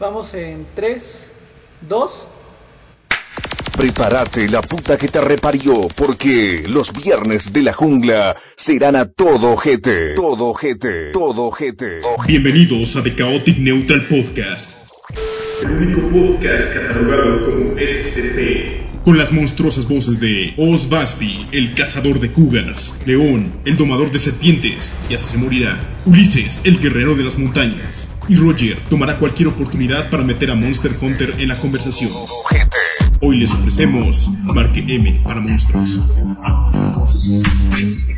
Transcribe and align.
Vamos 0.00 0.32
en 0.34 0.64
3, 0.76 1.30
2. 1.88 2.28
Prepárate 3.76 4.48
la 4.48 4.60
puta 4.60 4.96
que 4.96 5.08
te 5.08 5.20
reparió, 5.20 5.88
porque 5.96 6.62
los 6.68 6.92
viernes 6.92 7.52
de 7.52 7.62
la 7.62 7.72
jungla 7.72 8.36
serán 8.56 8.94
a 8.94 9.06
todo 9.06 9.56
gente. 9.56 10.14
Todo 10.14 10.54
gente. 10.54 11.10
Todo 11.10 11.50
gente. 11.50 12.00
Bienvenidos 12.28 12.94
a 12.94 13.02
The 13.02 13.16
Chaotic 13.16 13.58
Neutral 13.58 14.02
Podcast. 14.02 14.88
El 15.64 15.70
único 15.70 16.00
podcast 16.08 16.74
catalogado 16.74 17.44
como 17.44 17.66
SCP. 17.76 18.87
Con 19.04 19.16
las 19.16 19.32
monstruosas 19.32 19.88
voces 19.88 20.20
de 20.20 20.54
Oz 20.58 20.88
Basti, 20.88 21.46
el 21.52 21.74
cazador 21.74 22.20
de 22.20 22.30
cougars, 22.30 23.02
León, 23.06 23.52
el 23.64 23.76
domador 23.76 24.10
de 24.10 24.18
serpientes, 24.18 24.94
y 25.08 25.14
así 25.14 25.28
se 25.28 25.38
morirá, 25.38 25.78
Ulises, 26.04 26.62
el 26.66 26.78
guerrero 26.78 27.14
de 27.14 27.24
las 27.24 27.38
montañas, 27.38 28.14
y 28.28 28.36
Roger 28.36 28.76
tomará 28.90 29.18
cualquier 29.18 29.48
oportunidad 29.48 30.10
para 30.10 30.24
meter 30.24 30.50
a 30.50 30.54
Monster 30.54 30.92
Hunter 31.00 31.34
en 31.38 31.48
la 31.48 31.56
conversación. 31.56 32.10
Hoy 33.20 33.38
les 33.38 33.52
ofrecemos 33.52 34.28
Marque 34.44 34.84
M 34.86 35.20
para 35.24 35.40
monstruos. 35.40 35.98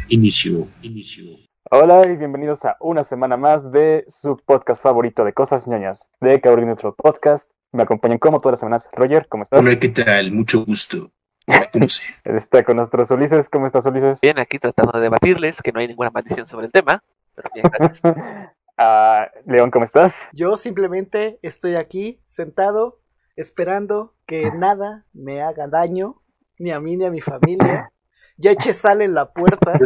Inicio, 0.09 0.67
inicio. 0.83 1.25
Hola 1.71 2.03
y 2.07 2.17
bienvenidos 2.17 2.65
a 2.65 2.77
una 2.81 3.05
semana 3.05 3.37
más 3.37 3.71
de 3.71 4.05
su 4.21 4.37
podcast 4.45 4.83
favorito 4.83 5.25
de 5.25 5.33
cosas 5.33 5.69
ñoñas, 5.69 6.05
de 6.21 6.41
Chaotic 6.41 6.67
Neutral 6.67 6.95
Podcast. 6.97 7.49
Me 7.73 7.85
acompañan 7.85 8.19
como 8.19 8.41
todas 8.41 8.55
las 8.55 8.61
semanas. 8.61 8.89
Roger, 8.93 9.29
¿cómo 9.29 9.45
estás? 9.45 9.61
Hola, 9.61 9.79
¿qué 9.79 9.89
tal? 9.91 10.33
Mucho 10.33 10.65
gusto. 10.65 11.13
¿Cómo 11.73 11.89
se? 11.89 12.03
Está 12.25 12.65
con 12.65 12.77
nosotros 12.77 13.11
Ulises. 13.13 13.49
¿Cómo 13.49 13.67
estás, 13.67 13.87
Ulises? 13.87 14.21
Bien, 14.21 14.39
aquí 14.41 14.59
tratando 14.59 14.93
de 14.93 15.01
debatirles 15.01 15.63
que 15.63 15.71
no 15.71 15.79
hay 15.79 15.87
ninguna 15.87 16.11
maldición 16.11 16.49
sobre 16.49 16.67
el 16.67 16.73
tema. 16.73 17.03
Pero 17.35 17.51
bien, 17.55 17.67
gracias. 17.73 18.01
Ah, 18.83 19.31
León, 19.45 19.71
¿cómo 19.71 19.85
estás? 19.85 20.27
Yo 20.33 20.57
simplemente 20.57 21.39
estoy 21.43 21.75
aquí 21.75 22.23
sentado 22.25 22.99
esperando 23.37 24.15
que 24.25 24.51
nada 24.53 25.05
me 25.13 25.43
haga 25.43 25.69
daño, 25.69 26.23
ni 26.59 26.71
a 26.71 26.81
mí 26.81 26.97
ni 26.97 27.05
a 27.05 27.11
mi 27.11 27.21
familia. 27.21 27.93
Ya 28.39 28.53
eché 28.53 28.73
sal 28.73 29.03
en 29.03 29.13
la 29.13 29.35
puerta 29.35 29.79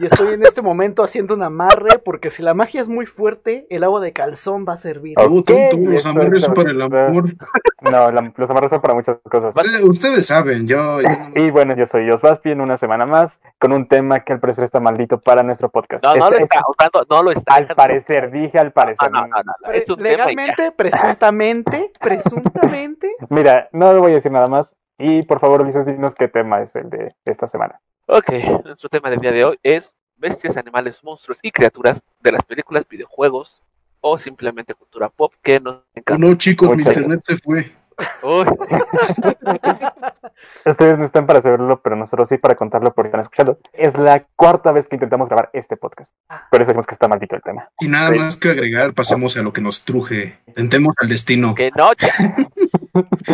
y 0.00 0.06
estoy 0.06 0.34
en 0.34 0.42
este 0.42 0.62
momento 0.62 1.02
haciendo 1.02 1.34
un 1.34 1.42
amarre 1.42 1.98
porque 2.04 2.30
si 2.30 2.42
la 2.42 2.54
magia 2.54 2.80
es 2.80 2.88
muy 2.88 3.06
fuerte, 3.06 3.66
el 3.70 3.84
agua 3.84 4.00
de 4.00 4.12
calzón 4.12 4.64
va 4.68 4.74
a 4.74 4.76
servir. 4.76 5.14
Oh, 5.18 5.42
tonto, 5.42 5.76
los 5.78 6.04
amarres 6.06 6.42
es- 6.44 6.48
para 6.50 6.70
el 6.70 6.80
amor. 6.82 7.24
No, 7.82 8.10
la- 8.10 8.32
los 8.34 8.50
amarros 8.50 8.70
son 8.70 8.80
para 8.80 8.94
muchas 8.94 9.18
cosas. 9.30 9.54
Ustedes, 9.54 9.82
ustedes 9.82 10.26
saben, 10.26 10.66
yo, 10.66 11.00
yo 11.02 11.08
Y 11.36 11.50
bueno, 11.50 11.76
yo 11.76 11.86
soy 11.86 12.10
Osvaspi 12.10 12.50
en 12.50 12.60
una 12.60 12.78
semana 12.78 13.06
más 13.06 13.40
con 13.60 13.72
un 13.72 13.86
tema 13.86 14.20
que 14.20 14.32
al 14.32 14.40
parecer 14.40 14.64
está 14.64 14.80
maldito 14.80 15.20
para 15.20 15.42
nuestro 15.42 15.68
podcast. 15.68 16.02
No, 16.02 16.16
no 16.16 16.24
Este- 16.28 16.38
lo 16.38 16.44
está 16.44 16.60
usando, 16.68 17.06
no 17.10 17.22
lo 17.22 17.30
está. 17.30 17.54
Al 17.54 17.66
parecer, 17.68 18.30
dije 18.32 18.58
al 18.58 18.72
parecer. 18.72 19.10
no, 19.12 19.20
no, 19.22 19.26
no, 19.28 19.36
no, 19.44 19.52
Pre- 19.68 19.78
Es 19.78 19.88
un 19.90 19.96
tema 19.98 20.08
y 20.08 20.16
ya. 20.16 20.16
legalmente, 20.32 20.72
presuntamente, 20.72 21.92
presuntamente. 22.00 23.12
Mira, 23.28 23.68
no 23.72 23.98
voy 24.00 24.12
a 24.12 24.14
decir 24.16 24.32
nada 24.32 24.48
más. 24.48 24.74
Y 24.98 25.22
por 25.24 25.40
favor, 25.40 25.60
Ulises, 25.60 25.84
dinos 25.84 26.14
qué 26.14 26.26
tema 26.28 26.62
es 26.62 26.74
el 26.74 26.88
de 26.88 27.14
esta 27.26 27.46
semana. 27.46 27.78
Ok, 28.08 28.30
nuestro 28.64 28.88
tema 28.88 29.10
del 29.10 29.18
día 29.18 29.32
de 29.32 29.44
hoy 29.44 29.58
es 29.64 29.92
bestias, 30.16 30.56
animales, 30.56 31.02
monstruos 31.02 31.40
y 31.42 31.50
criaturas 31.50 32.00
de 32.20 32.30
las 32.30 32.44
películas, 32.44 32.86
videojuegos 32.88 33.60
o 34.00 34.16
simplemente 34.16 34.74
cultura 34.74 35.08
pop 35.08 35.34
que 35.42 35.58
nos 35.58 35.82
encanta. 35.92 36.24
no, 36.24 36.36
chicos, 36.36 36.76
mi 36.76 36.84
internet 36.84 37.22
se 37.26 37.36
fue. 37.36 37.72
Uy, 38.22 38.44
Ustedes 40.66 40.98
no 40.98 41.04
están 41.04 41.26
para 41.26 41.40
saberlo, 41.40 41.80
pero 41.82 41.96
nosotros 41.96 42.28
sí 42.28 42.36
para 42.36 42.54
contarlo 42.56 42.92
por 42.92 43.04
si 43.04 43.08
están 43.08 43.20
escuchando. 43.22 43.58
Es 43.72 43.96
la 43.96 44.26
cuarta 44.36 44.70
vez 44.72 44.88
que 44.88 44.96
intentamos 44.96 45.28
grabar 45.28 45.48
este 45.54 45.76
podcast. 45.76 46.14
Por 46.50 46.60
eso 46.60 46.68
decimos 46.68 46.86
que 46.86 46.94
está 46.94 47.08
maldito 47.08 47.36
el 47.36 47.42
tema. 47.42 47.70
Y 47.80 47.88
nada 47.88 48.10
más 48.10 48.36
que 48.36 48.50
agregar, 48.50 48.92
pasemos 48.92 49.36
a 49.36 49.42
lo 49.42 49.52
que 49.52 49.60
nos 49.62 49.84
truje. 49.84 50.38
Tentemos 50.54 50.94
al 50.98 51.08
destino. 51.08 51.54
que 51.54 51.70
no, 51.76 51.90
ya. 51.98 52.08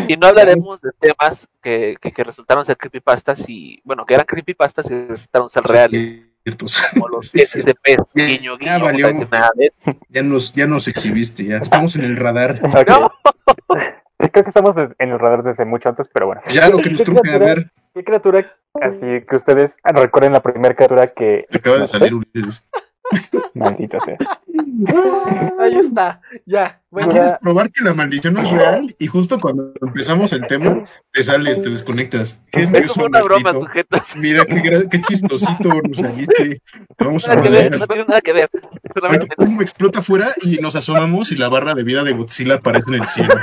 Y 0.08 0.16
no 0.16 0.28
hablaremos 0.28 0.80
de 0.80 0.90
temas 1.00 1.48
que, 1.60 1.96
que, 2.00 2.12
que 2.12 2.24
resultaron 2.24 2.64
ser 2.64 2.76
creepypastas 2.76 3.44
y, 3.48 3.80
bueno, 3.84 4.06
que 4.06 4.14
eran 4.14 4.26
creepypastas 4.26 4.90
y 4.90 5.06
resultaron 5.06 5.50
ser 5.50 5.62
reales. 5.64 6.18
Ciertos. 6.44 6.76
Como 6.92 7.08
los 7.08 7.28
Sí, 7.30 7.42
Ya- 7.64 8.26
guiño, 8.26 8.58
ya 8.60 8.74
guiño, 8.76 8.84
valió. 8.84 9.06
no 9.06 9.12
decir 9.12 9.28
nada 9.30 9.50
de. 9.54 9.72
Ya 10.08 10.22
nos, 10.22 10.52
ya 10.54 10.66
nos 10.66 10.88
exhibiste, 10.88 11.44
ya. 11.44 11.58
Estamos 11.58 11.94
en 11.96 12.04
el 12.04 12.16
radar. 12.16 12.60
Ok. 12.64 12.88
No. 12.88 13.12
Creo 14.30 14.44
que 14.44 14.50
estamos 14.50 14.76
en 14.76 15.10
el 15.10 15.18
radar 15.18 15.42
desde 15.42 15.64
mucho 15.64 15.88
antes, 15.88 16.08
pero 16.12 16.26
bueno. 16.26 16.42
Ya 16.48 16.68
lo 16.68 16.78
que 16.78 16.90
nos 16.90 17.02
truje, 17.02 17.32
a 17.32 17.38
ver, 17.38 17.70
¿Qué 17.94 18.04
criatura? 18.04 18.56
Así 18.80 19.06
que 19.28 19.36
ustedes 19.36 19.76
recuerden 19.84 20.32
la 20.32 20.40
primera 20.42 20.74
criatura 20.74 21.08
que... 21.08 21.44
acaba 21.52 21.78
de 21.78 21.86
salir 21.86 22.14
Ulises. 22.14 22.64
Maldita 23.54 24.00
sea. 24.00 24.16
Ahí 25.58 25.76
está, 25.76 26.20
ya. 26.46 26.80
Bueno. 26.90 27.10
¿Quieres 27.10 27.32
probar 27.40 27.70
que 27.70 27.84
la 27.84 27.92
maldición 27.92 28.34
no 28.34 28.42
es 28.42 28.50
real? 28.50 28.94
Y 28.98 29.06
justo 29.06 29.38
cuando 29.38 29.72
empezamos 29.80 30.32
el 30.32 30.46
tema, 30.46 30.84
te 31.12 31.22
sales, 31.22 31.62
te 31.62 31.68
desconectas. 31.68 32.42
¿Qué 32.50 32.62
Es 32.62 32.92
como 32.92 33.06
una 33.06 33.22
broma, 33.22 33.52
maldito? 33.52 33.66
sujetos. 33.66 34.16
Mira 34.16 34.46
qué, 34.46 35.00
chistosito 35.02 35.68
nos 35.68 35.98
saliste. 35.98 36.62
Vamos 36.98 37.28
a 37.28 37.34
Nada 37.34 37.42
que 37.42 37.50
ver, 37.50 37.78
no 37.78 37.86
tiene 37.86 38.04
nada 38.06 38.20
que 38.20 38.32
ver. 38.32 38.50
Solamente 38.94 39.36
pum, 39.36 39.60
explota 39.60 39.98
afuera 39.98 40.32
y 40.40 40.56
nos 40.56 40.74
asomamos 40.74 41.32
y 41.32 41.36
la 41.36 41.48
barra 41.48 41.74
de 41.74 41.82
vida 41.82 42.02
de 42.04 42.12
Godzilla 42.12 42.54
aparece 42.54 42.88
en 42.88 42.94
el 42.94 43.06
cielo. 43.06 43.34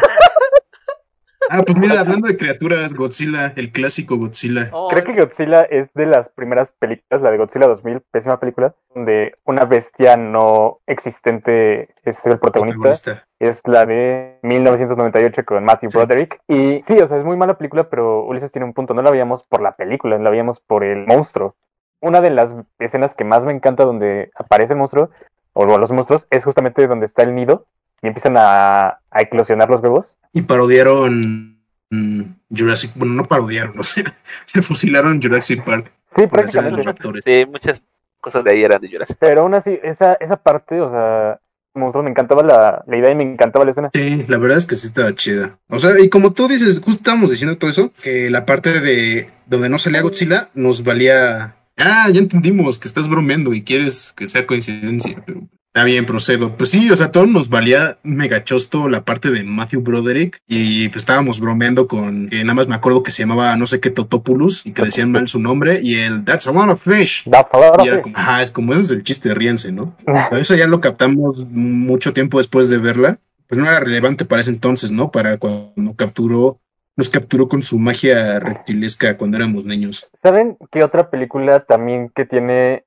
Ah, 1.50 1.64
pues 1.66 1.78
mira, 1.78 2.00
hablando 2.00 2.28
de 2.28 2.38
criaturas, 2.38 2.94
Godzilla, 2.94 3.54
el 3.56 3.72
clásico 3.72 4.18
Godzilla. 4.18 4.70
oh, 4.72 4.88
Creo 4.90 5.04
que 5.04 5.14
Godzilla 5.20 5.62
es 5.62 5.92
de 5.94 6.06
las 6.06 6.30
primeras 6.30 6.72
películas, 6.74 7.22
la 7.22 7.32
de 7.32 7.38
Godzilla 7.38 7.68
2000, 7.68 8.02
pésima 8.12 8.40
película, 8.40 8.76
donde 8.94 9.36
una 9.46 9.66
bestia 9.66 10.16
no 10.18 10.80
existente 10.88 11.84
es 12.04 12.26
el 12.26 12.40
protagonista. 12.40 12.80
protagonista. 12.82 13.26
Es 13.40 13.62
la 13.68 13.86
de 13.86 14.38
1998 14.44 15.44
con 15.46 15.64
Matthew 15.64 15.92
Sí. 15.92 15.98
Broderick. 15.98 16.40
Y 16.48 16.82
sí, 16.88 16.98
o 17.02 17.08
sea, 17.08 17.18
es 17.18 17.24
muy 17.24 17.38
mala 17.38 17.58
película, 17.58 17.90
pero 17.90 18.24
Ulises 18.26 18.52
tiene 18.52 18.66
un 18.66 18.74
punto. 18.74 18.94
No 18.94 19.02
la 19.02 19.12
veíamos 19.12 19.44
por 19.44 19.62
la 19.62 19.76
película, 19.76 20.18
la 20.18 20.30
veíamos 20.30 20.60
por 20.60 20.84
el 20.84 21.06
monstruo. 21.08 21.56
Una 22.02 22.22
de 22.22 22.30
las 22.30 22.56
escenas 22.80 23.16
que 23.16 23.24
más 23.24 23.46
me 23.46 23.52
encanta 23.54 23.84
donde 23.86 24.30
aparece 24.36 24.74
el 24.74 24.80
monstruo, 24.80 25.10
o 25.54 25.66
los 25.66 25.92
monstruos, 25.92 26.28
es 26.30 26.46
justamente 26.46 26.86
donde 26.88 27.06
está 27.06 27.24
el 27.24 27.36
nido 27.36 27.66
y 28.02 28.08
empiezan 28.08 28.36
a, 28.38 28.88
a 29.10 29.22
eclosionar 29.22 29.70
los 29.70 29.82
huevos. 29.82 30.18
Y 30.34 30.42
parodiaron 30.44 31.60
mm, 31.90 32.22
Jurassic, 32.56 32.92
bueno, 32.96 33.14
no 33.14 33.24
parodiaron, 33.26 33.78
o 33.80 33.84
sea, 33.84 34.16
se 34.46 34.62
fusilaron 34.62 35.22
Jurassic 35.22 35.64
Park 35.64 35.92
Sí, 36.16 36.22
los 36.24 36.32
prácticamente. 36.32 36.84
raptores. 36.84 37.24
Sí, 37.24 37.46
muchas 37.46 37.84
cosas 38.20 38.44
de 38.44 38.52
ahí 38.52 38.64
eran 38.64 38.82
de 38.82 38.90
Jurassic. 38.90 39.18
Pero 39.20 39.42
aún 39.42 39.54
así, 39.54 39.80
esa, 39.84 40.14
esa 40.16 40.38
parte, 40.38 40.82
o 40.82 40.90
sea, 40.92 41.40
monstruo 41.76 42.04
me 42.04 42.10
encantaba 42.10 42.44
la, 42.44 42.84
la 42.88 42.98
idea 42.98 43.12
y 43.12 43.16
me 43.16 43.24
encantaba 43.24 43.64
la 43.64 43.72
escena. 43.72 43.90
Sí, 43.94 44.26
la 44.28 44.38
verdad 44.38 44.58
es 44.58 44.66
que 44.66 44.76
sí 44.76 44.88
estaba 44.88 45.14
chida. 45.16 45.58
O 45.70 45.80
sea, 45.80 46.00
y 46.00 46.10
como 46.10 46.34
tú 46.34 46.48
dices, 46.48 46.78
justo 46.84 47.00
estábamos 47.00 47.30
diciendo 47.32 47.58
todo 47.58 47.70
eso, 47.70 47.94
que 48.02 48.30
la 48.30 48.46
parte 48.46 48.80
de 48.82 49.30
donde 49.46 49.70
no 49.70 49.78
salía 49.78 50.02
Godzilla 50.02 50.50
nos 50.56 50.84
valía. 50.84 51.56
Ah, 51.78 52.10
ya 52.12 52.20
entendimos 52.20 52.78
que 52.78 52.88
estás 52.90 53.08
bromeando 53.08 53.54
y 53.54 53.64
quieres 53.64 54.14
que 54.18 54.28
sea 54.28 54.46
coincidencia, 54.46 55.24
pero 55.26 55.42
está 55.70 55.84
bien, 55.84 56.06
procedo. 56.06 56.56
Pues 56.58 56.72
sí, 56.72 56.90
o 56.90 56.96
sea, 56.96 57.12
todo 57.12 57.28
nos 57.28 57.50
valía 57.50 58.00
mega 58.04 58.44
chosto 58.44 58.90
la 58.90 59.06
parte 59.06 59.30
de 59.30 59.44
Matthew 59.44 59.82
Broderick 59.82 60.42
y 60.48 60.90
pues 60.90 61.04
estábamos 61.04 61.40
bromeando 61.40 61.88
con 61.88 62.28
que 62.28 62.44
nada 62.44 62.56
más 62.56 62.68
me 62.68 62.76
acuerdo 62.76 63.04
que 63.04 63.12
se 63.12 63.22
llamaba 63.24 63.56
no 63.56 63.68
sé 63.68 63.80
qué 63.80 63.92
Totopoulos 63.92 64.66
y 64.66 64.74
que 64.74 64.82
decían 64.84 65.12
mal 65.12 65.28
su 65.28 65.40
nombre 65.40 65.80
y 65.82 65.96
el 66.00 66.26
That's 66.26 66.48
a 66.48 66.52
lot 66.52 66.70
of 66.70 66.84
fish. 66.84 67.24
Da 67.30 67.48
palabra, 67.48 67.84
Y 67.84 67.88
era 67.88 67.98
sí. 67.98 68.02
como, 68.04 68.18
ajá, 68.18 68.42
es 68.42 68.52
como 68.52 68.74
ese 68.74 68.82
es 68.82 68.92
el 68.92 69.04
chiste, 69.04 69.34
ríense, 69.34 69.72
¿no? 69.72 69.96
Pero 70.06 70.38
eso 70.38 70.56
ya 70.56 70.66
lo 70.66 70.82
captamos 70.82 71.46
mucho 71.50 72.14
tiempo 72.14 72.40
después 72.40 72.70
de 72.70 72.80
verla. 72.80 73.20
Pues 73.48 73.60
no 73.60 73.66
era 73.66 73.80
relevante 73.80 74.26
para 74.26 74.42
ese 74.42 74.52
entonces, 74.52 74.92
¿no? 74.92 75.12
Para 75.12 75.38
cuando 75.38 75.96
capturó, 75.96 76.60
nos 76.96 77.10
capturó 77.10 77.48
con 77.48 77.64
su 77.64 77.80
magia 77.80 78.40
reptilesca 78.40 79.18
cuando 79.18 79.38
éramos 79.38 79.66
niños. 79.66 80.10
¿Saben 80.22 80.58
qué 80.72 80.84
otra 80.84 81.10
película 81.10 81.60
también 81.62 82.12
que 82.14 82.26
tiene 82.26 82.86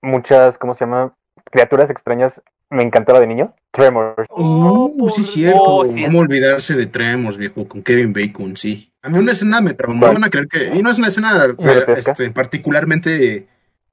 muchas, 0.00 0.56
¿cómo 0.58 0.74
se 0.74 0.84
llama? 0.84 1.14
Criaturas 1.50 1.90
extrañas 1.90 2.40
me 2.70 2.82
encantaba 2.82 3.20
de 3.20 3.26
niño? 3.26 3.54
Tremors. 3.70 4.26
Oh, 4.30 4.94
por 4.96 5.10
sí, 5.10 5.22
cierto. 5.22 5.84
Dios. 5.84 5.94
Sí. 5.94 6.04
¿Cómo 6.04 6.20
olvidarse 6.20 6.76
de 6.76 6.86
Tremors, 6.86 7.36
viejo? 7.36 7.68
Con 7.68 7.82
Kevin 7.82 8.12
Bacon, 8.12 8.56
sí. 8.56 8.92
A 9.02 9.08
mí 9.08 9.18
una 9.18 9.32
escena 9.32 9.60
me 9.60 9.74
traumó. 9.74 10.06
Van 10.06 10.24
a 10.24 10.30
creer 10.30 10.48
que. 10.48 10.74
Y 10.74 10.82
no 10.82 10.90
es 10.90 10.98
una 10.98 11.08
escena 11.08 11.46
este, 11.96 12.30
particularmente 12.30 13.48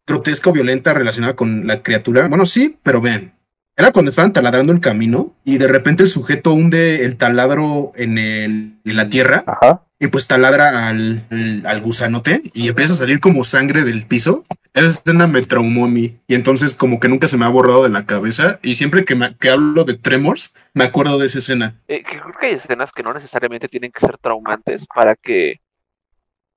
grotesca 0.05 0.49
o 0.49 0.53
violenta 0.53 0.93
relacionada 0.93 1.35
con 1.35 1.67
la 1.67 1.81
criatura. 1.81 2.27
Bueno, 2.27 2.45
sí, 2.45 2.77
pero 2.83 3.01
vean. 3.01 3.33
Era 3.75 3.91
cuando 3.93 4.09
estaban 4.09 4.33
taladrando 4.33 4.73
el 4.73 4.81
camino 4.81 5.35
y 5.45 5.57
de 5.57 5.67
repente 5.67 6.03
el 6.03 6.09
sujeto 6.09 6.51
hunde 6.53 7.05
el 7.05 7.17
taladro 7.17 7.93
en, 7.95 8.17
el, 8.17 8.77
en 8.83 8.95
la 8.97 9.07
tierra 9.09 9.45
Ajá. 9.47 9.83
y 9.99 10.07
pues 10.07 10.27
taladra 10.27 10.89
al, 10.89 11.25
al, 11.31 11.65
al 11.65 11.81
gusanote 11.81 12.41
y 12.53 12.67
empieza 12.67 12.93
a 12.93 12.97
salir 12.97 13.21
como 13.21 13.45
sangre 13.45 13.83
del 13.85 14.05
piso. 14.05 14.43
Esa 14.73 14.87
escena 14.87 15.27
me 15.27 15.41
traumó 15.43 15.85
a 15.85 15.87
mí 15.87 16.19
y 16.27 16.35
entonces 16.35 16.75
como 16.75 16.99
que 16.99 17.07
nunca 17.07 17.27
se 17.29 17.37
me 17.37 17.45
ha 17.45 17.49
borrado 17.49 17.83
de 17.83 17.89
la 17.89 18.05
cabeza 18.05 18.59
y 18.61 18.75
siempre 18.75 19.05
que, 19.05 19.15
me- 19.15 19.35
que 19.37 19.49
hablo 19.49 19.85
de 19.85 19.93
Tremors 19.97 20.53
me 20.73 20.83
acuerdo 20.83 21.17
de 21.17 21.27
esa 21.27 21.39
escena. 21.39 21.79
Eh, 21.87 22.03
que 22.03 22.19
creo 22.19 22.33
que 22.39 22.47
hay 22.47 22.53
escenas 22.55 22.91
que 22.91 23.01
no 23.01 23.13
necesariamente 23.13 23.69
tienen 23.69 23.91
que 23.91 24.01
ser 24.05 24.17
traumantes 24.17 24.85
para 24.93 25.15
que 25.15 25.61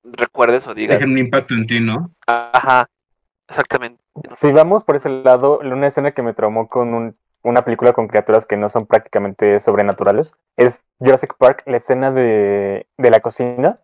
recuerdes 0.03 0.67
o 0.67 0.73
digas, 0.73 0.97
Dejan 0.99 1.11
un 1.11 1.17
impacto 1.19 1.53
en 1.53 1.65
ti, 1.67 1.79
¿no? 1.79 2.13
ajá, 2.27 2.85
exactamente. 3.47 4.02
Si 4.35 4.51
vamos 4.51 4.83
por 4.83 4.95
ese 4.95 5.09
lado, 5.09 5.59
una 5.59 5.87
escena 5.87 6.11
que 6.11 6.21
me 6.21 6.33
traumó 6.33 6.67
con 6.69 6.93
un 6.93 7.15
una 7.43 7.63
película 7.63 7.91
con 7.91 8.07
criaturas 8.07 8.45
que 8.45 8.55
no 8.55 8.69
son 8.69 8.85
prácticamente 8.85 9.59
sobrenaturales, 9.59 10.31
es 10.55 10.81
Jurassic 10.99 11.35
Park, 11.37 11.63
la 11.65 11.75
escena 11.75 12.09
de, 12.09 12.87
de 12.97 13.11
la 13.11 13.19
cocina. 13.19 13.79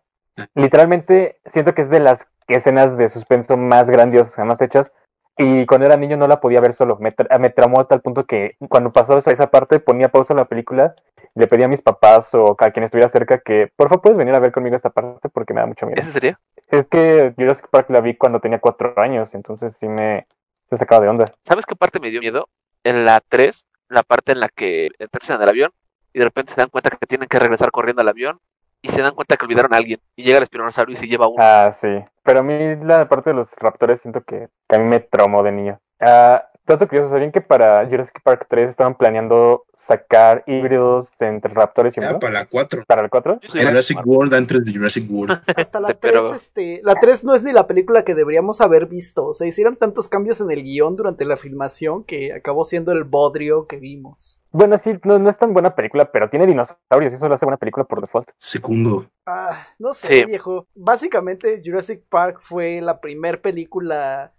Literalmente 0.54 1.38
siento 1.44 1.74
que 1.74 1.82
es 1.82 1.90
de 1.90 2.00
las 2.00 2.26
escenas 2.48 2.96
de 2.96 3.10
suspenso 3.10 3.58
más 3.58 3.90
grandiosas 3.90 4.34
jamás 4.34 4.62
hechas. 4.62 4.92
Y 5.36 5.66
cuando 5.66 5.86
era 5.86 5.96
niño 5.96 6.16
no 6.16 6.26
la 6.26 6.40
podía 6.40 6.60
ver 6.60 6.72
solo. 6.72 6.96
Me, 7.00 7.14
tra- 7.14 7.38
me 7.38 7.50
traumó 7.50 7.80
a 7.80 7.88
tal 7.88 8.00
punto 8.00 8.24
que 8.24 8.56
cuando 8.68 8.92
pasó 8.92 9.18
esa, 9.18 9.30
esa 9.30 9.50
parte 9.50 9.78
ponía 9.78 10.08
pausa 10.08 10.32
en 10.32 10.38
la 10.38 10.46
película, 10.46 10.94
le 11.34 11.46
pedí 11.46 11.62
a 11.62 11.68
mis 11.68 11.82
papás 11.82 12.34
o 12.34 12.56
a 12.58 12.70
quien 12.70 12.84
estuviera 12.84 13.08
cerca 13.08 13.38
que 13.38 13.70
por 13.76 13.88
favor 13.88 14.02
puedes 14.02 14.18
venir 14.18 14.34
a 14.34 14.40
ver 14.40 14.52
conmigo 14.52 14.76
esta 14.76 14.90
parte 14.90 15.28
porque 15.28 15.54
me 15.54 15.60
da 15.60 15.66
mucho 15.66 15.86
miedo. 15.86 16.00
¿Ese 16.00 16.12
sería? 16.12 16.38
Es 16.68 16.86
que 16.86 17.32
Jurassic 17.36 17.68
Park 17.68 17.90
la 17.90 18.00
vi 18.00 18.16
cuando 18.16 18.40
tenía 18.40 18.58
cuatro 18.58 18.94
años, 18.98 19.34
entonces 19.34 19.76
sí 19.76 19.88
me 19.88 20.26
se 20.68 20.78
sacaba 20.78 21.02
de 21.02 21.08
onda. 21.08 21.32
¿Sabes 21.44 21.66
qué 21.66 21.74
parte 21.74 21.98
me 21.98 22.10
dio 22.10 22.20
miedo? 22.20 22.48
En 22.84 23.04
la 23.04 23.20
3, 23.28 23.66
la 23.88 24.02
parte 24.02 24.32
en 24.32 24.40
la 24.40 24.48
que 24.48 24.88
aterrizan 24.98 25.36
en 25.36 25.42
el 25.42 25.48
avión 25.48 25.72
y 26.12 26.18
de 26.18 26.24
repente 26.24 26.52
se 26.52 26.60
dan 26.60 26.70
cuenta 26.70 26.90
que 26.90 27.06
tienen 27.06 27.28
que 27.28 27.38
regresar 27.38 27.70
corriendo 27.70 28.02
al 28.02 28.08
avión 28.08 28.38
y 28.82 28.88
se 28.88 29.02
dan 29.02 29.14
cuenta 29.14 29.36
que 29.36 29.44
olvidaron 29.44 29.74
a 29.74 29.76
alguien 29.76 30.00
y 30.16 30.22
llega 30.22 30.38
el 30.38 30.44
espinosaurio 30.44 30.94
y 30.94 30.96
se 30.96 31.06
lleva 31.06 31.26
a 31.26 31.28
uno. 31.28 31.42
Ah, 31.42 31.72
sí. 31.72 31.88
Pero 32.22 32.40
a 32.40 32.42
mí 32.42 32.76
la 32.84 33.08
parte 33.08 33.30
de 33.30 33.36
los 33.36 33.54
raptores 33.56 34.00
siento 34.00 34.22
que, 34.22 34.48
que 34.68 34.76
a 34.76 34.78
mí 34.78 34.84
me 34.84 35.00
traumó 35.00 35.42
de 35.42 35.52
niño. 35.52 35.80
Ah, 36.00 36.49
dato 36.70 36.88
curioso, 36.88 37.10
¿sabían 37.10 37.32
que 37.32 37.40
para 37.40 37.84
Jurassic 37.86 38.20
Park 38.22 38.46
3 38.48 38.70
estaban 38.70 38.94
planeando 38.96 39.64
sacar 39.76 40.44
híbridos 40.46 41.10
entre 41.20 41.52
raptores 41.52 41.96
y 41.96 42.00
humanos? 42.00 42.20
para 42.20 42.32
la 42.32 42.46
4. 42.46 42.84
¿Para 42.86 43.02
el 43.02 43.10
4? 43.10 43.40
Yo 43.40 43.48
soy 43.48 43.62
Jurassic 43.64 44.06
World 44.06 44.34
antes 44.34 44.64
de 44.64 44.72
Jurassic 44.72 45.10
World. 45.10 45.42
Hasta 45.56 45.80
la 45.80 45.88
Sí, 45.88 45.94
3, 46.00 46.12
pero- 46.12 46.34
este, 46.34 46.80
la 46.84 46.94
3 46.94 47.24
no 47.24 47.34
es 47.34 47.42
ni 47.42 47.52
la 47.52 47.66
película 47.66 48.04
que 48.04 48.14
deberíamos 48.14 48.60
haber 48.60 48.86
visto. 48.86 49.26
O 49.26 49.34
sea, 49.34 49.46
hicieron 49.48 49.76
tantos 49.76 50.08
cambios 50.08 50.40
en 50.40 50.50
el 50.50 50.62
guion 50.62 50.96
durante 50.96 51.24
la 51.24 51.36
filmación 51.36 52.04
que 52.04 52.32
acabó 52.32 52.64
siendo 52.64 52.92
el 52.92 53.04
bodrio 53.04 53.66
que 53.66 53.76
vimos. 53.76 54.38
Bueno, 54.52 54.78
sí, 54.78 54.92
no, 55.04 55.18
no 55.18 55.30
es 55.30 55.38
tan 55.38 55.52
buena 55.52 55.74
película, 55.74 56.10
pero 56.12 56.28
tiene 56.30 56.46
dinosaurios 56.46 57.12
y 57.12 57.16
eso 57.16 57.28
lo 57.28 57.34
hace 57.34 57.46
buena 57.46 57.56
película 57.56 57.84
por 57.84 58.00
default. 58.00 58.30
Segundo. 58.38 59.06
Ah, 59.26 59.66
no 59.78 59.92
sé, 59.92 60.08
Sí. 60.08 60.24
viejo. 60.24 60.66
Básicamente, 60.74 61.62
Jurassic 61.64 62.02
Park 62.08 62.40
fue 62.42 62.80
la 62.80 63.00
primer 63.00 63.40
película 63.40 64.32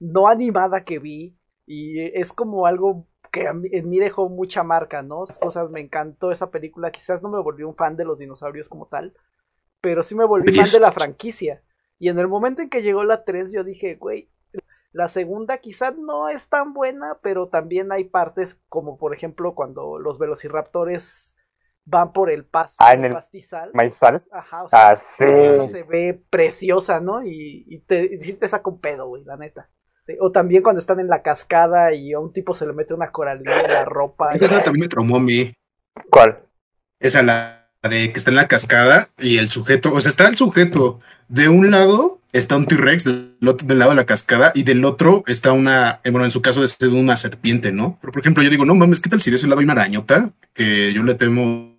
no 0.00 0.28
animada 0.28 0.84
que 0.84 0.98
vi. 0.98 1.34
Y 1.70 2.00
es 2.18 2.32
como 2.32 2.64
algo 2.66 3.06
que 3.30 3.42
en 3.44 3.88
mí 3.90 3.98
dejó 3.98 4.30
mucha 4.30 4.62
marca, 4.62 5.02
¿no? 5.02 5.24
Esas 5.24 5.38
cosas 5.38 5.68
me 5.70 5.80
encantó 5.80 6.32
esa 6.32 6.50
película. 6.50 6.90
Quizás 6.90 7.22
no 7.22 7.28
me 7.28 7.38
volví 7.40 7.62
un 7.62 7.76
fan 7.76 7.94
de 7.94 8.06
los 8.06 8.18
dinosaurios 8.18 8.70
como 8.70 8.86
tal. 8.86 9.14
Pero 9.82 10.02
sí 10.02 10.14
me 10.14 10.24
volví 10.24 10.54
fan 10.56 10.64
de 10.72 10.80
la 10.80 10.92
franquicia. 10.92 11.62
Y 11.98 12.08
en 12.08 12.18
el 12.18 12.26
momento 12.26 12.62
en 12.62 12.70
que 12.70 12.80
llegó 12.82 13.04
la 13.04 13.24
3, 13.24 13.52
yo 13.52 13.64
dije, 13.64 13.96
güey, 13.96 14.30
la 14.92 15.08
segunda 15.08 15.58
quizás 15.58 15.94
no 15.98 16.30
es 16.30 16.48
tan 16.48 16.72
buena, 16.72 17.18
pero 17.22 17.48
también 17.48 17.92
hay 17.92 18.04
partes 18.04 18.58
como 18.70 18.96
por 18.96 19.14
ejemplo 19.14 19.54
cuando 19.54 19.98
los 19.98 20.18
velociraptores 20.18 21.36
van 21.84 22.12
por 22.12 22.30
el 22.30 22.44
paso 22.46 22.76
Ah, 22.78 22.94
en 22.94 23.04
el 23.04 23.12
pastizal. 23.12 23.70
maizal. 23.74 24.24
Ajá, 24.32 24.64
o 24.64 24.68
sea, 24.68 24.90
Ah, 24.90 24.96
sí. 24.96 25.24
se 25.70 25.82
ve 25.84 26.22
preciosa, 26.30 27.00
¿no? 27.00 27.22
Y, 27.24 27.64
y 27.66 27.80
te, 27.80 28.18
y 28.20 28.32
te 28.32 28.48
saca 28.48 28.70
un 28.70 28.80
pedo, 28.80 29.06
güey, 29.08 29.24
la 29.24 29.36
neta. 29.36 29.68
Sí, 30.08 30.16
O 30.20 30.32
también 30.32 30.62
cuando 30.62 30.78
están 30.78 31.00
en 31.00 31.08
la 31.08 31.20
cascada 31.20 31.92
y 31.92 32.14
a 32.14 32.18
un 32.18 32.32
tipo 32.32 32.54
se 32.54 32.66
le 32.66 32.72
mete 32.72 32.94
una 32.94 33.10
coralina 33.10 33.60
en 33.60 33.70
la 33.70 33.84
ropa. 33.84 34.30
Esa 34.30 34.62
también 34.62 34.84
me 34.84 34.88
traumó 34.88 35.18
a 35.18 35.20
mí. 35.20 35.52
¿Cuál? 36.08 36.38
Esa 36.98 37.22
la 37.22 37.68
de 37.82 38.10
que 38.10 38.18
está 38.18 38.30
en 38.30 38.36
la 38.36 38.48
cascada 38.48 39.10
y 39.18 39.36
el 39.36 39.50
sujeto, 39.50 39.92
o 39.92 40.00
sea, 40.00 40.08
está 40.08 40.26
el 40.26 40.36
sujeto. 40.36 41.00
De 41.28 41.50
un 41.50 41.70
lado 41.70 42.20
está 42.32 42.56
un 42.56 42.66
T-Rex, 42.66 43.04
del 43.04 43.36
otro 43.46 43.66
del 43.66 43.78
lado 43.78 43.90
de 43.90 43.96
la 43.96 44.06
cascada, 44.06 44.50
y 44.54 44.62
del 44.62 44.82
otro 44.86 45.24
está 45.26 45.52
una, 45.52 46.00
eh, 46.04 46.10
bueno, 46.10 46.24
en 46.24 46.30
su 46.30 46.40
caso 46.40 46.64
es 46.64 46.80
una 46.80 47.18
serpiente, 47.18 47.70
¿no? 47.70 47.98
Pero 48.00 48.12
por 48.12 48.20
ejemplo, 48.20 48.42
yo 48.42 48.48
digo, 48.48 48.64
no 48.64 48.74
mames, 48.74 49.00
¿qué 49.00 49.10
tal 49.10 49.20
si 49.20 49.30
de 49.30 49.36
ese 49.36 49.46
lado 49.46 49.60
hay 49.60 49.64
una 49.64 49.74
arañota? 49.74 50.30
Que 50.54 50.92
yo 50.94 51.02
le 51.02 51.14
temo, 51.16 51.78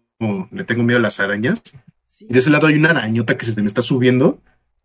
le 0.52 0.64
tengo 0.66 0.84
miedo 0.84 1.00
a 1.00 1.02
las 1.02 1.20
arañas. 1.20 1.64
Sí. 2.04 2.28
Y 2.30 2.34
de 2.34 2.40
ese 2.40 2.52
lado 2.52 2.68
hay 2.68 2.76
una 2.76 2.92
arañota 2.92 3.38
que 3.38 3.46
se 3.46 3.60
me 3.60 3.68
está 3.68 3.82
subiendo. 3.82 4.40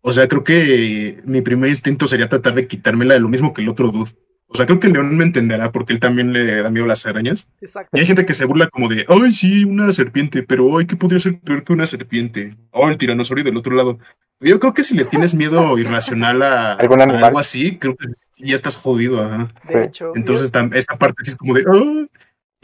O 0.07 0.13
sea, 0.13 0.27
creo 0.27 0.43
que 0.43 1.21
mi 1.25 1.41
primer 1.41 1.67
instinto 1.69 2.05
sería 2.05 2.29
tratar 2.29 2.53
de 2.53 2.67
quitármela 2.67 3.15
de 3.15 3.19
lo 3.19 3.27
mismo 3.27 3.53
que 3.55 3.63
el 3.63 3.69
otro 3.69 3.89
dude. 3.91 4.11
O 4.47 4.53
sea, 4.55 4.67
creo 4.67 4.79
que 4.79 4.87
León 4.87 5.17
me 5.17 5.23
entenderá 5.23 5.71
porque 5.71 5.93
él 5.93 5.99
también 5.99 6.31
le 6.31 6.61
da 6.61 6.69
miedo 6.69 6.85
a 6.85 6.89
las 6.89 7.07
arañas. 7.07 7.49
Exacto. 7.59 7.89
Y 7.97 8.01
hay 8.01 8.05
gente 8.05 8.23
que 8.27 8.35
se 8.35 8.45
burla 8.45 8.69
como 8.69 8.87
de, 8.87 9.03
ay, 9.09 9.31
sí, 9.31 9.65
una 9.65 9.91
serpiente, 9.91 10.43
pero 10.43 10.77
ay, 10.77 10.85
¿qué 10.85 10.95
podría 10.95 11.19
ser 11.19 11.39
peor 11.39 11.63
que 11.63 11.73
una 11.73 11.87
serpiente? 11.87 12.55
Oh, 12.69 12.87
el 12.87 12.97
tiranosaurio 12.99 13.43
del 13.43 13.57
otro 13.57 13.75
lado. 13.75 13.97
Yo 14.39 14.59
creo 14.59 14.75
que 14.75 14.83
si 14.83 14.95
le 14.95 15.05
tienes 15.05 15.33
miedo 15.33 15.75
irracional 15.79 16.43
a, 16.43 16.73
¿Algún 16.73 16.99
a 17.01 17.05
animal? 17.05 17.23
algo 17.23 17.39
así, 17.39 17.77
creo 17.77 17.95
que 17.97 18.07
ya 18.37 18.53
estás 18.53 18.77
jodido, 18.77 19.19
ajá. 19.21 19.51
De 19.63 19.67
Sí. 19.73 19.77
hecho, 19.87 20.11
Entonces, 20.15 20.53
tam- 20.53 20.73
esa 20.75 20.95
parte 20.99 21.23
sí 21.25 21.31
es 21.31 21.35
como 21.37 21.55
de, 21.55 21.65
"Ah". 21.67 22.05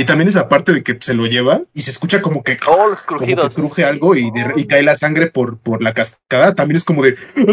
Y 0.02 0.06
también 0.06 0.28
esa 0.28 0.50
parte 0.50 0.74
de 0.74 0.84
que 0.84 0.98
se 1.00 1.14
lo 1.14 1.26
lleva 1.28 1.62
y 1.74 1.82
se 1.82 1.92
escucha 1.92 2.22
como 2.22 2.44
que, 2.44 2.58
Oh, 2.68 2.88
los 2.90 3.02
como 3.04 3.20
que 3.20 3.36
cruje 3.54 3.86
algo 3.86 4.16
y, 4.16 4.32
de- 4.32 4.54
y 4.56 4.66
cae 4.66 4.82
la 4.84 4.96
sangre 4.96 5.28
por, 5.28 5.60
por 5.60 5.82
la 5.84 5.94
cascada, 5.94 6.56
también 6.56 6.78
es 6.78 6.84
como 6.84 7.04
de, 7.04 7.16
"Ay". 7.36 7.46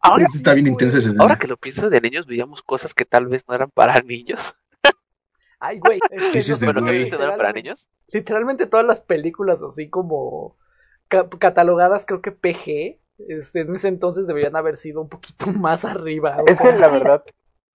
Ahora, 0.00 0.26
está 0.32 0.54
bien 0.54 0.66
intensa 0.68 0.98
esa 0.98 1.08
escena. 1.08 1.22
ahora 1.24 1.38
que 1.38 1.48
lo 1.48 1.56
pienso, 1.56 1.90
de 1.90 2.00
niños 2.00 2.26
veíamos 2.26 2.62
cosas 2.62 2.94
que 2.94 3.04
tal 3.04 3.26
vez 3.26 3.44
no 3.48 3.54
eran 3.54 3.70
para 3.70 4.00
niños. 4.02 4.54
ay, 5.58 5.78
güey, 5.78 5.98
es 6.10 6.22
que 6.32 6.38
que 6.58 6.66
no 6.66 6.70
eran 6.70 6.84
para 6.84 6.92
literalmente- 6.92 7.52
niños. 7.54 7.88
Literalmente 8.08 8.66
todas 8.66 8.84
las 8.86 9.00
películas 9.00 9.62
así 9.62 9.88
como 9.88 10.56
ca- 11.08 11.28
catalogadas, 11.38 12.04
creo 12.06 12.20
que 12.20 12.30
PG, 12.30 12.98
este, 13.28 13.60
en 13.60 13.74
ese 13.74 13.88
entonces 13.88 14.26
deberían 14.26 14.54
haber 14.54 14.76
sido 14.76 15.00
un 15.00 15.08
poquito 15.08 15.46
más 15.66 15.84
arriba. 15.84 16.36
Es 16.46 16.58
sea, 16.58 16.72
que 16.74 16.78
la 16.78 16.88
verdad, 16.88 17.24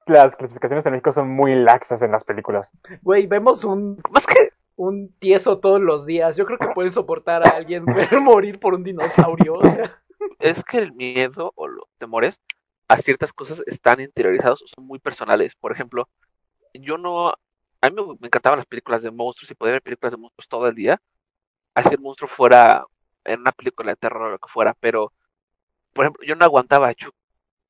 las 0.07 0.36
clasificaciones 0.36 0.86
en 0.86 0.94
México 0.94 1.12
son 1.13 1.30
muy 1.30 1.56
laxas 1.56 2.01
en 2.01 2.12
las 2.12 2.24
películas. 2.24 2.69
Güey, 3.01 3.27
vemos 3.27 3.63
un, 3.63 4.01
Más 4.12 4.25
que 4.25 4.51
un 4.75 5.12
tieso 5.19 5.59
todos 5.59 5.81
los 5.81 6.06
días. 6.06 6.38
Yo 6.38 6.45
creo 6.45 6.57
que 6.57 6.68
pueden 6.69 6.92
soportar 6.92 7.45
a 7.48 7.51
alguien 7.51 7.86
ver 7.86 8.21
morir 8.21 8.59
por 8.59 8.74
un 8.74 8.83
dinosaurio. 8.83 9.56
O 9.56 9.63
sea, 9.63 10.00
es 10.39 10.63
que 10.63 10.77
el 10.77 10.94
miedo 10.94 11.51
o 11.56 11.68
los 11.68 11.86
temores 11.98 12.39
a 12.88 12.98
ciertas 12.98 13.33
cosas 13.33 13.62
están 13.65 14.00
interiorizados 14.00 14.62
o 14.62 14.68
son 14.68 14.86
muy 14.86 15.00
personales. 15.00 15.56
Por 15.56 15.71
ejemplo, 15.71 16.07
yo 16.74 16.98
no. 16.98 17.30
A 17.30 17.89
mí 17.89 17.95
me, 17.95 18.15
me 18.19 18.27
encantaban 18.27 18.57
las 18.57 18.65
películas 18.65 19.01
de 19.01 19.12
monstruos 19.12 19.51
y 19.51 19.56
poder 19.56 19.74
ver 19.74 19.81
películas 19.81 20.12
de 20.12 20.18
monstruos 20.18 20.48
todo 20.48 20.68
el 20.68 20.75
día. 20.75 21.01
Así 21.74 21.89
el 21.94 22.00
monstruo 22.00 22.27
fuera 22.27 22.86
en 23.24 23.42
una 23.42 23.51
película 23.51 23.92
de 23.92 23.98
terror 23.98 24.21
o 24.24 24.31
lo 24.31 24.39
que 24.39 24.50
fuera, 24.50 24.74
pero. 24.80 25.12
Por 25.94 26.06
ejemplo, 26.06 26.24
yo 26.25 26.36
no 26.36 26.45
aguantaba 26.45 26.88
a 26.89 26.94
Chuck. 26.94 27.15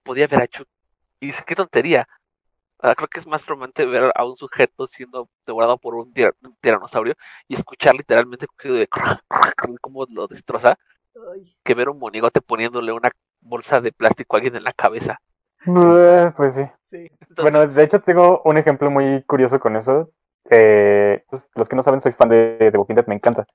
Podía 0.04 0.28
ver 0.28 0.42
a 0.42 0.48
Chuck. 0.48 0.68
Y 1.20 1.28
dice, 1.28 1.44
qué 1.48 1.56
tontería. 1.56 2.08
Ah, 2.80 2.94
creo 2.96 3.08
que 3.08 3.20
es 3.20 3.28
más 3.28 3.46
romántico 3.48 3.90
ver 3.90 4.12
a 4.16 4.26
un 4.26 4.38
sujeto 4.38 4.88
siendo 4.88 5.30
devorado 5.46 5.78
por 5.80 5.96
un, 5.96 6.14
tir- 6.14 6.36
un 6.44 6.56
tiranosaurio 6.62 7.16
y 7.48 7.56
escuchar 7.56 7.96
literalmente 7.96 8.46
de 8.64 8.88
cómo 9.82 10.06
lo 10.10 10.28
destroza 10.28 10.78
ay, 11.34 11.56
que 11.64 11.74
ver 11.76 11.90
un 11.90 12.00
monigote 12.00 12.42
poniéndole 12.42 12.92
una 12.92 13.12
bolsa 13.42 13.82
de 13.82 13.92
plástico 13.92 14.36
a 14.36 14.40
alguien 14.40 14.56
en 14.58 14.64
la 14.64 14.74
cabeza. 14.74 15.20
Eh, 15.66 16.32
Pues 16.38 16.54
sí. 16.56 16.64
sí. 16.84 17.10
Entonces, 17.30 17.44
Bueno, 17.44 17.68
de 17.68 17.84
hecho 17.84 18.02
tengo 18.02 18.42
un 18.46 18.58
ejemplo 18.58 18.90
muy 18.92 19.24
curioso 19.24 19.60
con 19.60 19.76
eso. 19.76 20.12
Eh, 20.50 21.24
pues, 21.30 21.48
los 21.56 21.70
que 21.70 21.76
no 21.76 21.84
saben, 21.84 22.02
soy 22.02 22.14
fan 22.14 22.30
de, 22.30 22.58
de 22.72 22.78
Walking 22.78 22.96
Dead, 22.96 23.08
me 23.08 23.16
encanta. 23.16 23.46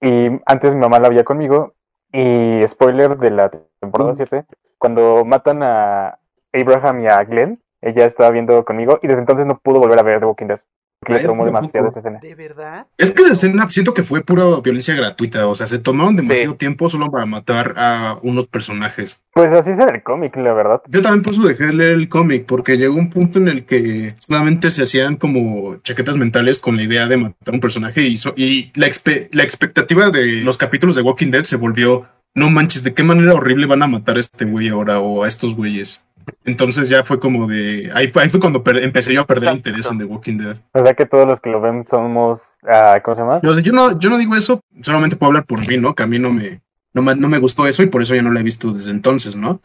Y 0.00 0.28
antes 0.46 0.74
mi 0.74 0.80
mamá 0.80 0.98
la 1.00 1.08
veía 1.08 1.24
conmigo. 1.24 1.74
Y 2.12 2.66
spoiler 2.68 3.18
de 3.18 3.30
la 3.30 3.50
temporada 3.80 4.14
Mm. 4.14 4.16
7, 4.16 4.46
cuando 4.78 5.24
matan 5.24 5.62
a 5.62 6.18
Abraham 6.52 7.00
y 7.02 7.06
a 7.08 7.24
Glenn, 7.24 7.62
ella 7.82 8.04
estaba 8.06 8.30
viendo 8.30 8.64
conmigo 8.64 8.98
y 9.02 9.06
desde 9.08 9.20
entonces 9.20 9.46
no 9.46 9.58
pudo 9.58 9.80
volver 9.80 9.98
a 9.98 10.02
ver 10.02 10.20
The 10.20 10.26
Walking 10.26 10.46
Dead. 10.46 10.60
Porque 11.02 11.14
le 11.14 11.20
¿a 11.30 11.44
demasiado 11.46 11.88
esa 11.88 12.00
escena. 12.00 12.18
¿De 12.20 12.34
verdad? 12.34 12.86
Es 12.98 13.10
que 13.10 13.22
esa 13.22 13.32
escena 13.32 13.70
siento 13.70 13.94
que 13.94 14.02
fue 14.02 14.20
pura 14.22 14.44
violencia 14.62 14.94
gratuita, 14.94 15.46
o 15.46 15.54
sea, 15.54 15.66
se 15.66 15.78
tomaron 15.78 16.14
demasiado 16.14 16.50
Sí. 16.52 16.58
tiempo 16.58 16.90
solo 16.90 17.10
para 17.10 17.24
matar 17.24 17.72
a 17.78 18.18
unos 18.22 18.46
personajes. 18.46 19.22
Pues 19.32 19.50
así 19.50 19.70
es 19.70 19.78
en 19.78 19.88
el 19.94 20.02
cómic, 20.02 20.36
la 20.36 20.52
verdad. 20.52 20.82
Yo 20.88 21.00
también 21.00 21.22
por 21.22 21.32
eso 21.32 21.42
dejé 21.42 21.68
de 21.68 21.72
leer 21.72 21.90
el 21.92 22.10
cómic, 22.10 22.44
porque 22.44 22.76
llegó 22.76 22.96
un 22.96 23.08
punto 23.08 23.38
en 23.38 23.48
el 23.48 23.64
que 23.64 24.14
solamente 24.18 24.68
se 24.68 24.82
hacían 24.82 25.16
como 25.16 25.76
chaquetas 25.76 26.18
mentales 26.18 26.58
con 26.58 26.76
la 26.76 26.82
idea 26.82 27.06
de 27.06 27.16
matar 27.16 27.48
a 27.48 27.52
un 27.52 27.60
personaje 27.60 28.02
y, 28.02 28.18
so- 28.18 28.34
y 28.36 28.70
la, 28.74 28.86
expe- 28.86 29.30
la 29.32 29.42
expectativa 29.42 30.10
de 30.10 30.42
los 30.42 30.58
capítulos 30.58 30.96
de 30.96 31.00
Walking 31.02 31.30
Dead 31.30 31.44
se 31.44 31.56
volvió, 31.56 32.08
no 32.34 32.50
manches, 32.50 32.82
¿de 32.84 32.92
qué 32.92 33.02
manera 33.04 33.32
horrible 33.32 33.64
van 33.64 33.82
a 33.82 33.86
matar 33.86 34.18
a 34.18 34.20
este 34.20 34.44
güey 34.44 34.68
ahora 34.68 35.00
o 35.00 35.24
a 35.24 35.28
estos 35.28 35.56
güeyes? 35.56 36.04
Entonces 36.44 36.88
ya 36.88 37.04
fue 37.04 37.20
como 37.20 37.46
de... 37.46 37.90
Ahí 37.94 38.08
fue, 38.08 38.22
ahí 38.22 38.28
fue 38.28 38.40
cuando 38.40 38.62
empecé 38.66 39.12
yo 39.12 39.22
a 39.22 39.26
perder 39.26 39.50
Exacto. 39.50 39.68
interés 39.68 39.90
en 39.90 39.98
The 39.98 40.04
Walking 40.04 40.36
Dead. 40.38 40.56
O 40.72 40.82
sea 40.82 40.94
que 40.94 41.06
todos 41.06 41.26
los 41.26 41.40
que 41.40 41.50
lo 41.50 41.60
ven 41.60 41.84
somos, 41.88 42.42
ah, 42.68 43.00
¿cómo 43.04 43.14
se 43.14 43.20
llama? 43.22 43.40
Yo, 43.42 43.58
yo 43.58 43.72
no, 43.72 43.98
yo 43.98 44.10
no 44.10 44.18
digo 44.18 44.36
eso, 44.36 44.60
solamente 44.82 45.16
puedo 45.16 45.28
hablar 45.28 45.44
por 45.44 45.66
mí, 45.66 45.76
¿no? 45.78 45.94
Que 45.94 46.02
a 46.02 46.06
mí 46.06 46.18
no 46.18 46.32
me, 46.32 46.60
no 46.92 47.02
me, 47.02 47.14
no 47.14 47.28
me 47.28 47.38
gustó 47.38 47.66
eso 47.66 47.82
y 47.82 47.86
por 47.86 48.02
eso 48.02 48.14
ya 48.14 48.22
no 48.22 48.30
lo 48.30 48.40
he 48.40 48.44
visto 48.44 48.72
desde 48.72 48.90
entonces, 48.90 49.36
¿no? 49.36 49.60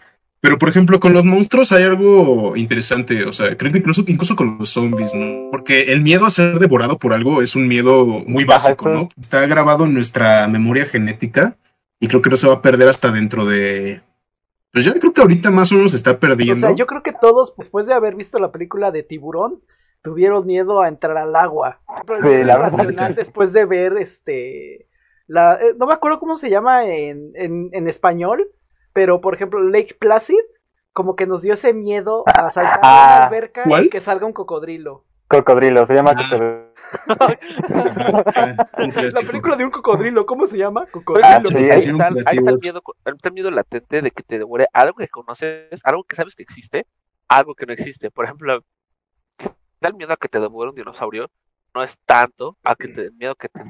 Pero, 0.46 0.60
por 0.60 0.70
ejemplo, 0.70 1.00
con 1.00 1.12
los 1.14 1.26
monstruos 1.26 1.72
hay 1.72 1.82
algo 1.82 2.56
interesante, 2.56 3.26
o 3.26 3.34
sea, 3.34 3.58
creo 3.58 3.72
que 3.72 3.80
incluso, 3.80 4.04
incluso 4.06 4.36
con 4.36 4.60
los 4.60 4.70
zombies, 4.70 5.12
¿no? 5.16 5.50
Porque 5.50 5.92
el 5.92 6.02
miedo 6.02 6.24
a 6.24 6.30
ser 6.30 6.60
devorado 6.60 7.00
por 7.00 7.14
algo 7.14 7.42
es 7.42 7.56
un 7.56 7.68
miedo 7.68 8.06
muy 8.28 8.44
básico, 8.44 8.88
¿no? 8.90 9.10
Está 9.20 9.44
grabado 9.48 9.86
en 9.86 9.96
nuestra 9.96 10.48
memoria 10.48 10.86
genética 10.86 11.58
y 12.00 12.08
creo 12.08 12.22
que 12.22 12.30
no 12.30 12.38
se 12.38 12.48
va 12.48 12.56
a 12.56 12.62
perder 12.62 12.90
hasta 12.90 13.12
dentro 13.12 13.46
de... 13.46 14.02
Pues 14.76 14.84
ya 14.84 14.94
creo 15.00 15.14
que 15.14 15.22
ahorita 15.22 15.52
más 15.52 15.72
o 15.72 15.76
menos 15.76 15.92
se 15.92 15.96
está 15.98 16.20
perdiendo. 16.20 16.52
O 16.52 16.56
sea, 16.58 16.72
yo 16.74 16.86
creo 16.86 17.02
que 17.02 17.14
todos, 17.14 17.56
después 17.56 17.86
de 17.86 17.94
haber 17.94 18.14
visto 18.16 18.40
la 18.40 18.52
película 18.52 18.92
de 18.92 19.04
Tiburón, 19.04 19.62
tuvieron 20.02 20.46
miedo 20.46 20.82
a 20.82 20.90
entrar 20.90 21.18
al 21.18 21.34
agua. 21.38 21.80
Pero 22.06 22.20
la 22.44 23.08
que- 23.08 23.14
después 23.14 23.54
de 23.54 23.64
ver 23.66 23.94
este 23.98 24.90
la 25.28 25.54
eh, 25.56 25.74
no 25.80 25.88
me 25.88 25.94
acuerdo 25.94 26.20
cómo 26.20 26.36
se 26.36 26.50
llama 26.50 26.86
en, 26.88 27.32
en, 27.36 27.70
en 27.72 27.88
español, 27.88 28.52
pero 28.92 29.22
por 29.22 29.34
ejemplo 29.34 29.64
Lake 29.64 29.96
Placid 29.98 30.36
como 30.92 31.16
que 31.16 31.26
nos 31.26 31.42
dio 31.42 31.54
ese 31.54 31.74
miedo 31.74 32.24
a 32.28 32.50
saltar 32.50 32.80
a 32.84 33.14
Ah, 33.14 33.16
una 33.18 33.26
alberca 33.28 33.64
y 33.86 33.90
que 33.90 34.02
salga 34.02 34.26
un 34.26 34.34
cocodrilo. 34.34 35.06
Cocodrilo, 35.28 35.86
se 35.86 35.94
llama 35.96 36.12
Ah. 36.12 36.16
cocodrilo. 36.16 36.66
La 39.14 39.22
película 39.22 39.56
de 39.56 39.66
un 39.66 39.72
cocodrilo, 39.72 40.26
¿cómo 40.26 40.48
se 40.48 40.58
llama? 40.58 40.86
Cocodrilo. 40.88 41.28
Ah, 41.28 41.38
ahí, 41.38 41.46
sí, 41.46 41.56
ahí 41.56 41.80
está, 41.86 42.10
son 42.10 42.18
ahí 42.26 42.38
está 42.38 42.52
el 42.52 42.60
miedo, 42.60 42.82
está 43.06 43.30
el 43.30 43.34
miedo 43.34 43.52
latente 43.52 44.02
de 44.02 44.12
que 44.12 44.24
te 44.24 44.38
devore 44.40 44.68
algo 44.74 44.98
que 44.98 45.08
conoces, 45.08 45.82
algo 45.84 46.04
que 46.04 46.16
sabes 46.16 46.36
que 46.36 46.44
existe, 46.44 46.86
algo 47.28 47.56
que 47.56 47.66
no 47.66 47.74
existe. 47.74 48.12
Por 48.12 48.26
ejemplo, 48.26 48.62
el 49.82 49.94
miedo 49.96 50.14
a 50.14 50.18
que 50.18 50.30
te 50.30 50.40
devore 50.40 50.70
un 50.70 50.76
dinosaurio 50.76 51.30
no 51.74 51.84
es 51.84 51.98
tanto 52.06 52.58
a 52.64 52.76
que 52.76 52.88
te 52.88 53.02
el 53.06 53.14
miedo 53.14 53.34
a 53.34 53.36
que 53.36 53.50
te 53.50 53.62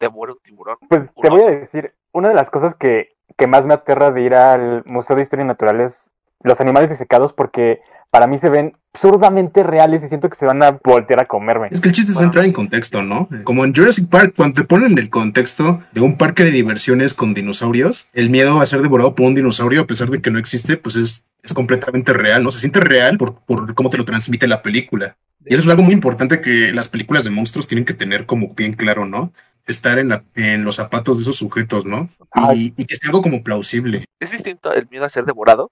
devore 0.00 0.32
un 0.32 0.38
tiburón. 0.40 0.78
Pues 0.88 1.08
te 1.20 1.30
voy 1.30 1.42
a 1.42 1.50
decir, 1.50 1.94
una 2.12 2.28
de 2.28 2.34
las 2.34 2.50
cosas 2.50 2.74
que, 2.74 3.14
que 3.36 3.46
más 3.46 3.66
me 3.66 3.74
aterra 3.74 4.10
de 4.10 4.22
ir 4.22 4.34
al 4.34 4.82
Museo 4.86 5.16
de 5.16 5.22
Historia 5.22 5.44
Natural 5.44 5.80
es 5.80 6.10
los 6.42 6.60
animales 6.60 6.90
disecados 6.90 7.32
porque 7.32 7.80
para 8.12 8.26
mí 8.26 8.36
se 8.36 8.50
ven 8.50 8.74
absurdamente 8.92 9.62
reales 9.62 10.04
y 10.04 10.08
siento 10.08 10.28
que 10.28 10.36
se 10.36 10.44
van 10.44 10.62
a 10.62 10.78
voltear 10.84 11.20
a 11.20 11.24
comerme. 11.24 11.68
Es 11.70 11.80
que 11.80 11.88
el 11.88 11.94
chiste 11.94 12.10
es 12.10 12.16
Bueno. 12.16 12.28
entrar 12.28 12.44
en 12.44 12.52
contexto, 12.52 13.02
¿no? 13.02 13.26
Como 13.42 13.64
en 13.64 13.74
Jurassic 13.74 14.06
Park, 14.10 14.34
cuando 14.36 14.60
te 14.60 14.68
ponen 14.68 14.98
el 14.98 15.08
contexto 15.08 15.82
de 15.92 16.02
un 16.02 16.18
parque 16.18 16.44
de 16.44 16.50
diversiones 16.50 17.14
con 17.14 17.32
dinosaurios, 17.32 18.10
el 18.12 18.28
miedo 18.28 18.60
a 18.60 18.66
ser 18.66 18.82
devorado 18.82 19.14
por 19.14 19.26
un 19.26 19.34
dinosaurio, 19.34 19.80
a 19.80 19.86
pesar 19.86 20.10
de 20.10 20.20
que 20.20 20.30
no 20.30 20.38
existe, 20.38 20.76
pues 20.76 20.96
es, 20.96 21.24
es 21.42 21.54
completamente 21.54 22.12
real, 22.12 22.42
¿no? 22.44 22.50
Se 22.50 22.60
siente 22.60 22.80
real 22.80 23.16
por, 23.16 23.36
por 23.46 23.74
cómo 23.74 23.88
te 23.88 23.96
lo 23.96 24.04
transmite 24.04 24.46
la 24.46 24.60
película. 24.60 25.16
Y 25.46 25.54
eso 25.54 25.62
es 25.62 25.68
algo 25.70 25.82
muy 25.82 25.94
importante 25.94 26.42
que 26.42 26.70
las 26.70 26.88
películas 26.88 27.24
de 27.24 27.30
monstruos 27.30 27.66
tienen 27.66 27.86
que 27.86 27.94
tener 27.94 28.26
como 28.26 28.52
bien 28.54 28.74
claro, 28.74 29.06
¿no? 29.06 29.32
Estar 29.66 29.98
en, 29.98 30.10
la, 30.10 30.22
en 30.34 30.64
los 30.64 30.76
zapatos 30.76 31.16
de 31.16 31.22
esos 31.22 31.36
sujetos, 31.36 31.86
¿no? 31.86 32.10
Y, 32.54 32.74
y 32.76 32.84
que 32.84 32.94
sea 32.94 33.08
algo 33.08 33.22
como 33.22 33.42
plausible. 33.42 34.04
Es 34.20 34.30
distinto 34.32 34.70
el 34.74 34.86
miedo 34.90 35.06
a 35.06 35.08
ser 35.08 35.24
devorado 35.24 35.70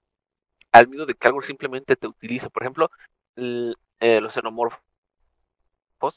al 0.71 0.87
miedo 0.87 1.05
de 1.05 1.15
que 1.15 1.27
algo 1.27 1.41
simplemente 1.41 1.95
te 1.95 2.07
utilice. 2.07 2.49
Por 2.49 2.63
ejemplo, 2.63 2.91
el- 3.35 3.77
eh, 3.99 4.21
los 4.21 4.33
xenomorfos. 4.33 4.81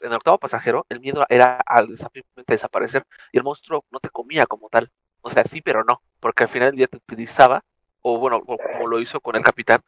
En 0.01 0.09
el 0.11 0.17
octavo 0.17 0.39
pasajero, 0.39 0.85
el 0.89 0.99
miedo 0.99 1.25
era 1.29 1.61
al 1.65 1.95
simplemente 1.97 2.53
desaparecer 2.53 3.05
y 3.31 3.37
el 3.37 3.43
monstruo 3.43 3.85
no 3.91 3.99
te 3.99 4.09
comía 4.09 4.45
como 4.47 4.67
tal. 4.69 4.89
O 5.21 5.29
sea, 5.29 5.43
sí, 5.43 5.61
pero 5.61 5.83
no, 5.83 6.01
porque 6.19 6.43
al 6.43 6.49
final 6.49 6.69
del 6.69 6.77
día 6.77 6.87
te 6.87 6.97
utilizaba, 6.97 7.63
o 8.01 8.17
bueno, 8.17 8.41
como 8.43 8.87
lo 8.87 8.99
hizo 8.99 9.19
con 9.21 9.35
el 9.35 9.43
capitán. 9.43 9.81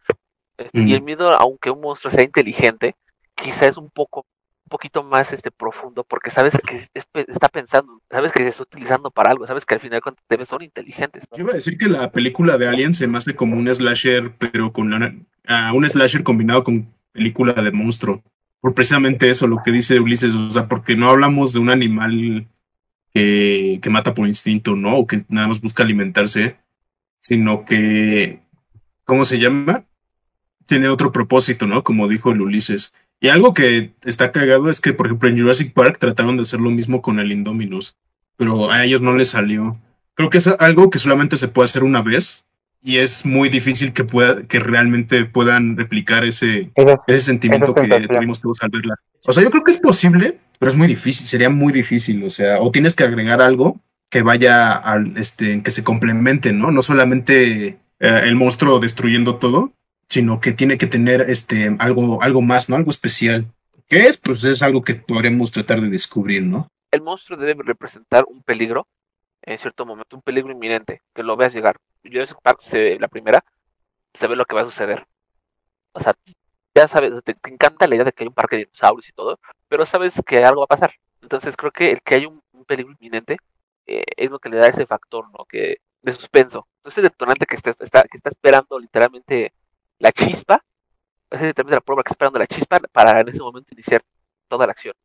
Eh, 0.60 0.70
Y 0.74 0.94
el 0.96 1.02
miedo, 1.02 1.32
aunque 1.34 1.72
un 1.72 1.82
monstruo 1.82 2.12
sea 2.12 2.24
inteligente, 2.24 2.96
quizá 3.36 3.68
es 3.68 3.78
un 3.78 3.90
poco 3.90 4.26
poquito 4.68 5.04
más 5.04 5.34
este 5.34 5.52
profundo 5.52 6.04
porque 6.04 6.30
sabes 6.30 6.58
que 6.66 6.76
es- 6.76 6.92
es- 6.94 7.08
está 7.28 7.50
pensando, 7.50 8.02
sabes 8.10 8.32
que 8.32 8.44
se 8.44 8.50
está 8.50 8.64
utilizando 8.64 9.12
para 9.12 9.32
algo, 9.32 9.48
sabes 9.48 9.66
que 9.66 9.74
al 9.76 9.80
final 9.80 10.02
te 10.28 10.38
ves 10.38 10.48
son 10.48 10.62
inteligentes. 10.62 11.26
Yo 11.36 11.44
iba 11.44 11.52
a 11.52 11.56
decir 11.56 11.78
que 11.78 11.88
la 11.88 12.12
película 12.12 12.58
de 12.58 12.68
Alien 12.68 12.94
se 12.94 13.08
me 13.08 13.18
hace 13.18 13.36
como 13.36 13.56
un 13.58 13.74
slasher, 13.74 14.34
pero 14.38 14.72
con 14.74 14.94
una- 14.94 15.16
ah, 15.48 15.72
un 15.74 15.88
slasher 15.88 16.24
combinado 16.24 16.64
con 16.64 16.94
película 17.12 17.54
de 17.54 17.72
monstruo. 17.72 18.24
Por 18.60 18.74
precisamente 18.74 19.30
eso, 19.30 19.48
lo 19.48 19.62
que 19.64 19.72
dice 19.72 20.00
Ulises, 20.00 20.34
o 20.34 20.50
sea, 20.52 20.68
porque 20.68 20.96
no 20.96 21.10
hablamos 21.10 21.54
de 21.54 21.60
un 21.60 21.70
animal 21.70 22.48
que, 23.14 23.80
que 23.82 23.90
mata 23.90 24.14
por 24.14 24.28
instinto, 24.28 24.76
¿no? 24.76 24.98
O 24.98 25.08
que 25.08 25.24
nada 25.30 25.48
más 25.48 25.62
busca 25.62 25.84
alimentarse, 25.84 26.58
sino 27.20 27.66
que, 27.66 28.42
¿cómo 29.06 29.26
se 29.26 29.40
llama? 29.40 29.86
Tiene 30.66 30.90
otro 30.90 31.12
propósito, 31.12 31.66
¿no? 31.68 31.84
Como 31.84 32.08
dijo 32.08 32.32
el 32.32 32.42
Ulises. 32.42 32.94
Y 33.20 33.30
algo 33.30 33.54
que 33.54 33.92
está 34.04 34.32
cagado 34.32 34.70
es 34.70 34.80
que, 34.80 34.94
por 34.94 35.08
ejemplo, 35.08 35.30
en 35.30 35.40
Jurassic 35.40 35.74
Park 35.74 35.98
trataron 36.00 36.36
de 36.38 36.44
hacer 36.44 36.60
lo 36.60 36.70
mismo 36.70 37.02
con 37.02 37.20
el 37.20 37.32
Indominus, 37.32 37.96
pero 38.38 38.70
a 38.72 38.84
ellos 38.86 39.02
no 39.02 39.16
les 39.16 39.30
salió. 39.30 39.80
Creo 40.14 40.30
que 40.30 40.38
es 40.38 40.48
algo 40.48 40.90
que 40.90 41.00
solamente 41.00 41.38
se 41.38 41.48
puede 41.48 41.66
hacer 41.66 41.84
una 41.84 42.02
vez 42.02 42.46
y 42.84 42.98
es 42.98 43.26
muy 43.26 43.50
difícil 43.50 43.92
que 43.94 44.04
pueda, 44.04 44.44
que 44.44 44.60
realmente 44.60 45.26
puedan 45.26 45.78
replicar 45.78 46.24
ese, 46.26 46.72
Esa- 46.76 46.98
ese 47.08 47.24
sentimiento 47.26 47.74
que 47.74 47.82
tuvimos 48.20 48.40
todos 48.40 48.62
al 48.62 48.70
verla. 48.70 48.96
O 49.26 49.34
sea, 49.34 49.44
yo 49.44 49.50
creo 49.50 49.64
que 49.64 49.72
es 49.72 49.78
posible, 49.78 50.38
pero 50.60 50.72
es 50.72 50.78
muy 50.78 50.88
difícil, 50.88 51.26
sería 51.26 51.50
muy 51.50 51.74
difícil, 51.74 52.24
o 52.24 52.30
sea, 52.30 52.60
o 52.62 52.72
tienes 52.72 52.94
que 52.96 53.04
agregar 53.04 53.42
algo 53.42 53.80
que 54.10 54.22
vaya 54.22 54.74
al, 54.74 55.18
este, 55.18 55.62
que 55.64 55.72
se 55.72 55.84
complemente, 55.84 56.54
¿no? 56.54 56.72
No 56.72 56.82
solamente 56.84 57.78
eh, 58.00 58.22
el 58.24 58.36
monstruo 58.36 58.80
destruyendo 58.80 59.36
todo, 59.38 59.74
sino 60.10 60.40
que 60.40 60.52
tiene 60.52 60.78
que 60.78 60.88
tener 60.88 61.30
este, 61.30 61.76
algo, 61.80 62.22
algo 62.22 62.42
más, 62.42 62.70
¿no? 62.70 62.76
Algo 62.76 62.92
especial. 62.92 63.46
¿Qué 63.88 64.08
es? 64.08 64.18
Pues 64.18 64.44
es 64.44 64.62
algo 64.62 64.82
que 64.82 64.96
podremos 64.96 65.52
tratar 65.52 65.82
de 65.82 65.90
descubrir, 65.90 66.44
¿no? 66.44 66.68
el 66.92 67.02
monstruo 67.02 67.38
debe 67.38 67.64
representar 67.64 68.26
un 68.28 68.44
peligro 68.44 68.88
en 69.42 69.58
cierto 69.58 69.86
momento, 69.86 70.16
un 70.16 70.22
peligro 70.22 70.52
inminente, 70.52 71.02
que 71.14 71.24
lo 71.24 71.38
veas 71.38 71.54
llegar. 71.54 71.78
Jurassic 72.04 72.40
Park, 72.42 72.60
se, 72.62 73.00
la 73.00 73.08
primera, 73.08 73.46
se 74.14 74.28
ve 74.28 74.36
lo 74.36 74.46
que 74.46 74.56
va 74.56 74.62
a 74.62 74.66
suceder. 74.66 75.08
O 75.94 76.00
sea, 76.02 76.16
ya 76.76 76.88
sabes, 76.88 77.14
te, 77.24 77.34
te 77.34 77.50
encanta 77.50 77.88
la 77.88 77.96
idea 77.96 78.06
de 78.06 78.12
que 78.12 78.24
hay 78.24 78.28
un 78.28 78.34
parque 78.34 78.58
de 78.58 78.66
dinosaurios 78.66 79.08
y 79.10 79.14
todo, 79.14 79.40
pero 79.70 79.86
sabes 79.86 80.22
que 80.26 80.44
algo 80.44 80.62
va 80.62 80.66
a 80.66 80.76
pasar. 80.76 80.94
Entonces 81.22 81.56
creo 81.56 81.72
que 81.72 81.92
el 81.92 82.02
que 82.02 82.16
hay 82.16 82.26
un, 82.26 82.42
un 82.52 82.66
peligro 82.66 82.92
inminente 82.94 83.38
eh, 83.86 84.04
es 84.18 84.30
lo 84.30 84.40
que 84.40 84.50
le 84.50 84.58
da 84.58 84.68
ese 84.68 84.86
factor, 84.86 85.26
¿no? 85.32 85.46
Que 85.46 85.78
de 86.02 86.14
suspenso. 86.14 86.68
Entonces 86.80 86.98
el 87.00 87.10
detonante 87.10 87.46
que 87.46 87.56
está, 87.56 87.72
está, 87.72 88.04
que 88.04 88.18
está 88.18 88.30
esperando 88.30 88.80
literalmente 88.80 89.54
la 90.00 90.12
chispa, 90.12 90.64
ese 91.30 91.48
literalmente 91.48 91.76
la 91.76 91.82
prueba 91.82 92.04
que 92.04 92.10
está 92.10 92.14
esperando 92.14 92.40
la 92.40 92.48
chispa 92.48 92.80
para 92.92 93.20
en 93.20 93.30
ese 93.30 93.40
momento 93.40 93.74
iniciar 93.74 94.02
toda 94.48 94.66
la 94.66 94.72
acción 94.72 94.96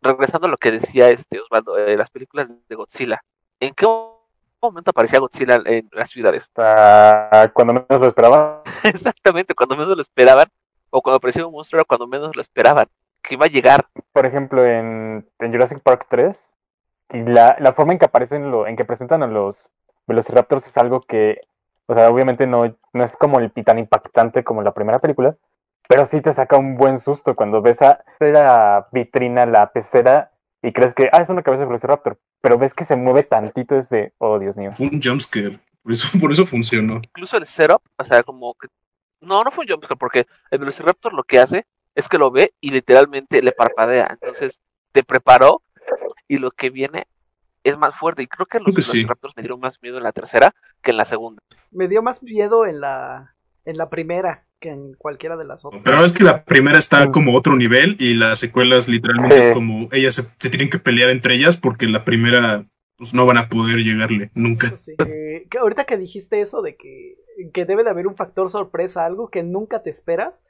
regresando 0.00 0.46
a 0.46 0.50
lo 0.50 0.56
que 0.56 0.72
decía 0.72 1.10
este 1.10 1.40
Osvaldo, 1.40 1.78
eh, 1.78 1.96
las 1.96 2.10
películas 2.10 2.52
de 2.68 2.74
Godzilla, 2.74 3.22
¿en 3.60 3.74
qué 3.74 3.86
momento 4.60 4.90
aparecía 4.90 5.18
Godzilla 5.18 5.60
en 5.64 5.88
las 5.92 6.10
ciudades? 6.10 6.44
hasta 6.44 7.50
cuando 7.52 7.74
menos 7.74 8.00
lo 8.00 8.08
esperaba. 8.08 8.62
Exactamente, 8.84 9.54
cuando 9.54 9.76
menos 9.76 9.96
lo 9.96 10.02
esperaban, 10.02 10.48
o 10.90 11.02
cuando 11.02 11.16
aparecía 11.16 11.46
un 11.46 11.52
monstruo 11.52 11.80
era 11.80 11.84
cuando 11.84 12.06
menos 12.06 12.34
lo 12.34 12.42
esperaban, 12.42 12.86
que 13.22 13.34
iba 13.34 13.46
a 13.46 13.50
llegar. 13.50 13.86
Por 14.12 14.26
ejemplo, 14.26 14.64
en, 14.64 15.28
en 15.38 15.52
Jurassic 15.52 15.80
Park 15.80 16.06
3, 16.08 16.54
y 17.10 17.22
la, 17.22 17.56
la 17.58 17.72
forma 17.72 17.92
en 17.92 17.98
que 17.98 18.06
aparecen, 18.06 18.50
lo, 18.50 18.66
en 18.66 18.76
que 18.76 18.84
presentan 18.84 19.22
a 19.22 19.26
los 19.26 19.70
Velociraptors 20.06 20.66
es 20.66 20.76
algo 20.76 21.00
que, 21.02 21.40
o 21.88 21.94
sea, 21.94 22.10
obviamente 22.10 22.46
no, 22.46 22.76
no 22.92 23.04
es 23.04 23.16
como 23.16 23.40
el 23.40 23.50
tan 23.64 23.78
impactante 23.78 24.44
como 24.44 24.62
la 24.62 24.74
primera 24.74 24.98
película, 24.98 25.36
pero 25.88 26.04
sí 26.04 26.20
te 26.20 26.34
saca 26.34 26.58
un 26.58 26.76
buen 26.76 27.00
susto 27.00 27.34
cuando 27.34 27.62
ves 27.62 27.80
a 27.80 28.04
la 28.20 28.86
vitrina, 28.92 29.46
la 29.46 29.72
pecera, 29.72 30.30
y 30.62 30.72
crees 30.72 30.92
que, 30.92 31.08
ah, 31.12 31.22
es 31.22 31.30
una 31.30 31.42
cabeza 31.42 31.60
de 31.60 31.66
Velociraptor, 31.66 32.18
pero 32.42 32.58
ves 32.58 32.74
que 32.74 32.84
se 32.84 32.94
mueve 32.94 33.22
tantito, 33.22 33.76
es 33.76 33.88
de, 33.88 34.12
oh, 34.18 34.38
Dios 34.38 34.56
mío. 34.56 34.70
Fue 34.72 34.86
un 34.86 35.00
jumpscare, 35.02 35.58
por 35.82 35.92
eso, 35.92 36.08
por 36.20 36.30
eso 36.30 36.44
funcionó. 36.44 36.96
Incluso 36.96 37.38
el 37.38 37.46
setup, 37.46 37.82
o 37.96 38.04
sea, 38.04 38.22
como 38.22 38.54
que... 38.54 38.68
No, 39.20 39.42
no 39.42 39.50
fue 39.50 39.64
un 39.64 39.70
jumpscare, 39.70 39.98
porque 39.98 40.26
el 40.50 40.58
Velociraptor 40.58 41.14
lo 41.14 41.24
que 41.24 41.38
hace 41.38 41.66
es 41.94 42.06
que 42.06 42.18
lo 42.18 42.30
ve 42.30 42.52
y 42.60 42.70
literalmente 42.70 43.42
le 43.42 43.52
parpadea. 43.52 44.08
Entonces, 44.10 44.60
te 44.92 45.02
preparó 45.02 45.62
y 46.28 46.36
lo 46.36 46.50
que 46.50 46.68
viene 46.68 47.06
es 47.64 47.76
más 47.78 47.94
fuerte. 47.96 48.22
Y 48.22 48.26
creo 48.26 48.46
que 48.46 48.58
los 48.58 48.64
Creo 48.66 48.76
que 48.76 48.82
sí. 48.82 48.98
Velociraptors 48.98 49.36
me 49.36 49.42
dieron 49.42 49.60
más 49.60 49.78
miedo 49.82 49.98
en 49.98 50.02
la 50.04 50.12
tercera 50.12 50.54
que 50.82 50.90
en 50.92 50.96
la 50.96 51.04
segunda. 51.04 51.42
Me 51.70 51.88
dio 51.88 52.02
más 52.02 52.22
miedo 52.22 52.66
en 52.66 52.80
la 52.80 53.34
en 53.64 53.76
la 53.76 53.90
primera 53.90 54.44
que 54.60 54.70
en 54.70 54.94
cualquiera 54.94 55.36
de 55.36 55.44
las 55.44 55.64
otras. 55.64 55.82
Pero 55.84 56.02
es 56.04 56.12
que 56.12 56.24
la 56.24 56.44
primera 56.44 56.78
está 56.78 57.06
Mm. 57.06 57.12
como 57.12 57.34
otro 57.36 57.54
nivel 57.54 57.96
y 58.00 58.14
las 58.14 58.38
secuelas 58.38 58.88
literalmente 58.88 59.42
Sí. 59.42 59.48
es 59.48 59.54
como 59.54 59.88
ellas 59.92 60.14
se, 60.14 60.22
se 60.38 60.50
tienen 60.50 60.70
que 60.70 60.78
pelear 60.78 61.10
entre 61.10 61.34
ellas 61.34 61.56
porque 61.56 61.86
la 61.86 62.04
primera 62.04 62.64
pues 62.96 63.14
no 63.14 63.26
van 63.26 63.36
a 63.38 63.48
poder 63.48 63.76
llegarle 63.78 64.30
nunca. 64.34 64.70
Sí. 64.70 64.94
Que 64.96 65.58
ahorita 65.58 65.84
que 65.84 65.96
dijiste 65.96 66.40
eso 66.40 66.62
de 66.62 66.76
que, 66.76 67.14
que 67.52 67.64
debe 67.64 67.84
de 67.84 67.90
haber 67.90 68.06
un 68.08 68.16
factor 68.16 68.50
sorpresa, 68.50 69.04
algo 69.04 69.28
que 69.30 69.44
nunca 69.44 69.82
te 69.84 69.90
esperas, 69.90 70.42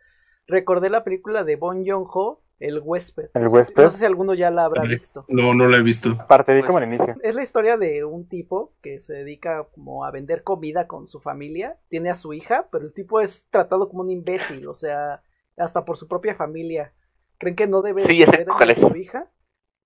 recordé 0.47 0.89
la 0.89 1.05
película 1.05 1.45
de 1.45 1.57
Bon 1.57 1.85
Joon-ho, 1.87 2.41
El 2.59 2.81
huésped. 2.83 3.31
El 3.35 3.43
No 3.43 3.49
sé 3.49 3.49
si- 3.49 3.55
huésped. 3.55 3.83
No 3.85 3.91
sé 3.91 3.99
si 3.99 4.05
alguno 4.05 4.35
ya 4.35 4.51
la 4.51 4.65
habrá 4.65 4.83
visto. 4.83 5.25
No, 5.29 5.55
no 5.55 5.69
la 5.69 5.77
he 5.77 5.83
visto. 5.83 6.11
Aparte, 6.19 6.53
vi 6.55 6.61
Pues- 6.61 6.67
como 6.67 6.79
al 6.79 6.85
inicio. 6.93 7.15
Es 7.23 7.35
la 7.35 7.43
historia 7.43 7.77
de 7.77 8.05
un 8.05 8.29
tipo 8.29 8.73
que 8.83 9.01
se 9.01 9.13
dedica 9.15 9.65
como 9.75 10.05
a 10.05 10.11
vender 10.11 10.43
comida 10.43 10.87
con 10.87 11.07
su 11.07 11.21
familia. 11.21 11.77
Tiene 11.89 12.11
a 12.11 12.15
su 12.15 12.33
hija, 12.33 12.69
pero 12.73 12.85
el 12.87 12.93
tipo 12.93 13.21
es 13.21 13.47
tratado 13.51 13.89
como 13.89 14.03
un 14.03 14.11
imbécil, 14.11 14.67
o 14.67 14.75
sea, 14.75 15.23
hasta 15.57 15.85
por 15.85 15.97
su 15.97 16.09
propia 16.09 16.35
familia. 16.35 16.93
Creen 17.39 17.55
que 17.57 17.67
no 17.69 17.83
debe 17.83 18.01
Sí, 18.03 18.19
de 18.19 18.25
es. 18.73 18.79
su 18.81 18.97
hija. 18.97 19.31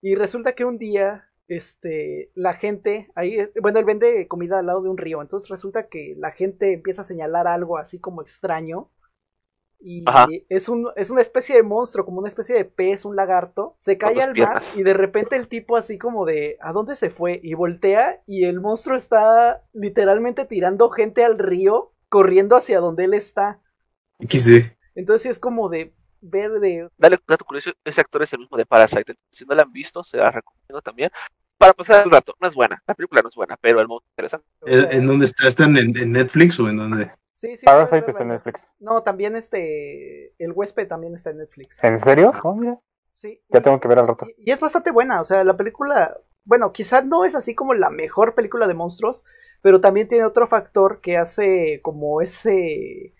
Y 0.00 0.14
resulta 0.14 0.54
que 0.54 0.64
un 0.64 0.78
día, 0.78 1.28
este, 1.48 2.30
la 2.34 2.54
gente, 2.54 3.10
ahí, 3.14 3.36
bueno, 3.60 3.78
él 3.78 3.84
vende 3.84 4.26
comida 4.28 4.58
al 4.58 4.66
lado 4.66 4.82
de 4.82 4.88
un 4.88 4.96
río. 4.96 5.20
Entonces 5.20 5.48
resulta 5.50 5.88
que 5.88 6.14
la 6.16 6.30
gente 6.32 6.72
empieza 6.72 7.02
a 7.02 7.04
señalar 7.04 7.46
algo 7.46 7.76
así 7.76 7.98
como 8.00 8.22
extraño. 8.22 8.88
Y 9.84 10.04
Ajá. 10.06 10.26
es, 10.48 10.68
un, 10.68 10.88
es 10.96 11.10
una 11.10 11.22
especie 11.22 11.56
de 11.56 11.62
monstruo, 11.62 12.04
como 12.04 12.18
una 12.20 12.28
especie 12.28 12.54
de 12.54 12.64
pez, 12.64 13.04
un 13.04 13.16
lagarto. 13.16 13.74
Se 13.78 13.98
cae 13.98 14.20
al 14.22 14.28
mar 14.28 14.32
piernas. 14.32 14.76
y 14.76 14.82
de 14.82 14.94
repente 14.94 15.36
el 15.36 15.48
tipo 15.48 15.76
así 15.76 15.98
como 15.98 16.24
de 16.24 16.56
¿a 16.60 16.72
dónde 16.72 16.94
se 16.94 17.10
fue? 17.10 17.40
Y 17.42 17.54
voltea 17.54 18.22
y 18.26 18.44
el 18.44 18.60
monstruo 18.60 18.96
está 18.96 19.64
literalmente 19.72 20.44
tirando 20.44 20.88
gente 20.90 21.24
al 21.24 21.38
río, 21.38 21.92
corriendo 22.08 22.56
hacia 22.56 22.78
donde 22.78 23.04
él 23.04 23.14
está. 23.14 23.60
XD. 24.20 24.72
Entonces 24.94 25.22
sí 25.22 25.28
es 25.28 25.38
como 25.38 25.68
de 25.68 25.92
ver 26.20 26.52
de... 26.60 26.88
Dale 26.96 27.18
dato 27.26 27.44
curioso, 27.44 27.72
ese 27.84 28.00
actor 28.00 28.22
es 28.22 28.32
el 28.32 28.40
mismo 28.40 28.56
de 28.56 28.66
Parasite. 28.66 29.16
Si 29.30 29.44
no 29.44 29.54
la 29.54 29.62
han 29.62 29.72
visto, 29.72 30.04
se 30.04 30.18
la 30.18 30.30
recomiendo 30.30 30.80
también. 30.80 31.10
Para 31.58 31.72
pasar 31.72 32.04
el 32.04 32.10
rato, 32.10 32.34
no 32.40 32.48
es 32.48 32.54
buena, 32.54 32.82
la 32.86 32.94
película 32.94 33.22
no 33.22 33.28
es 33.28 33.34
buena, 33.34 33.56
pero 33.56 33.80
el 33.80 33.86
modo 33.88 34.00
es 34.00 34.08
interesante. 34.10 34.46
o 34.60 34.66
¿En, 34.66 34.80
sea, 34.80 34.90
en 34.90 35.06
dónde 35.06 35.24
está? 35.26 35.46
¿Están 35.46 35.76
en, 35.76 35.96
en 35.96 36.12
Netflix 36.12 36.58
o 36.58 36.68
en 36.68 36.76
dónde? 36.76 37.10
Sí, 37.48 37.56
sí, 37.56 37.66
Parasite 37.66 38.10
está 38.10 38.22
en. 38.22 38.28
Netflix. 38.28 38.72
No, 38.80 39.02
también 39.02 39.36
este... 39.36 40.34
El 40.38 40.52
huésped 40.52 40.88
también 40.88 41.14
está 41.14 41.30
en 41.30 41.38
Netflix. 41.38 41.82
¿En 41.84 41.98
serio? 41.98 42.32
Oh, 42.42 42.54
mira, 42.54 42.78
Sí. 43.12 43.40
ya 43.50 43.60
tengo 43.60 43.78
que 43.78 43.88
ver 43.88 43.98
al 43.98 44.08
rato. 44.08 44.26
Y, 44.38 44.50
y 44.50 44.52
es 44.52 44.60
bastante 44.60 44.90
buena, 44.90 45.20
o 45.20 45.24
sea, 45.24 45.44
la 45.44 45.56
película, 45.56 46.16
bueno, 46.44 46.72
quizás 46.72 47.04
no 47.04 47.24
es 47.24 47.34
así 47.34 47.54
como 47.54 47.74
la 47.74 47.90
mejor 47.90 48.34
película 48.34 48.66
de 48.66 48.74
monstruos, 48.74 49.22
pero 49.60 49.80
también 49.80 50.08
tiene 50.08 50.24
otro 50.24 50.46
factor 50.46 51.00
que 51.00 51.16
hace 51.18 51.80
como 51.82 52.20
ese... 52.22 53.14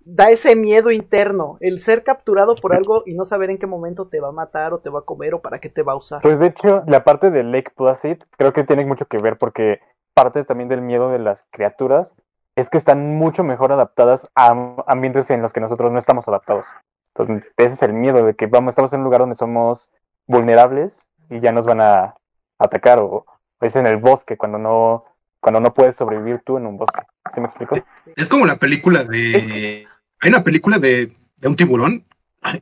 da 0.00 0.30
ese 0.30 0.56
miedo 0.56 0.90
interno, 0.90 1.56
el 1.60 1.78
ser 1.80 2.04
capturado 2.04 2.54
por 2.56 2.74
algo 2.74 3.02
y 3.06 3.14
no 3.14 3.24
saber 3.24 3.50
en 3.50 3.58
qué 3.58 3.66
momento 3.66 4.08
te 4.08 4.20
va 4.20 4.28
a 4.28 4.32
matar 4.32 4.72
o 4.72 4.80
te 4.80 4.90
va 4.90 5.00
a 5.00 5.04
comer 5.04 5.34
o 5.34 5.40
para 5.40 5.58
qué 5.60 5.68
te 5.68 5.82
va 5.82 5.92
a 5.92 5.96
usar. 5.96 6.20
Pues 6.22 6.38
de 6.38 6.46
hecho, 6.48 6.82
la 6.86 7.02
parte 7.04 7.30
de 7.30 7.42
Lake 7.42 7.72
Placid 7.76 8.18
creo 8.36 8.52
que 8.52 8.64
tiene 8.64 8.84
mucho 8.84 9.06
que 9.06 9.18
ver 9.18 9.36
porque 9.38 9.80
parte 10.14 10.44
también 10.44 10.68
del 10.68 10.82
miedo 10.82 11.10
de 11.10 11.18
las 11.18 11.44
criaturas 11.50 12.14
es 12.56 12.68
que 12.68 12.78
están 12.78 13.16
mucho 13.16 13.44
mejor 13.44 13.72
adaptadas 13.72 14.28
a 14.34 14.48
ambientes 14.86 15.30
en 15.30 15.42
los 15.42 15.52
que 15.52 15.60
nosotros 15.60 15.92
no 15.92 15.98
estamos 15.98 16.26
adaptados. 16.28 16.66
Entonces, 17.14 17.50
ese 17.56 17.74
es 17.74 17.82
el 17.82 17.92
miedo 17.92 18.24
de 18.24 18.34
que 18.34 18.46
vamos, 18.46 18.72
estamos 18.72 18.92
en 18.92 19.00
un 19.00 19.04
lugar 19.04 19.20
donde 19.20 19.36
somos 19.36 19.90
vulnerables 20.26 21.00
y 21.28 21.40
ya 21.40 21.52
nos 21.52 21.66
van 21.66 21.80
a 21.80 22.14
atacar 22.58 22.98
o 22.98 23.26
es 23.60 23.76
en 23.76 23.86
el 23.86 23.96
bosque 23.96 24.36
cuando 24.36 24.58
no 24.58 25.04
cuando 25.40 25.60
no 25.60 25.72
puedes 25.72 25.96
sobrevivir 25.96 26.42
tú 26.44 26.58
en 26.58 26.66
un 26.66 26.76
bosque. 26.76 27.00
¿Sí 27.34 27.40
me 27.40 27.46
explico? 27.46 27.76
Es 28.14 28.28
como 28.28 28.46
la 28.46 28.56
película 28.56 29.04
de. 29.04 29.86
Hay 30.20 30.28
una 30.28 30.44
película 30.44 30.78
de, 30.78 31.16
de 31.38 31.48
un 31.48 31.56
tiburón. 31.56 32.04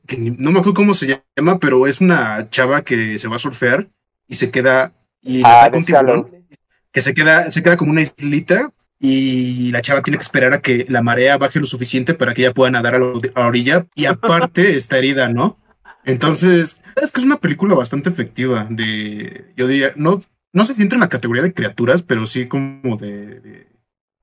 que 0.07 0.16
no 0.16 0.50
me 0.50 0.61
acuerdo 0.61 0.75
cómo 0.75 0.95
se 0.95 1.23
llama, 1.37 1.59
pero 1.59 1.87
es 1.87 2.00
una 2.00 2.49
chava 2.50 2.83
que 2.83 3.18
se 3.18 3.28
va 3.28 3.37
a 3.37 3.40
surfear 3.40 3.88
y 4.28 4.37
se 4.37 4.50
queda. 4.50 4.92
Y 5.21 5.42
Ah, 5.45 5.68
un 5.73 5.85
tiburón 5.85 6.30
que 6.92 7.00
se 7.00 7.14
queda, 7.14 7.50
se 7.50 7.62
queda 7.62 7.76
como 7.76 7.90
una 7.90 8.00
islita 8.00 8.71
y 9.00 9.71
la 9.71 9.81
chava 9.81 10.02
tiene 10.02 10.19
que 10.19 10.23
esperar 10.23 10.52
a 10.52 10.61
que 10.61 10.87
la 10.88 11.02
marea 11.02 11.38
baje 11.38 11.61
lo 11.61 11.67
suficiente 11.67 12.14
para 12.14 12.35
que 12.35 12.43
ella 12.43 12.55
pueda 12.55 12.71
nadar 12.71 12.97
a 12.97 12.99
la, 12.99 13.12
orilla 13.47 13.87
y 13.95 14.07
aparte 14.07 14.76
está 14.76 14.99
herida, 14.99 15.28
¿no? 15.28 15.59
Entonces, 16.05 16.83
es 17.00 17.12
que 17.12 17.21
es 17.21 17.26
una 17.26 17.38
película 17.38 17.75
bastante 17.75 18.09
efectiva 18.09 18.67
de, 18.71 19.52
yo 19.57 19.67
diría, 19.67 19.93
no, 19.97 20.23
no 20.52 20.64
sé 20.64 20.75
si 20.75 20.83
entra 20.83 20.97
en 20.97 21.00
la 21.00 21.09
categoría 21.09 21.43
de 21.43 21.52
criaturas, 21.55 22.02
pero 22.02 22.26
sí 22.26 22.47
como 22.47 22.97
de... 22.97 23.40
de- 23.40 23.69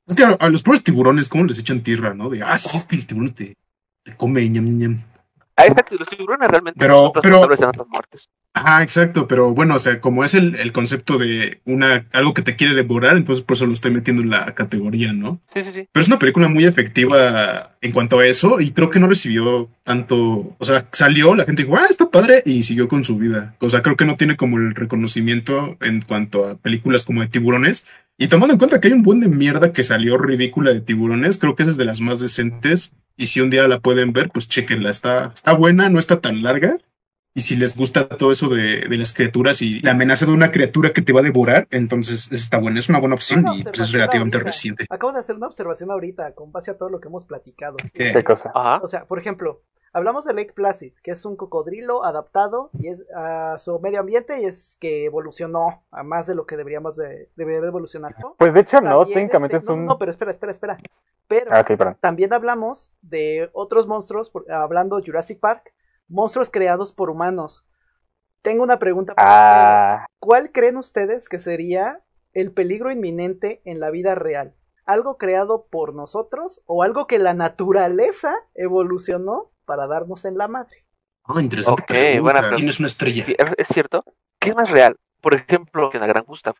es 0.07 0.13
que 0.15 0.23
a, 0.23 0.29
a 0.39 0.49
los 0.49 0.61
pobres 0.61 0.83
tiburones, 0.83 1.27
¿cómo 1.29 1.45
les 1.45 1.57
echan 1.57 1.81
tierra, 1.81 2.13
no? 2.13 2.29
De, 2.29 2.43
ah, 2.43 2.57
sí, 2.57 2.75
es 2.77 2.85
que 2.85 2.95
los 2.95 3.07
tiburones 3.07 3.35
te, 3.35 3.55
te 4.03 4.15
comen, 4.15 4.53
ñam, 4.53 4.77
ñam. 4.77 5.03
Ah, 5.57 5.65
exacto, 5.65 5.95
los 5.97 6.07
tiburones 6.09 6.47
realmente 6.49 6.77
Pero- 6.79 7.11
no 7.15 7.21
pero- 7.21 7.47
muertes. 7.89 8.29
Ajá, 8.57 8.81
exacto, 8.81 9.27
pero 9.27 9.53
bueno, 9.53 9.75
o 9.75 9.79
sea, 9.79 9.99
como 9.99 10.23
es 10.23 10.33
el, 10.33 10.55
el 10.55 10.71
concepto 10.71 11.17
de 11.17 11.59
una, 11.65 12.05
algo 12.13 12.33
que 12.33 12.41
te 12.41 12.55
quiere 12.55 12.73
devorar, 12.73 13.17
entonces 13.17 13.43
por 13.43 13.57
eso 13.57 13.65
lo 13.65 13.73
estoy 13.73 13.91
metiendo 13.91 14.23
en 14.23 14.29
la 14.29 14.55
categoría, 14.55 15.11
¿no? 15.11 15.41
Sí, 15.53 15.61
sí, 15.61 15.71
sí. 15.73 15.89
Pero 15.91 16.01
es 16.01 16.07
una 16.07 16.19
película 16.19 16.47
muy 16.47 16.63
efectiva 16.63 17.75
en 17.81 17.91
cuanto 17.91 18.19
a 18.19 18.25
eso 18.25 18.61
y 18.61 18.71
creo 18.71 18.89
que 18.89 19.01
no 19.01 19.07
recibió 19.07 19.69
tanto, 19.83 20.55
o 20.57 20.63
sea, 20.63 20.87
salió, 20.93 21.35
la 21.35 21.43
gente 21.43 21.63
dijo, 21.63 21.75
ah, 21.75 21.87
está 21.89 22.09
padre 22.09 22.43
y 22.45 22.63
siguió 22.63 22.87
con 22.87 23.03
su 23.03 23.17
vida. 23.17 23.57
O 23.59 23.69
sea, 23.69 23.81
creo 23.81 23.97
que 23.97 24.05
no 24.05 24.15
tiene 24.15 24.37
como 24.37 24.57
el 24.57 24.73
reconocimiento 24.73 25.75
en 25.81 26.01
cuanto 26.01 26.47
a 26.47 26.57
películas 26.57 27.03
como 27.03 27.19
de 27.19 27.27
tiburones. 27.27 27.85
Y 28.17 28.29
tomando 28.29 28.53
en 28.53 28.57
cuenta 28.57 28.79
que 28.79 28.87
hay 28.87 28.93
un 28.93 29.03
buen 29.03 29.19
de 29.19 29.27
mierda 29.27 29.73
que 29.73 29.83
salió 29.83 30.17
ridícula 30.17 30.71
de 30.71 30.79
tiburones, 30.79 31.37
creo 31.39 31.55
que 31.55 31.63
esa 31.63 31.71
es 31.71 31.77
de 31.77 31.83
las 31.83 31.99
más 31.99 32.21
decentes. 32.21 32.93
Y 33.17 33.25
si 33.25 33.41
un 33.41 33.49
día 33.49 33.67
la 33.67 33.79
pueden 33.79 34.13
ver, 34.13 34.29
pues 34.29 34.47
chequenla. 34.47 34.89
Está, 34.89 35.31
está 35.33 35.51
buena, 35.51 35.89
no 35.89 35.99
está 35.99 36.21
tan 36.21 36.41
larga. 36.41 36.77
Y 37.37 37.41
si 37.41 37.57
les 37.57 37.75
gusta 37.77 38.07
todo 38.07 38.31
eso 38.31 38.47
de, 38.47 38.87
de 38.89 38.97
las 38.97 39.11
criaturas 39.11 39.61
y 39.61 39.81
la 39.81 39.91
amenaza 39.91 40.25
de 40.25 40.31
una 40.31 40.51
criatura 40.51 40.93
que 40.93 41.01
te 41.01 41.11
va 41.11 41.19
a 41.19 41.23
devorar, 41.23 41.67
entonces 41.69 42.31
está 42.31 42.59
buena, 42.59 42.79
es 42.79 42.87
una 42.87 42.99
buena 42.99 43.15
opción 43.15 43.41
Una 43.41 43.57
y 43.57 43.63
pues, 43.63 43.77
es 43.77 43.91
relativamente 43.91 44.37
ahorita. 44.37 44.47
reciente. 44.51 44.85
Acabo 44.89 45.11
de 45.11 45.19
hacer 45.19 45.35
una 45.35 45.47
observación 45.47 45.91
ahorita 45.91 46.31
con 46.33 46.53
base 46.53 46.71
a 46.71 46.77
todo 46.77 46.87
lo 46.89 47.01
que 47.01 47.09
hemos 47.09 47.25
platicado. 47.25 47.75
¿Qué? 47.93 48.13
¿Qué 48.13 48.23
cosa? 48.23 48.51
Ajá. 48.55 48.79
O 48.81 48.87
sea, 48.87 49.03
por 49.03 49.19
ejemplo, 49.19 49.63
hablamos 49.91 50.23
de 50.23 50.33
Lake 50.33 50.53
Placid, 50.53 50.93
que 51.03 51.11
es 51.11 51.25
un 51.25 51.35
cocodrilo 51.35 52.05
adaptado 52.05 52.69
y 52.79 52.87
es 52.87 53.03
a 53.13 53.57
su 53.57 53.77
medio 53.81 53.99
ambiente 53.99 54.41
y 54.41 54.45
es 54.45 54.77
que 54.79 55.03
evolucionó 55.03 55.83
a 55.91 56.03
más 56.03 56.27
de 56.27 56.35
lo 56.35 56.45
que 56.45 56.55
deberíamos 56.55 56.95
de, 56.95 57.29
debería 57.35 57.59
de 57.59 57.67
evolucionar. 57.67 58.15
¿no? 58.21 58.35
Pues 58.37 58.53
de 58.53 58.61
hecho 58.61 58.79
no, 58.79 59.05
técnicamente 59.07 59.57
este, 59.57 59.71
es 59.71 59.75
un... 59.77 59.85
No, 59.85 59.97
pero 59.97 60.09
espera, 60.09 60.31
espera, 60.31 60.53
espera. 60.53 60.77
Pero 61.27 61.51
Ah, 61.53 61.97
también 61.99 62.31
hablamos 62.31 62.93
de 63.01 63.49
otros 63.51 63.87
monstruos, 63.87 64.29
por- 64.29 64.49
hablando 64.49 65.01
Jurassic 65.05 65.41
Park, 65.41 65.73
monstruos 66.07 66.49
creados 66.49 66.91
por 66.93 67.09
humanos. 67.09 67.65
Tengo 68.41 68.63
una 68.63 68.79
pregunta 68.79 69.15
para 69.15 69.27
Ah. 69.29 69.93
ustedes. 69.95 70.07
¿Cuál 70.19 70.51
creen 70.51 70.77
ustedes 70.77 71.29
que 71.29 71.39
sería 71.39 72.01
el 72.33 72.51
peligro 72.51 72.91
inminente 72.91 73.61
en 73.65 73.79
la 73.79 73.89
vida 73.89 74.15
real? 74.15 74.55
¿Algo 74.85 75.17
creado 75.17 75.65
por 75.71 75.95
nosotros 75.95 76.61
o 76.67 76.83
algo 76.83 77.07
que 77.07 77.17
la 77.17 77.33
naturaleza 77.33 78.35
evolucionó 78.53 79.51
para 79.65 79.87
darnos 79.87 80.25
en 80.25 80.37
la 80.37 80.47
madre? 80.47 80.85
Ah, 81.23 81.41
interesante. 81.41 81.81
Ok, 81.81 81.87
pregunta. 81.87 82.21
buena 82.21 82.39
pregunta. 82.39 82.57
Tienes 82.57 82.79
una 82.79 82.87
estrella. 82.87 83.25
Sí, 83.25 83.35
es, 83.57 83.67
cierto. 83.67 84.03
¿Qué 84.39 84.49
es 84.49 84.55
más 84.55 84.69
real? 84.69 84.95
Por 85.21 85.33
ejemplo, 85.33 85.89
que 85.89 85.97
la 85.97 86.05
Gran 86.05 86.23
Gustav. 86.25 86.53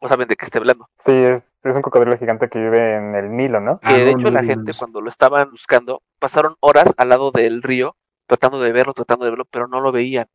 O 0.00 0.08
saben 0.08 0.26
de 0.28 0.34
qué 0.36 0.44
esté 0.44 0.58
hablando. 0.58 0.88
Sí, 1.04 1.12
es, 1.12 1.42
es 1.62 1.74
un 1.76 1.82
cocodrilo 1.82 2.16
gigante 2.18 2.48
que 2.48 2.58
vive 2.58 2.96
en 2.96 3.14
el 3.14 3.36
Nilo, 3.36 3.60
¿no? 3.60 3.78
Que 3.78 3.88
Ah, 3.88 3.92
de 3.96 4.12
no, 4.14 4.20
hecho 4.20 4.30
la 4.30 4.42
gente 4.44 4.72
cuando 4.76 5.00
lo 5.00 5.08
estaban 5.10 5.50
buscando 5.50 6.02
pasaron 6.18 6.56
horas 6.60 6.86
al 6.96 7.08
lado 7.10 7.30
del 7.30 7.62
río 7.62 7.94
tratando 8.28 8.60
de 8.60 8.70
verlo, 8.70 8.94
tratando 8.94 9.24
de 9.24 9.32
verlo, 9.32 9.44
pero 9.50 9.66
no 9.66 9.80
lo 9.80 9.90
veían. 9.90 10.26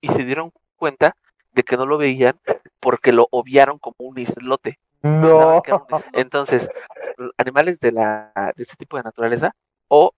Y 0.00 0.08
se 0.08 0.24
dieron 0.24 0.50
cuenta 0.74 1.14
de 1.52 1.62
que 1.62 1.76
no 1.76 1.86
lo 1.86 1.96
veían 1.98 2.40
porque 2.80 3.12
lo 3.12 3.28
obviaron 3.30 3.78
como 3.78 3.94
un 3.98 4.18
islote. 4.18 4.80
No. 5.02 5.62
que 5.62 5.70
era 5.70 5.76
un 5.76 5.96
is- 5.96 6.04
Entonces, 6.14 6.68
animales 7.36 7.78
de, 7.78 7.92
la, 7.92 8.32
de 8.56 8.62
este 8.62 8.74
tipo 8.76 8.96
de 8.96 9.02
naturaleza 9.04 9.54
o 9.88 10.12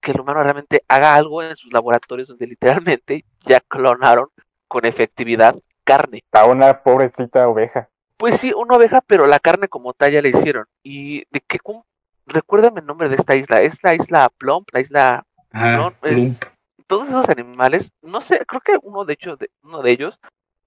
que 0.00 0.10
el 0.10 0.20
humano 0.20 0.42
realmente 0.42 0.82
haga 0.88 1.14
algo 1.14 1.42
en 1.42 1.54
sus 1.56 1.72
laboratorios 1.72 2.28
donde 2.28 2.46
literalmente 2.48 3.24
ya 3.44 3.60
clonaron 3.60 4.28
con 4.68 4.84
efectividad 4.84 5.54
carne. 5.84 6.24
A 6.32 6.44
una 6.46 6.82
pobrecita 6.82 7.48
oveja. 7.48 7.88
Pues 8.16 8.38
sí, 8.38 8.52
una 8.52 8.76
oveja, 8.76 9.00
pero 9.00 9.26
la 9.26 9.38
carne 9.38 9.68
como 9.68 9.92
tal 9.94 10.10
ya 10.12 10.22
la 10.22 10.28
hicieron. 10.28 10.66
Y 10.82 11.24
de 11.30 11.40
que, 11.40 11.58
cum- 11.60 11.84
recuérdame 12.26 12.80
el 12.80 12.86
nombre 12.86 13.08
de 13.08 13.16
esta 13.16 13.36
isla, 13.36 13.58
es 13.60 13.82
la 13.84 13.94
isla 13.94 14.28
Plump, 14.36 14.68
la 14.72 14.80
isla 14.80 15.26
Ah, 15.52 15.72
no, 15.76 16.08
es-. 16.08 16.40
Todos 16.92 17.08
esos 17.08 17.26
animales, 17.30 17.90
no 18.02 18.20
sé, 18.20 18.44
creo 18.46 18.60
que 18.60 18.76
uno 18.82 19.06
de 19.06 19.14
hecho 19.14 19.36
de, 19.36 19.50
uno 19.62 19.80
de 19.80 19.92
ellos 19.92 20.20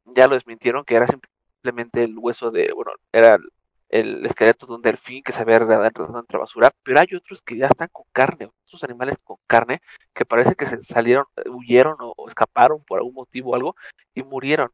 ya 0.05 0.27
lo 0.27 0.33
desmintieron 0.33 0.83
que 0.83 0.95
era 0.95 1.05
simplemente 1.05 2.03
el 2.03 2.17
hueso 2.17 2.49
de, 2.49 2.71
bueno, 2.73 2.93
era 3.11 3.35
el, 3.35 3.43
el 3.89 4.25
esqueleto 4.25 4.65
de 4.65 4.73
un 4.73 4.81
delfín 4.81 5.21
que 5.21 5.31
se 5.31 5.43
había 5.43 5.57
enredado 5.57 5.85
entre 5.85 6.39
basura, 6.39 6.71
pero 6.81 6.99
hay 6.99 7.13
otros 7.15 7.43
que 7.43 7.57
ya 7.57 7.67
están 7.67 7.89
con 7.91 8.05
carne, 8.11 8.49
esos 8.65 8.83
animales 8.83 9.17
con 9.23 9.37
carne 9.45 9.83
que 10.15 10.25
parece 10.25 10.55
que 10.55 10.65
se 10.65 10.83
salieron, 10.83 11.25
huyeron 11.47 11.95
o, 11.99 12.15
o 12.17 12.27
escaparon 12.27 12.83
por 12.83 12.97
algún 12.97 13.13
motivo 13.13 13.51
o 13.51 13.55
algo 13.55 13.75
y 14.15 14.23
murieron, 14.23 14.71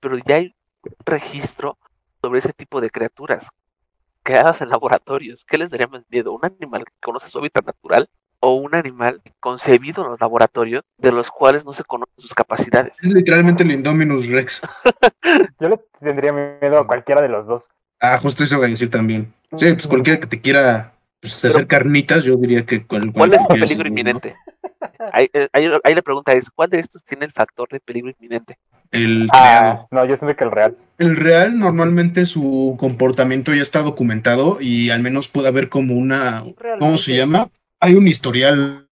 pero 0.00 0.16
ya 0.16 0.36
hay 0.36 0.54
registro 1.04 1.76
sobre 2.22 2.38
ese 2.38 2.54
tipo 2.54 2.80
de 2.80 2.88
criaturas 2.88 3.46
creadas 4.22 4.62
en 4.62 4.70
laboratorios. 4.70 5.44
¿Qué 5.44 5.58
les 5.58 5.68
daría 5.68 5.86
más 5.86 6.04
miedo? 6.08 6.32
¿Un 6.32 6.46
animal 6.46 6.86
que 6.86 6.92
conoce 7.02 7.28
su 7.28 7.40
hábitat 7.40 7.66
natural 7.66 8.08
o 8.44 8.54
un 8.56 8.74
animal 8.74 9.22
concebido 9.40 10.04
en 10.04 10.10
los 10.10 10.20
laboratorios 10.20 10.82
de 10.98 11.10
los 11.12 11.30
cuales 11.30 11.64
no 11.64 11.72
se 11.72 11.82
conocen 11.84 12.14
sus 12.18 12.34
capacidades? 12.34 12.96
Es 13.02 13.08
literalmente 13.10 13.62
el 13.62 13.72
Indominus 13.72 14.26
Rex. 14.28 14.60
Yo 15.60 15.68
le 15.70 15.80
tendría 16.00 16.32
miedo 16.32 16.78
a 16.78 16.86
cualquiera 16.86 17.22
de 17.22 17.28
los 17.28 17.46
dos. 17.46 17.68
Ah, 18.00 18.18
justo 18.18 18.44
eso 18.44 18.58
voy 18.58 18.66
a 18.66 18.68
decir 18.68 18.90
también. 18.90 19.32
Sí, 19.56 19.72
pues 19.72 19.86
cualquiera 19.86 20.20
que 20.20 20.26
te 20.26 20.40
quiera 20.40 20.92
pues, 21.20 21.42
hacer 21.44 21.66
carnitas, 21.66 22.22
yo 22.24 22.36
diría 22.36 22.66
que 22.66 22.84
cual- 22.86 23.12
¿Cuál 23.12 23.32
es 23.32 23.40
el 23.48 23.60
peligro 23.60 23.88
inminente? 23.88 24.36
Ahí, 25.12 25.30
eh, 25.32 25.48
ahí- 25.52 25.70
ahí 25.82 25.94
la 25.94 26.02
pregunta 26.02 26.32
es, 26.34 26.50
¿cuál 26.50 26.68
de 26.68 26.80
estos 26.80 27.02
tiene 27.02 27.24
el 27.24 27.32
factor 27.32 27.68
de 27.70 27.80
peligro 27.80 28.10
inminente? 28.18 28.58
El 28.90 29.28
Ah, 29.32 29.40
creado. 29.40 29.88
no, 29.90 30.04
yo 30.04 30.16
siento 30.18 30.36
que 30.36 30.44
el 30.44 30.50
real. 30.50 30.76
El 30.98 31.16
real 31.16 31.58
normalmente 31.58 32.26
su 32.26 32.76
comportamiento 32.78 33.54
ya 33.54 33.62
está 33.62 33.80
documentado 33.82 34.58
y 34.60 34.90
al 34.90 35.00
menos 35.02 35.28
puede 35.28 35.48
haber 35.48 35.68
como 35.70 35.94
una, 35.94 36.44
¿cómo 36.78 36.98
se 36.98 37.16
llama? 37.16 37.48
Hay 37.84 37.96
un 37.96 38.08
historial, 38.08 38.88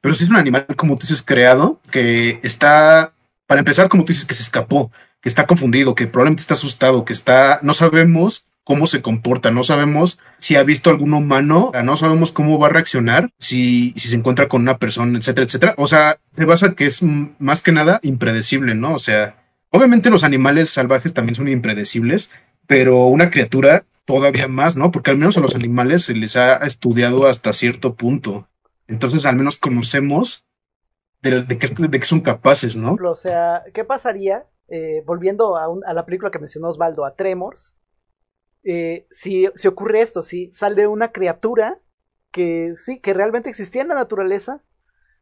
pero 0.00 0.14
si 0.14 0.24
es 0.24 0.30
un 0.30 0.36
animal 0.36 0.64
como 0.74 0.96
tú 0.96 1.02
dices 1.02 1.22
creado 1.22 1.78
que 1.90 2.40
está, 2.42 3.12
para 3.46 3.58
empezar 3.58 3.90
como 3.90 4.06
tú 4.06 4.14
dices 4.14 4.24
que 4.24 4.32
se 4.32 4.42
escapó, 4.42 4.90
que 5.20 5.28
está 5.28 5.46
confundido, 5.46 5.94
que 5.94 6.06
probablemente 6.06 6.40
está 6.40 6.54
asustado, 6.54 7.04
que 7.04 7.12
está, 7.12 7.60
no 7.62 7.74
sabemos 7.74 8.46
cómo 8.64 8.86
se 8.86 9.02
comporta, 9.02 9.50
no 9.50 9.62
sabemos 9.62 10.18
si 10.38 10.56
ha 10.56 10.62
visto 10.62 10.88
algún 10.88 11.12
humano, 11.12 11.70
no 11.84 11.96
sabemos 11.96 12.32
cómo 12.32 12.58
va 12.58 12.68
a 12.68 12.70
reaccionar, 12.70 13.30
si, 13.38 13.92
si 13.98 14.08
se 14.08 14.16
encuentra 14.16 14.48
con 14.48 14.62
una 14.62 14.78
persona, 14.78 15.18
etcétera, 15.18 15.44
etcétera. 15.44 15.74
O 15.76 15.86
sea, 15.86 16.18
se 16.32 16.46
basa 16.46 16.72
que 16.74 16.86
es 16.86 17.02
más 17.02 17.60
que 17.60 17.72
nada 17.72 18.00
impredecible, 18.02 18.74
¿no? 18.74 18.94
O 18.94 18.98
sea, 18.98 19.36
obviamente 19.68 20.08
los 20.08 20.24
animales 20.24 20.70
salvajes 20.70 21.12
también 21.12 21.34
son 21.34 21.48
impredecibles, 21.48 22.32
pero 22.66 23.04
una 23.04 23.28
criatura 23.28 23.84
todavía 24.14 24.48
más, 24.48 24.76
¿no? 24.76 24.90
Porque 24.90 25.10
al 25.10 25.16
menos 25.18 25.36
a 25.36 25.40
los 25.40 25.54
animales 25.54 26.04
se 26.04 26.14
les 26.14 26.36
ha 26.36 26.56
estudiado 26.58 27.26
hasta 27.26 27.52
cierto 27.52 27.94
punto. 27.94 28.48
Entonces, 28.88 29.24
al 29.24 29.36
menos 29.36 29.56
conocemos 29.56 30.46
de, 31.22 31.42
de 31.42 31.58
que, 31.58 31.68
de 31.68 31.98
que 32.00 32.06
son 32.06 32.20
capaces, 32.20 32.76
¿no? 32.76 32.96
O 33.04 33.14
sea, 33.14 33.62
¿qué 33.74 33.84
pasaría? 33.84 34.46
eh, 34.72 35.02
volviendo 35.04 35.56
a, 35.56 35.68
un- 35.68 35.84
a 35.84 35.92
la 35.94 36.04
película 36.06 36.30
que 36.30 36.38
mencionó 36.38 36.68
Osvaldo, 36.68 37.04
a 37.04 37.16
Tremors, 37.16 37.76
eh, 38.62 39.06
si, 39.10 39.48
si 39.56 39.66
ocurre 39.66 40.00
esto, 40.00 40.22
si 40.22 40.52
sale 40.52 40.86
una 40.86 41.10
criatura 41.10 41.80
que 42.30 42.74
sí, 42.78 43.00
que 43.00 43.12
realmente 43.12 43.48
existía 43.50 43.82
en 43.82 43.88
la 43.88 43.96
naturaleza, 43.96 44.62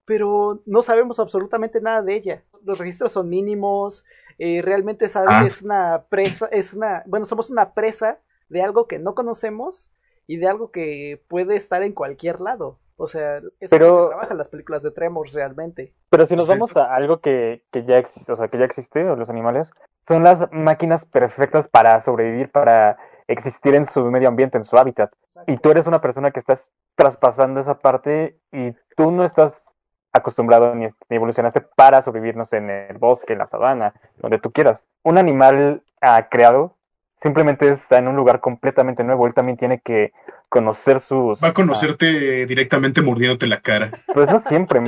pero 0.04 0.62
no 0.66 0.82
sabemos 0.82 1.18
absolutamente 1.18 1.80
nada 1.80 2.02
de 2.02 2.14
ella. 2.14 2.44
Los 2.62 2.78
registros 2.78 3.12
son 3.12 3.30
mínimos, 3.30 4.04
eh, 4.38 4.60
realmente 4.62 5.08
sabe 5.08 5.28
Ah. 5.30 5.44
es 5.46 5.62
una 5.62 6.04
presa, 6.10 6.46
es 6.52 6.74
una, 6.74 7.02
bueno, 7.06 7.24
somos 7.24 7.48
una 7.50 7.72
presa 7.72 8.18
de 8.48 8.62
algo 8.62 8.86
que 8.86 8.98
no 8.98 9.14
conocemos 9.14 9.90
y 10.26 10.36
de 10.36 10.48
algo 10.48 10.70
que 10.70 11.22
puede 11.28 11.56
estar 11.56 11.82
en 11.82 11.92
cualquier 11.92 12.40
lado. 12.40 12.78
O 12.96 13.06
sea, 13.06 13.36
eso 13.38 13.48
es 13.60 13.70
Pero- 13.70 13.86
lo 13.88 14.02
que 14.04 14.08
trabajan 14.10 14.38
las 14.38 14.48
películas 14.48 14.82
de 14.82 14.90
Tremors 14.90 15.32
realmente. 15.32 15.94
Pero 16.10 16.26
si 16.26 16.34
nos 16.34 16.46
Sí. 16.46 16.52
vamos 16.52 16.76
a 16.76 16.94
algo 16.94 17.20
que, 17.20 17.62
que 17.70 17.84
ya 17.84 17.96
existe, 17.96 18.32
o 18.32 18.36
sea, 18.36 18.48
que 18.48 18.58
ya 18.58 18.64
existe, 18.64 19.04
o 19.08 19.14
los 19.16 19.30
animales, 19.30 19.70
son 20.08 20.24
las 20.24 20.50
máquinas 20.52 21.06
perfectas 21.06 21.68
para 21.68 22.00
sobrevivir, 22.00 22.50
para 22.50 22.98
existir 23.28 23.74
en 23.74 23.86
su 23.86 24.04
medio 24.10 24.28
ambiente, 24.28 24.58
en 24.58 24.64
su 24.64 24.76
hábitat. 24.76 25.12
Y 25.46 25.58
tú 25.58 25.70
eres 25.70 25.86
una 25.86 26.00
persona 26.00 26.32
que 26.32 26.40
estás 26.40 26.68
traspasando 26.96 27.60
esa 27.60 27.78
parte 27.78 28.38
y 28.50 28.72
tú 28.96 29.12
no 29.12 29.24
estás 29.24 29.72
acostumbrado 30.12 30.74
ni, 30.74 30.88
evolucionaste 31.10 31.60
para 31.60 32.02
sobrevivir, 32.02 32.36
no 32.36 32.46
sé, 32.46 32.56
en 32.56 32.70
el 32.70 32.98
bosque, 32.98 33.34
en 33.34 33.38
la 33.38 33.46
sabana, 33.46 33.94
donde 34.16 34.38
tú 34.40 34.50
quieras. 34.50 34.82
Un 35.04 35.18
animal 35.18 35.84
ah, 36.00 36.28
creado 36.30 36.74
simplemente 37.20 37.68
está 37.68 37.98
en 37.98 38.08
un 38.08 38.16
lugar 38.16 38.40
completamente 38.40 39.04
nuevo. 39.04 39.26
Él 39.26 39.34
también 39.34 39.58
tiene 39.58 39.80
que 39.80 40.12
conocer 40.48 41.00
sus... 41.00 41.42
Va 41.42 41.48
a 41.48 41.50
ah, 41.50 41.54
conocerte 41.54 42.46
directamente 42.46 43.02
mordiéndote 43.02 43.46
la 43.46 43.60
cara. 43.60 43.90
pues 44.14 44.28
no 44.28 44.38
siempre, 44.38 44.80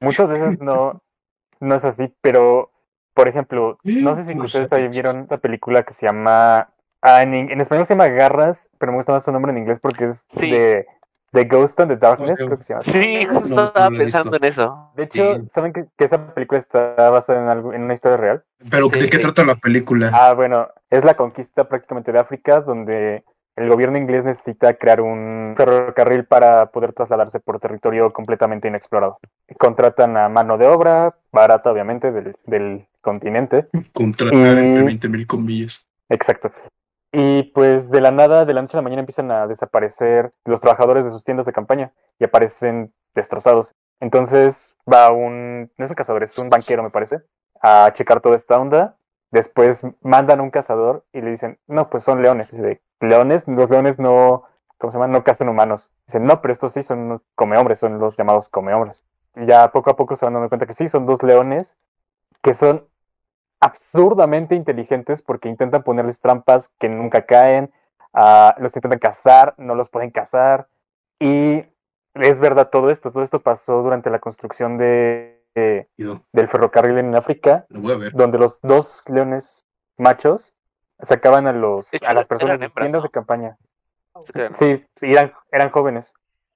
muchas 0.00 0.28
veces 0.28 0.60
no, 0.60 1.02
no 1.60 1.74
es 1.74 1.84
así, 1.84 2.12
pero 2.20 2.70
por 3.14 3.28
ejemplo, 3.28 3.78
no 3.84 4.16
sé 4.16 4.26
si 4.26 4.34
No 4.34 4.44
ustedes 4.44 4.72
ahí 4.72 4.88
vieron 4.88 5.26
una 5.28 5.38
película 5.38 5.84
que 5.84 5.94
se 5.94 6.06
llama, 6.06 6.68
ah, 7.00 7.22
en, 7.22 7.60
español 7.60 7.86
se 7.86 7.94
llama 7.94 8.08
Garras, 8.08 8.68
pero 8.78 8.90
me 8.90 8.98
gusta 8.98 9.12
más 9.12 9.24
su 9.24 9.30
nombre 9.30 9.52
en 9.52 9.58
inglés 9.58 9.78
porque 9.80 10.10
es 10.10 10.24
Sí. 10.36 10.50
de 10.50 10.86
The 11.34 11.44
Ghost 11.44 11.78
and 11.80 11.90
the 11.90 11.96
Darkness, 11.96 12.30
O 12.30 12.36
sea, 12.36 12.46
creo 12.46 12.58
que 12.58 12.64
se 12.64 12.72
llama. 12.72 12.82
Sí, 12.84 13.26
justo 13.26 13.54
No, 13.54 13.64
estaba 13.64 13.90
no 13.90 13.98
pensando 13.98 14.36
en 14.36 14.44
eso. 14.44 14.90
De 14.96 15.02
hecho, 15.02 15.34
Sí. 15.34 15.48
¿saben 15.52 15.72
que, 15.72 15.84
que 15.98 16.04
esa 16.04 16.32
película 16.32 16.60
está 16.60 16.94
basada 17.10 17.42
en, 17.42 17.48
algo, 17.48 17.72
en 17.72 17.82
una 17.82 17.94
historia 17.94 18.16
real? 18.16 18.44
Pero 18.70 18.88
Sí. 18.92 19.00
¿de 19.00 19.10
qué 19.10 19.18
trata 19.18 19.44
la 19.44 19.56
película? 19.56 20.10
Ah, 20.14 20.32
bueno, 20.34 20.68
es 20.90 21.04
la 21.04 21.14
conquista 21.14 21.68
prácticamente 21.68 22.12
de 22.12 22.18
África, 22.20 22.60
donde 22.60 23.24
el 23.56 23.68
gobierno 23.68 23.98
inglés 23.98 24.24
necesita 24.24 24.74
crear 24.74 25.00
un 25.00 25.54
ferrocarril 25.56 26.24
para 26.24 26.66
poder 26.66 26.92
trasladarse 26.92 27.38
por 27.40 27.60
territorio 27.60 28.12
completamente 28.12 28.66
inexplorado. 28.68 29.18
Contratan 29.58 30.16
a 30.16 30.28
mano 30.28 30.58
de 30.58 30.66
obra, 30.66 31.14
barata 31.32 31.70
obviamente, 31.70 32.10
del, 32.10 32.36
del 32.46 32.86
continente. 33.00 33.66
Contratar 33.92 34.38
y- 34.58 34.60
entre 34.60 34.82
20 34.84 35.08
mil 35.08 35.26
comillas. 35.26 35.86
Exacto. 36.08 36.50
Y 37.16 37.44
pues 37.44 37.90
de 37.90 38.00
la 38.00 38.10
nada, 38.10 38.44
de 38.44 38.52
la 38.52 38.60
noche 38.60 38.76
a 38.76 38.78
la 38.78 38.82
mañana 38.82 38.98
empiezan 38.98 39.30
a 39.30 39.46
desaparecer 39.46 40.32
los 40.44 40.60
trabajadores 40.60 41.04
de 41.04 41.12
sus 41.12 41.22
tiendas 41.22 41.46
de 41.46 41.52
campaña 41.52 41.92
y 42.18 42.24
aparecen 42.24 42.92
destrozados. 43.14 43.72
Entonces 44.00 44.74
va 44.92 45.12
un, 45.12 45.70
no 45.78 45.84
es 45.84 45.90
un 45.90 45.94
cazador, 45.94 46.24
es 46.24 46.36
un 46.40 46.50
banquero 46.50 46.82
me 46.82 46.90
parece, 46.90 47.20
a 47.62 47.92
checar 47.94 48.20
toda 48.20 48.34
esta 48.34 48.58
onda. 48.58 48.96
Después 49.30 49.82
mandan 50.02 50.40
a 50.40 50.42
un 50.42 50.50
cazador 50.50 51.04
y 51.12 51.20
le 51.20 51.30
dicen, 51.30 51.60
no, 51.68 51.88
pues 51.88 52.02
son 52.02 52.20
leones. 52.20 52.50
Dice, 52.50 52.82
leones, 52.98 53.46
los 53.46 53.70
leones 53.70 54.00
no, 54.00 54.42
¿cómo 54.78 54.92
se 54.92 54.98
llama? 54.98 55.06
No 55.06 55.22
cazan 55.22 55.48
humanos. 55.48 55.92
Dicen, 56.08 56.24
no, 56.24 56.40
pero 56.40 56.50
estos 56.50 56.72
sí 56.72 56.82
son 56.82 57.22
come 57.36 57.56
hombres, 57.56 57.78
son 57.78 58.00
los 58.00 58.16
llamados 58.16 58.48
come 58.48 58.74
hombres. 58.74 59.00
Y 59.36 59.46
ya 59.46 59.70
poco 59.70 59.90
a 59.90 59.96
poco 59.96 60.16
se 60.16 60.24
van 60.26 60.34
dando 60.34 60.48
cuenta 60.48 60.66
que 60.66 60.74
sí, 60.74 60.88
son 60.88 61.06
dos 61.06 61.22
leones 61.22 61.76
que 62.42 62.54
son 62.54 62.88
absurdamente 63.64 64.54
inteligentes 64.54 65.22
porque 65.22 65.48
intentan 65.48 65.82
ponerles 65.82 66.20
trampas 66.20 66.70
que 66.78 66.88
nunca 66.88 67.24
caen, 67.24 67.72
ah, 68.12 68.54
los 68.58 68.76
intentan 68.76 68.98
cazar, 68.98 69.54
no 69.56 69.74
los 69.74 69.88
pueden 69.88 70.10
cazar. 70.10 70.68
Y 71.18 71.64
es 72.14 72.38
verdad 72.38 72.68
todo 72.70 72.90
esto, 72.90 73.10
todo 73.10 73.22
esto 73.22 73.40
pasó 73.40 73.82
durante 73.82 74.10
la 74.10 74.18
construcción 74.18 74.76
de, 74.76 75.40
no, 75.96 76.22
del 76.32 76.48
ferrocarril 76.48 76.98
en 76.98 77.14
África, 77.14 77.64
Lo 77.70 77.80
voy 77.80 77.92
a 77.92 77.96
ver. 77.96 78.12
donde 78.12 78.38
los 78.38 78.60
dos 78.60 79.02
leones 79.06 79.64
machos 79.96 80.54
sacaban 81.00 81.46
a, 81.46 81.52
los, 81.52 81.92
hecho, 81.92 82.06
a 82.06 82.14
las 82.14 82.26
personas 82.26 82.60
de 82.60 82.68
tiendas 82.68 83.02
¿no? 83.02 83.08
de 83.08 83.10
campaña. 83.10 83.56
Sí, 84.52 84.84
sí, 84.94 85.10
eran, 85.12 85.32
eran 85.50 85.70
jóvenes. 85.70 86.12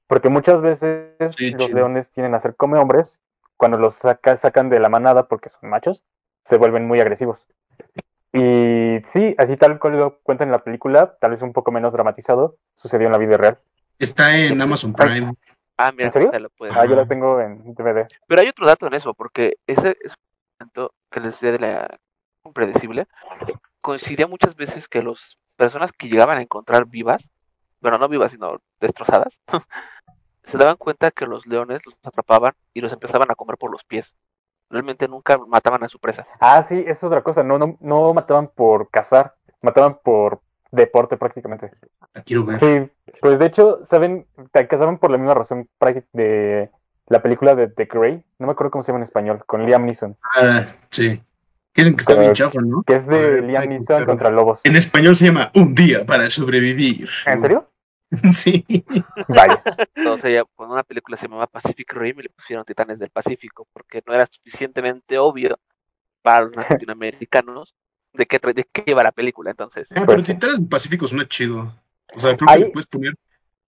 Porque 0.07 0.29
muchas 0.29 0.61
veces 0.61 1.35
Sí, 1.37 1.51
los 1.53 1.66
chido. 1.66 1.77
leones 1.77 2.11
tienen 2.11 2.35
a 2.35 2.38
ser 2.38 2.55
come 2.55 2.79
hombres, 2.79 3.21
cuando 3.57 3.79
los 3.79 3.94
saca- 3.94 4.37
sacan 4.37 4.68
de 4.68 4.79
la 4.79 4.88
manada 4.88 5.27
porque 5.27 5.49
son 5.49 5.68
machos, 5.71 6.05
se 6.48 6.56
vuelven 6.56 6.87
muy 6.87 7.00
agresivos. 7.00 7.40
Y 8.32 9.00
sí, 9.04 9.34
así 9.38 9.56
tal 9.56 9.78
cual 9.78 9.98
lo 9.98 10.18
cuentan 10.20 10.48
en 10.48 10.52
la 10.52 10.64
película, 10.64 11.16
tal 11.20 11.30
vez 11.30 11.42
un 11.42 11.52
poco 11.52 11.72
menos 11.72 11.92
dramatizado, 11.92 12.56
sucedió 12.76 13.06
en 13.06 13.12
la 13.12 13.18
vida 13.18 13.37
real. 13.37 13.58
Está 13.98 14.37
en 14.37 14.61
Amazon 14.61 14.92
Prime. 14.92 15.34
Ah, 15.76 15.92
mira, 15.92 16.06
¿En 16.06 16.12
serio? 16.12 16.30
lo 16.32 16.50
Ah, 16.72 16.87
yo 16.87 16.94
la 16.94 17.06
tengo 17.06 17.40
en 17.40 17.74
DVD. 17.74 18.06
Pero 18.26 18.40
hay 18.40 18.48
otro 18.48 18.66
dato 18.66 18.87
en 18.87 18.94
eso, 18.94 19.14
porque 19.14 19.56
ese 19.66 19.96
es 20.02 20.12
un 20.12 20.58
momento 20.61 20.92
que 21.11 21.20
les 21.20 21.32
decía 21.32 21.52
de 21.52 21.58
la 21.58 21.98
impredecible. 22.44 23.06
Coincidía 23.80 24.26
muchas 24.26 24.56
veces 24.56 24.88
que 24.88 25.02
las 25.02 25.37
personas 25.56 25.92
que 25.92 26.08
llegaban 26.08 26.38
a 26.38 26.42
encontrar 26.42 26.87
vivas, 26.87 27.30
bueno, 27.80 27.98
no 27.98 28.08
vivas, 28.08 28.32
sino 28.32 28.61
destrozadas, 28.80 29.40
se 30.42 30.58
daban 30.58 30.76
cuenta 30.76 31.11
que 31.11 31.26
los 31.26 31.46
leones 31.46 31.84
los 31.87 31.94
atrapaban 32.02 32.54
y 32.74 32.80
los 32.80 32.92
empezaban 32.92 33.30
a 33.30 33.34
comer 33.34 33.56
por 33.56 33.70
los 33.70 33.84
pies. 33.84 34.16
Realmente 34.70 35.09
nunca 35.09 35.38
mataban 35.38 35.83
a 35.85 35.88
su 35.88 35.98
presa. 35.98 36.26
Ah, 36.40 36.62
sí, 36.62 36.85
es 36.87 37.02
otra 37.02 37.22
cosa, 37.22 37.42
no, 37.42 37.59
no, 37.59 37.76
no 37.81 38.12
mataban 38.14 38.50
por 38.54 38.90
cazar, 38.90 39.35
mataban 39.62 39.98
por 40.04 40.40
deporte 40.70 41.16
prácticamente. 41.16 41.70
La 42.12 42.22
quiero 42.22 42.44
ver. 42.44 42.61
Sí, 42.61 42.90
pues 43.22 43.38
de 43.38 43.46
hecho, 43.46 43.85
¿saben? 43.87 44.26
Te 44.52 44.66
cazaban 44.68 44.98
por 44.98 45.11
la 45.11 45.16
misma 45.18 45.35
razón 45.35 45.68
de 46.12 46.70
la 47.07 47.22
película 47.22 47.54
de 47.54 47.68
The 47.68 47.87
Grey, 47.87 48.22
no 48.38 48.46
me 48.46 48.52
acuerdo 48.52 48.70
cómo 48.70 48.83
se 48.85 48.88
llama 48.92 48.98
en 48.98 49.04
español, 49.04 49.42
con 49.46 49.64
Liam 49.64 49.87
Neeson, 49.87 50.16
Ah, 50.37 50.64
sí. 50.90 51.22
Dicen 51.74 51.94
que 51.94 52.00
está 52.00 52.12
Pero- 52.12 52.22
bien 52.22 52.33
chafa, 52.35 52.61
¿no? 52.61 52.83
que 52.87 52.94
es 52.96 53.07
de 53.07 53.18
ver, 53.18 53.44
Liam 53.44 53.68
Neeson 53.68 54.04
contra 54.04 54.31
lobos. 54.31 54.61
En 54.64 54.76
español 54.76 55.16
se 55.16 55.26
llama 55.26 55.50
Un 55.54 55.74
día 55.74 56.04
para 56.04 56.28
sobrevivir. 56.28 57.09
¿En 57.24 57.40
serio? 57.40 57.70
Sí. 58.33 58.64
Vaya. 59.29 59.62
Entonces 59.94 60.31
ella, 60.31 60.44
cuando 60.55 60.75
una 60.75 60.83
película 60.83 61.16
se 61.16 61.27
llamaba 61.27 61.47
Pacific 61.47 61.92
Rim, 61.92 62.21
y 62.21 62.23
le 62.25 62.29
pusieron 62.31 62.64
Titanes 62.64 62.99
del 62.99 63.11
Pacífico, 63.11 63.68
porque 63.73 64.03
no 64.07 64.14
era 64.14 64.27
suficientemente 64.27 65.18
obvio 65.18 65.59
para 66.23 66.47
los 66.47 66.57
latinoamericanos 66.71 67.75
de 68.14 68.27
qué, 68.27 68.38
de 68.55 68.64
qué 68.73 68.85
iba 68.87 69.03
la 69.03 69.12
película. 69.12 69.51
Entonces, 69.51 69.88
Ah, 69.92 69.97
Pues 69.97 70.07
pero 70.07 70.23
sí. 70.23 70.33
Titanes 70.35 70.59
del 70.59 70.68
Pacífico 70.68 71.07
suena 71.07 71.29
chido. 71.29 71.75
O 72.14 72.18
sea, 72.18 72.35
creo 72.37 72.49
que 72.49 72.59
le 72.61 72.71
puedes 72.71 72.87
poner 72.87 73.14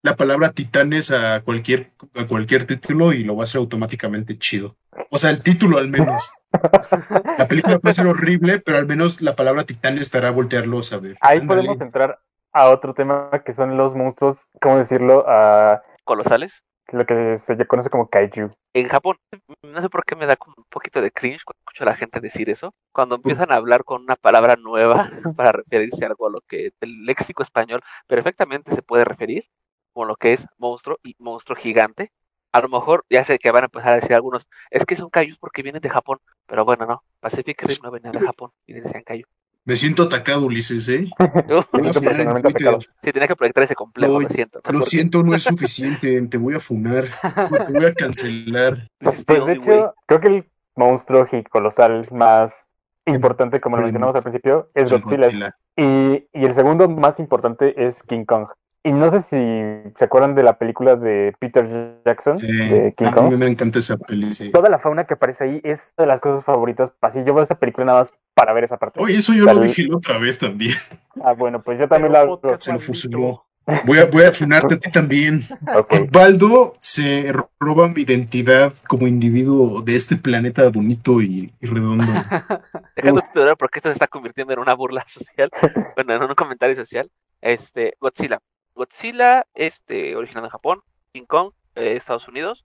la 0.02 0.16
palabra 0.16 0.50
titanes 0.52 1.10
a 1.10 1.42
cualquier, 1.42 1.92
a 2.14 2.26
cualquier 2.26 2.64
título 2.66 3.12
y 3.12 3.22
lo 3.22 3.36
va 3.36 3.42
a 3.42 3.44
hacer 3.44 3.58
automáticamente 3.58 4.38
chido. 4.38 4.76
O 5.10 5.18
sea, 5.18 5.28
el 5.28 5.42
título 5.42 5.76
al 5.76 5.88
menos. 5.88 6.30
La 7.38 7.46
película 7.46 7.78
puede 7.78 7.94
ser 7.94 8.06
horrible, 8.06 8.58
pero 8.60 8.78
al 8.78 8.86
menos 8.86 9.20
la 9.20 9.36
palabra 9.36 9.64
titanes 9.64 10.00
estará 10.02 10.28
a 10.28 10.32
voltearlos 10.32 10.92
a 10.92 10.98
ver. 10.98 11.16
Ahí 11.20 11.38
Ándale. 11.38 11.60
podemos 11.62 11.80
entrar 11.80 12.18
a 12.52 12.70
otro 12.70 12.94
tema 12.94 13.30
que 13.44 13.52
son 13.52 13.76
los 13.76 13.94
monstruos, 13.94 14.48
¿cómo 14.60 14.78
decirlo? 14.78 15.24
A 15.28 15.82
colosales. 16.04 16.62
lo 16.92 17.06
que 17.06 17.38
se 17.38 17.66
conoce 17.66 17.90
como 17.90 18.08
kaiju. 18.08 18.50
En 18.72 18.88
Japón, 18.88 19.16
no 19.62 19.80
sé 19.80 19.88
por 19.88 20.04
qué 20.04 20.16
me 20.16 20.26
da 20.26 20.36
como 20.36 20.54
un 20.58 20.64
poquito 20.68 21.00
de 21.00 21.12
cringe 21.12 21.44
cuando 21.44 21.60
escucho 21.60 21.84
a 21.84 21.86
la 21.86 21.96
gente 21.96 22.20
decir 22.20 22.50
eso. 22.50 22.74
Cuando 22.92 23.16
empiezan 23.16 23.52
a 23.52 23.56
hablar 23.56 23.84
con 23.84 24.02
una 24.02 24.16
palabra 24.16 24.56
nueva 24.56 25.08
para 25.36 25.52
referirse 25.52 26.04
a 26.04 26.08
algo 26.08 26.26
a 26.26 26.30
lo 26.30 26.40
que 26.40 26.72
el 26.80 27.04
léxico 27.04 27.42
español 27.42 27.82
perfectamente 28.06 28.74
se 28.74 28.82
puede 28.82 29.04
referir, 29.04 29.44
como 29.92 30.06
lo 30.06 30.16
que 30.16 30.32
es 30.32 30.46
monstruo 30.58 30.98
y 31.02 31.14
monstruo 31.18 31.56
gigante. 31.56 32.12
A 32.52 32.60
lo 32.60 32.68
mejor 32.68 33.04
ya 33.08 33.22
sé 33.22 33.38
que 33.38 33.52
van 33.52 33.64
a 33.64 33.66
empezar 33.66 33.92
a 33.92 33.96
decir 33.96 34.14
algunos, 34.14 34.48
es 34.70 34.84
que 34.84 34.96
son 34.96 35.10
kaijus 35.10 35.38
porque 35.38 35.62
vienen 35.62 35.80
de 35.82 35.88
Japón, 35.88 36.18
pero 36.46 36.64
bueno, 36.64 36.86
no, 36.86 37.04
Pacific 37.20 37.62
Rim 37.62 37.78
no 37.84 37.92
venía 37.92 38.10
de 38.10 38.20
Japón 38.20 38.50
y 38.66 38.74
les 38.74 38.84
decían 38.84 39.04
kaiju. 39.04 39.28
Me 39.64 39.76
siento 39.76 40.04
atacado, 40.04 40.46
Ulises, 40.46 40.88
¿eh? 40.88 41.06
Me 41.18 41.42
Voy 41.42 41.88
a 41.88 41.92
siento 41.92 42.00
funar 42.00 42.20
en 42.20 42.42
Twitter. 42.42 42.78
Sí, 43.02 43.12
tenía 43.12 43.28
que 43.28 43.36
proyectar 43.36 43.64
ese 43.64 43.74
complejo, 43.74 44.14
No, 44.14 44.20
lo 44.20 44.28
siento. 44.28 44.60
Lo 44.72 44.82
siento, 44.84 45.22
no 45.22 45.34
es 45.34 45.42
suficiente. 45.42 46.20
Te 46.30 46.38
voy 46.38 46.54
a 46.54 46.60
funar. 46.60 47.04
Te 47.66 47.72
voy 47.72 47.84
a 47.84 47.92
cancelar. 47.92 48.88
The 48.98 49.04
Pues 49.04 49.26
de 49.26 49.52
hecho, 49.52 49.94
creo 50.06 50.20
que 50.20 50.28
el 50.28 50.44
monstruo 50.76 51.26
colosal 51.50 52.06
más 52.10 52.52
importante, 53.06 53.60
como 53.60 53.76
lo 53.76 53.82
mencionamos 53.82 54.16
al 54.16 54.22
principio, 54.22 54.70
es 54.74 54.88
Sí, 54.88 54.98
Godzilla. 54.98 55.54
Y, 55.76 56.26
y 56.32 56.44
el 56.44 56.54
segundo 56.54 56.88
más 56.88 57.18
importante 57.18 57.86
es 57.86 58.02
King 58.04 58.24
Kong. 58.24 58.48
Y 58.82 58.92
no 58.92 59.10
sé 59.10 59.20
si 59.20 59.92
se 59.98 60.04
acuerdan 60.06 60.34
de 60.34 60.42
la 60.42 60.56
película 60.56 60.96
de 60.96 61.34
Peter 61.38 62.00
Jackson, 62.06 62.38
Sí. 62.38 62.46
de 62.46 62.94
King 62.96 63.06
A 63.08 63.12
Kong. 63.14 63.30
mí 63.30 63.36
me 63.36 63.46
encanta 63.46 63.78
esa 63.78 63.98
peli, 63.98 64.32
sí. 64.32 64.50
Toda 64.52 64.70
la 64.70 64.78
fauna 64.78 65.04
que 65.04 65.14
aparece 65.14 65.44
ahí 65.44 65.60
es 65.64 65.92
de 65.98 66.06
las 66.06 66.20
cosas 66.20 66.44
favoritas. 66.44 66.90
Así 67.02 67.22
yo 67.26 67.34
veo 67.34 67.44
esa 67.44 67.56
película 67.56 67.84
nada 67.84 67.98
más 68.00 68.12
para 68.40 68.54
ver 68.54 68.64
esa 68.64 68.78
parte. 68.78 69.00
Oye, 69.00 69.18
eso 69.18 69.34
yo 69.34 69.44
Tal- 69.44 69.56
lo 69.56 69.62
dije 69.62 69.82
la 69.84 69.96
otra 69.96 70.16
vez 70.16 70.38
también. 70.38 70.74
Ah, 71.22 71.32
bueno, 71.32 71.62
pues 71.62 71.78
yo 71.78 71.86
también 71.86 72.10
Pero 72.12 72.40
la 72.42 72.58
Se 72.58 72.72
lo 72.72 72.78
fusiló. 72.78 73.44
Voy 73.84 73.98
a, 73.98 74.06
voy 74.06 74.24
a 74.24 74.32
funarte 74.32 74.74
a 74.74 74.78
ti 74.78 74.90
también. 74.90 75.44
Ok. 75.76 75.92
Osvaldo 75.92 76.74
se 76.78 77.32
roba 77.60 77.88
mi 77.88 78.02
identidad 78.02 78.72
como 78.88 79.06
individuo 79.06 79.82
de 79.82 79.94
este 79.94 80.16
planeta 80.16 80.66
bonito 80.70 81.20
y, 81.20 81.52
y 81.60 81.66
redondo. 81.66 82.04
Dejando 82.96 83.20
de 83.20 83.40
durar 83.40 83.56
porque 83.58 83.78
esto 83.78 83.90
se 83.90 83.92
está 83.92 84.06
convirtiendo 84.06 84.54
en 84.54 84.58
una 84.58 84.74
burla 84.74 85.04
social, 85.06 85.50
bueno, 85.94 86.14
en 86.14 86.22
un 86.22 86.34
comentario 86.34 86.74
social. 86.74 87.10
Este, 87.42 87.94
Godzilla. 88.00 88.40
Godzilla, 88.74 89.46
este, 89.54 90.16
originado 90.16 90.46
en 90.46 90.50
Japón, 90.50 90.80
King 91.12 91.26
Kong, 91.26 91.52
eh, 91.74 91.96
Estados 91.96 92.26
Unidos. 92.26 92.64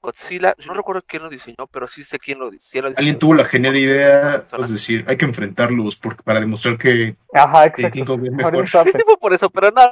Godzilla, 0.00 0.54
yo 0.58 0.66
no 0.68 0.74
recuerdo 0.74 1.02
quién 1.06 1.22
lo 1.24 1.28
diseñó, 1.28 1.66
pero 1.70 1.88
sí 1.88 2.04
sé 2.04 2.18
quién 2.18 2.38
lo, 2.38 2.50
di- 2.50 2.58
quién 2.70 2.84
lo 2.84 2.90
diseñó. 2.90 2.98
Alguien 3.00 3.18
tuvo 3.18 3.34
la 3.34 3.44
genial 3.44 3.76
idea, 3.76 4.44
es 4.58 4.70
decir, 4.70 5.04
hay 5.08 5.16
que 5.16 5.24
enfrentarlos 5.24 5.96
porque, 5.96 6.22
para 6.22 6.40
demostrar 6.40 6.78
que, 6.78 7.16
Ajá, 7.34 7.72
King 7.72 7.84
exacto. 7.86 8.04
Kong 8.06 8.24
es 8.24 8.44
Ahorita 8.44 8.50
mejor. 8.60 8.84
Sí, 8.84 8.92
sí 8.92 9.02
fue 9.04 9.18
por 9.18 9.34
eso, 9.34 9.50
pero 9.50 9.70
no, 9.70 9.82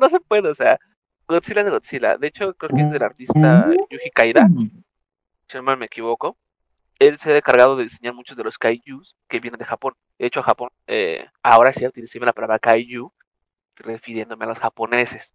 no 0.00 0.08
se 0.08 0.20
puede, 0.20 0.48
o 0.48 0.54
sea, 0.54 0.78
Godzilla 1.26 1.60
es 1.60 1.64
de 1.66 1.70
Godzilla. 1.72 2.16
De 2.16 2.28
hecho, 2.28 2.54
creo 2.54 2.70
que 2.74 2.82
es 2.82 2.90
del 2.90 3.02
artista 3.02 3.66
Yuji 3.90 4.10
Kaida, 4.14 4.48
si 5.48 5.56
no 5.56 5.62
mal 5.62 5.76
me 5.76 5.86
equivoco. 5.86 6.36
Él 6.98 7.16
se 7.18 7.32
ha 7.32 7.36
encargado 7.36 7.76
de 7.76 7.84
diseñar 7.84 8.14
muchos 8.14 8.36
de 8.36 8.42
los 8.44 8.58
kaijus 8.58 9.14
que 9.28 9.38
vienen 9.40 9.58
de 9.58 9.64
Japón. 9.64 9.94
De 10.18 10.26
hecho, 10.26 10.42
Japón, 10.42 10.70
eh, 10.88 11.26
ahora 11.42 11.72
sí 11.72 11.86
utilicé 11.86 12.18
la 12.18 12.32
palabra 12.32 12.58
kaiju, 12.58 13.12
refiriéndome 13.76 14.44
a 14.44 14.48
los 14.48 14.58
japoneses. 14.58 15.34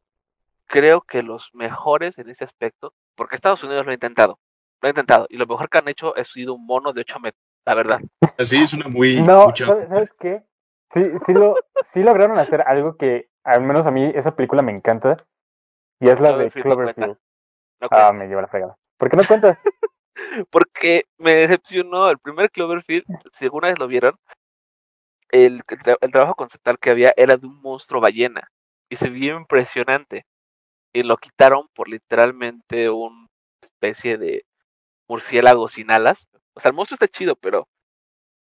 Creo 0.65 1.01
que 1.01 1.23
los 1.23 1.51
mejores 1.53 2.17
en 2.17 2.29
ese 2.29 2.43
aspecto, 2.43 2.93
porque 3.15 3.35
Estados 3.35 3.63
Unidos 3.63 3.85
lo 3.85 3.91
ha 3.91 3.95
intentado, 3.95 4.39
lo 4.81 4.87
ha 4.87 4.89
intentado, 4.89 5.27
y 5.29 5.37
lo 5.37 5.45
mejor 5.45 5.69
que 5.69 5.77
han 5.77 5.87
hecho 5.87 6.15
es 6.15 6.27
sido 6.29 6.53
un 6.53 6.65
mono 6.65 6.93
de 6.93 7.01
8 7.01 7.19
metros, 7.19 7.41
la 7.65 7.75
verdad. 7.75 7.99
Así 8.37 8.61
es 8.61 8.73
una 8.73 8.87
muy... 8.87 9.21
No, 9.21 9.45
mucha- 9.45 9.65
¿sabes, 9.67 10.13
qué? 10.19 10.43
Sí, 10.91 11.03
sí, 11.25 11.33
lo, 11.33 11.55
sí 11.83 12.03
lograron 12.03 12.37
hacer 12.37 12.61
algo 12.61 12.97
que, 12.97 13.29
al 13.43 13.61
menos 13.61 13.87
a 13.87 13.91
mí, 13.91 14.11
esa 14.13 14.35
película 14.35 14.61
me 14.61 14.71
encanta. 14.71 15.25
Y 15.99 16.09
es 16.09 16.19
la 16.19 16.37
de 16.37 16.51
Cloverfield 16.51 16.67
no 16.67 16.75
cuenta. 16.75 16.93
Cloverfield. 16.93 17.17
No 17.81 17.87
Ah, 17.91 18.13
me 18.13 18.27
lleva 18.27 18.41
la 18.41 18.47
fregada. 18.47 18.77
¿Por 18.97 19.09
qué 19.09 19.17
no 19.17 19.23
cuentas? 19.25 19.57
porque 20.51 21.05
me 21.17 21.31
decepcionó 21.33 22.09
el 22.09 22.19
primer 22.19 22.51
Cloverfield, 22.51 23.05
si 23.31 23.45
alguna 23.45 23.69
vez 23.69 23.79
lo 23.79 23.87
vieron, 23.87 24.15
el, 25.29 25.61
el 26.01 26.11
trabajo 26.11 26.35
conceptual 26.35 26.77
que 26.77 26.91
había 26.91 27.11
era 27.17 27.37
de 27.37 27.47
un 27.47 27.59
monstruo 27.61 27.99
ballena 28.01 28.51
y 28.89 28.95
se 28.95 29.09
vio 29.09 29.35
impresionante 29.37 30.25
y 30.93 31.03
lo 31.03 31.17
quitaron 31.17 31.67
por 31.73 31.89
literalmente 31.89 32.89
una 32.89 33.27
especie 33.61 34.17
de 34.17 34.45
murciélago 35.09 35.67
sin 35.67 35.91
alas. 35.91 36.27
O 36.53 36.59
sea, 36.61 36.69
el 36.69 36.75
monstruo 36.75 36.95
está 36.95 37.07
chido, 37.07 37.35
pero 37.35 37.67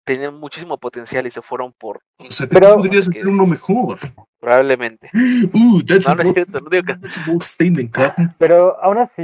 tenía 0.06 0.30
muchísimo 0.32 0.78
potencial 0.78 1.26
y 1.26 1.32
se 1.32 1.42
fueron 1.42 1.74
por 1.74 2.02
O 2.18 2.30
sea, 2.32 2.48
Pero- 2.48 2.76
podrías 2.76 3.08
hacer 3.08 3.28
uno 3.28 3.46
mejor. 3.46 4.00
probablemente. 4.40 5.10
Uh, 5.54 5.82
that's 5.84 6.08
No, 6.08 6.16
no 6.16 6.24
es 6.24 6.30
a 6.30 6.34
cierto, 6.34 6.60
no 6.60 6.70
digo 6.70 6.84
que 6.84 6.96
that's 6.98 7.20
a 7.20 7.26
bold 7.26 7.44
statement, 7.44 7.92
Captain. 7.94 8.36
Pero 8.38 8.78
aún 8.84 8.98
así, 8.98 9.24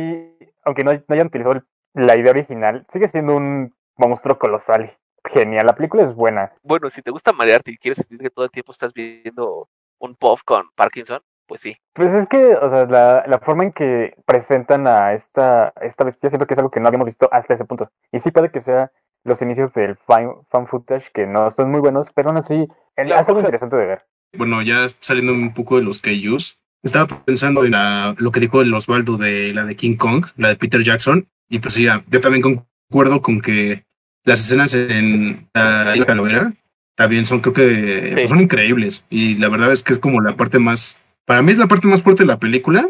aunque 0.64 0.84
no, 0.86 0.94
no 0.94 1.04
hayan 1.10 1.28
utilizado 1.28 1.62
la 1.94 2.16
idea 2.16 2.32
original, 2.32 2.86
sigue 2.90 3.08
siendo 3.10 3.36
un 3.36 3.76
monstruo 3.98 4.40
colosal. 4.40 4.96
Genial, 5.26 5.66
la 5.66 5.76
película 5.76 6.04
es 6.06 6.16
buena. 6.16 6.54
bueno, 6.64 6.90
si 6.90 7.02
te 7.02 7.12
gusta 7.12 7.34
marearte 7.34 7.72
y 7.72 7.78
quieres 7.78 7.98
sentir 7.98 8.20
que 8.20 8.30
todo 8.30 8.46
el 8.46 8.52
tiempo 8.52 8.72
estás 8.72 8.94
viendo 8.94 9.68
un 10.00 10.16
puff 10.16 10.44
con 10.46 10.70
Parkinson, 10.76 11.22
pues 11.50 11.60
sí. 11.60 11.76
Pues 11.94 12.14
es 12.14 12.28
que, 12.28 12.56
o 12.56 12.70
sea, 12.70 12.86
la, 12.86 13.26
la 13.28 13.40
forma 13.40 13.66
en 13.66 13.74
que 13.74 14.14
presentan 14.26 14.88
a 14.88 15.14
esta, 15.14 15.74
esta 15.82 16.06
bestia 16.06 16.30
siento 16.30 16.48
que 16.48 16.54
es 16.54 16.58
algo 16.60 16.72
que 16.72 16.80
no 16.80 16.88
habíamos 16.88 17.08
visto 17.08 17.28
hasta 17.34 17.56
ese 17.56 17.66
punto. 17.66 17.92
Y 18.14 18.20
sí 18.20 18.32
puede 18.32 18.52
que 18.52 18.62
sea 18.62 18.92
los 19.26 19.42
inicios 19.42 19.74
del 19.74 19.98
fan, 19.98 20.32
fan 20.50 20.68
footage, 20.68 21.10
que 21.14 21.28
no 21.28 21.52
son 21.52 21.72
muy 21.72 21.82
buenos, 21.82 22.08
pero 22.16 22.30
aún 22.30 22.38
así 22.38 22.68
es 22.96 23.12
algo 23.28 23.40
interesante 23.40 23.76
de 23.76 23.86
ver. 23.86 24.06
Bueno, 24.38 24.62
ya 24.62 24.88
saliendo 25.00 25.34
un 25.34 25.54
poco 25.54 25.76
de 25.78 25.84
los 25.84 26.00
kaijus, 26.00 26.58
estaba 26.84 27.08
pensando 27.26 27.66
en 27.66 27.72
la- 27.72 28.16
lo 28.18 28.32
que 28.32 28.40
dijo 28.40 28.62
el 28.62 28.74
Osvaldo 28.74 29.18
de 29.18 29.52
la 29.54 29.66
de 29.66 29.76
King 29.76 29.98
Kong, 29.98 30.26
la 30.38 30.50
de 30.50 30.56
Peter 30.56 30.82
Jackson, 30.82 31.28
y 31.50 31.60
pues 31.60 31.74
sí, 31.74 31.84
ya, 31.84 32.04
yo 32.08 32.22
también 32.22 32.44
concuerdo 32.44 33.22
con 33.22 33.42
que 33.42 33.84
las 34.24 34.40
escenas 34.40 34.74
en 34.74 35.50
la 35.54 35.94
Isla 35.96 36.06
Calavera 36.06 36.54
también 36.96 37.26
son, 37.26 37.40
creo 37.40 37.54
que, 37.54 38.12
pues, 38.14 38.30
son 38.30 38.40
increíbles, 38.42 39.04
y 39.10 39.36
la 39.36 39.50
verdad 39.50 39.72
es 39.72 39.82
que 39.84 39.94
es 39.94 40.00
como 40.00 40.22
la 40.22 40.36
parte 40.36 40.60
más, 40.60 41.02
para 41.26 41.42
mí 41.42 41.52
es 41.52 41.58
la 41.58 41.68
parte 41.68 41.88
más 41.88 42.02
fuerte 42.02 42.24
de 42.24 42.28
la 42.28 42.40
película, 42.40 42.88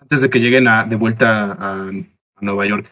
antes 0.00 0.20
de 0.20 0.30
que 0.30 0.40
lleguen 0.40 0.68
a, 0.68 0.84
de 0.84 0.96
vuelta 0.96 1.56
a, 1.58 1.90
Nueva 2.40 2.66
York. 2.66 2.86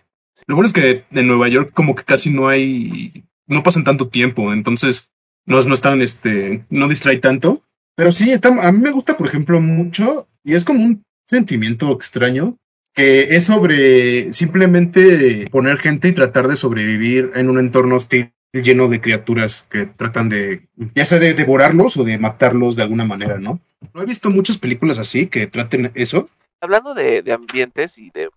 Lo 0.48 0.56
bueno 0.56 0.66
es 0.66 0.72
que 0.72 1.04
en 1.12 1.28
Nueva 1.28 1.46
York 1.48 1.70
como 1.72 1.94
que 1.94 2.02
casi 2.02 2.30
no 2.30 2.48
hay, 2.48 3.24
no 3.46 3.62
pasan 3.62 3.84
tanto 3.84 4.08
tiempo, 4.08 4.52
entonces 4.52 5.12
no, 5.44 5.62
no 5.62 5.74
están, 5.74 6.02
este, 6.02 6.64
no 6.68 6.88
distrae 6.88 7.18
tanto. 7.18 7.62
Pero 7.94 8.10
sí, 8.10 8.32
está, 8.32 8.48
a 8.48 8.72
mí 8.72 8.80
me 8.80 8.90
gusta, 8.90 9.16
por 9.16 9.28
ejemplo, 9.28 9.60
mucho, 9.60 10.26
y 10.42 10.54
es 10.54 10.64
como 10.64 10.84
un 10.84 11.04
sentimiento 11.26 11.92
extraño, 11.92 12.56
que 12.92 13.36
es 13.36 13.44
sobre 13.44 14.32
simplemente 14.32 15.48
poner 15.50 15.78
gente 15.78 16.08
y 16.08 16.12
tratar 16.12 16.48
de 16.48 16.56
sobrevivir 16.56 17.30
en 17.34 17.48
un 17.48 17.60
entorno 17.60 17.96
hostil 17.96 18.32
lleno 18.62 18.88
de 18.88 19.00
criaturas 19.00 19.66
que 19.70 19.86
tratan 19.86 20.28
de, 20.28 20.68
ya 20.94 21.04
sea 21.04 21.18
de 21.18 21.34
devorarlos 21.34 21.96
o 21.96 22.04
de 22.04 22.18
matarlos 22.18 22.76
de 22.76 22.82
alguna 22.82 23.04
manera, 23.04 23.38
¿no? 23.38 23.60
No 23.92 24.02
he 24.02 24.06
visto 24.06 24.30
muchas 24.30 24.58
películas 24.58 24.98
así 24.98 25.26
que 25.26 25.46
traten 25.46 25.92
eso. 25.94 26.28
Hablando 26.60 26.94
de, 26.94 27.22
ambientes 27.32 27.98
y 27.98 28.10
de 28.10 28.30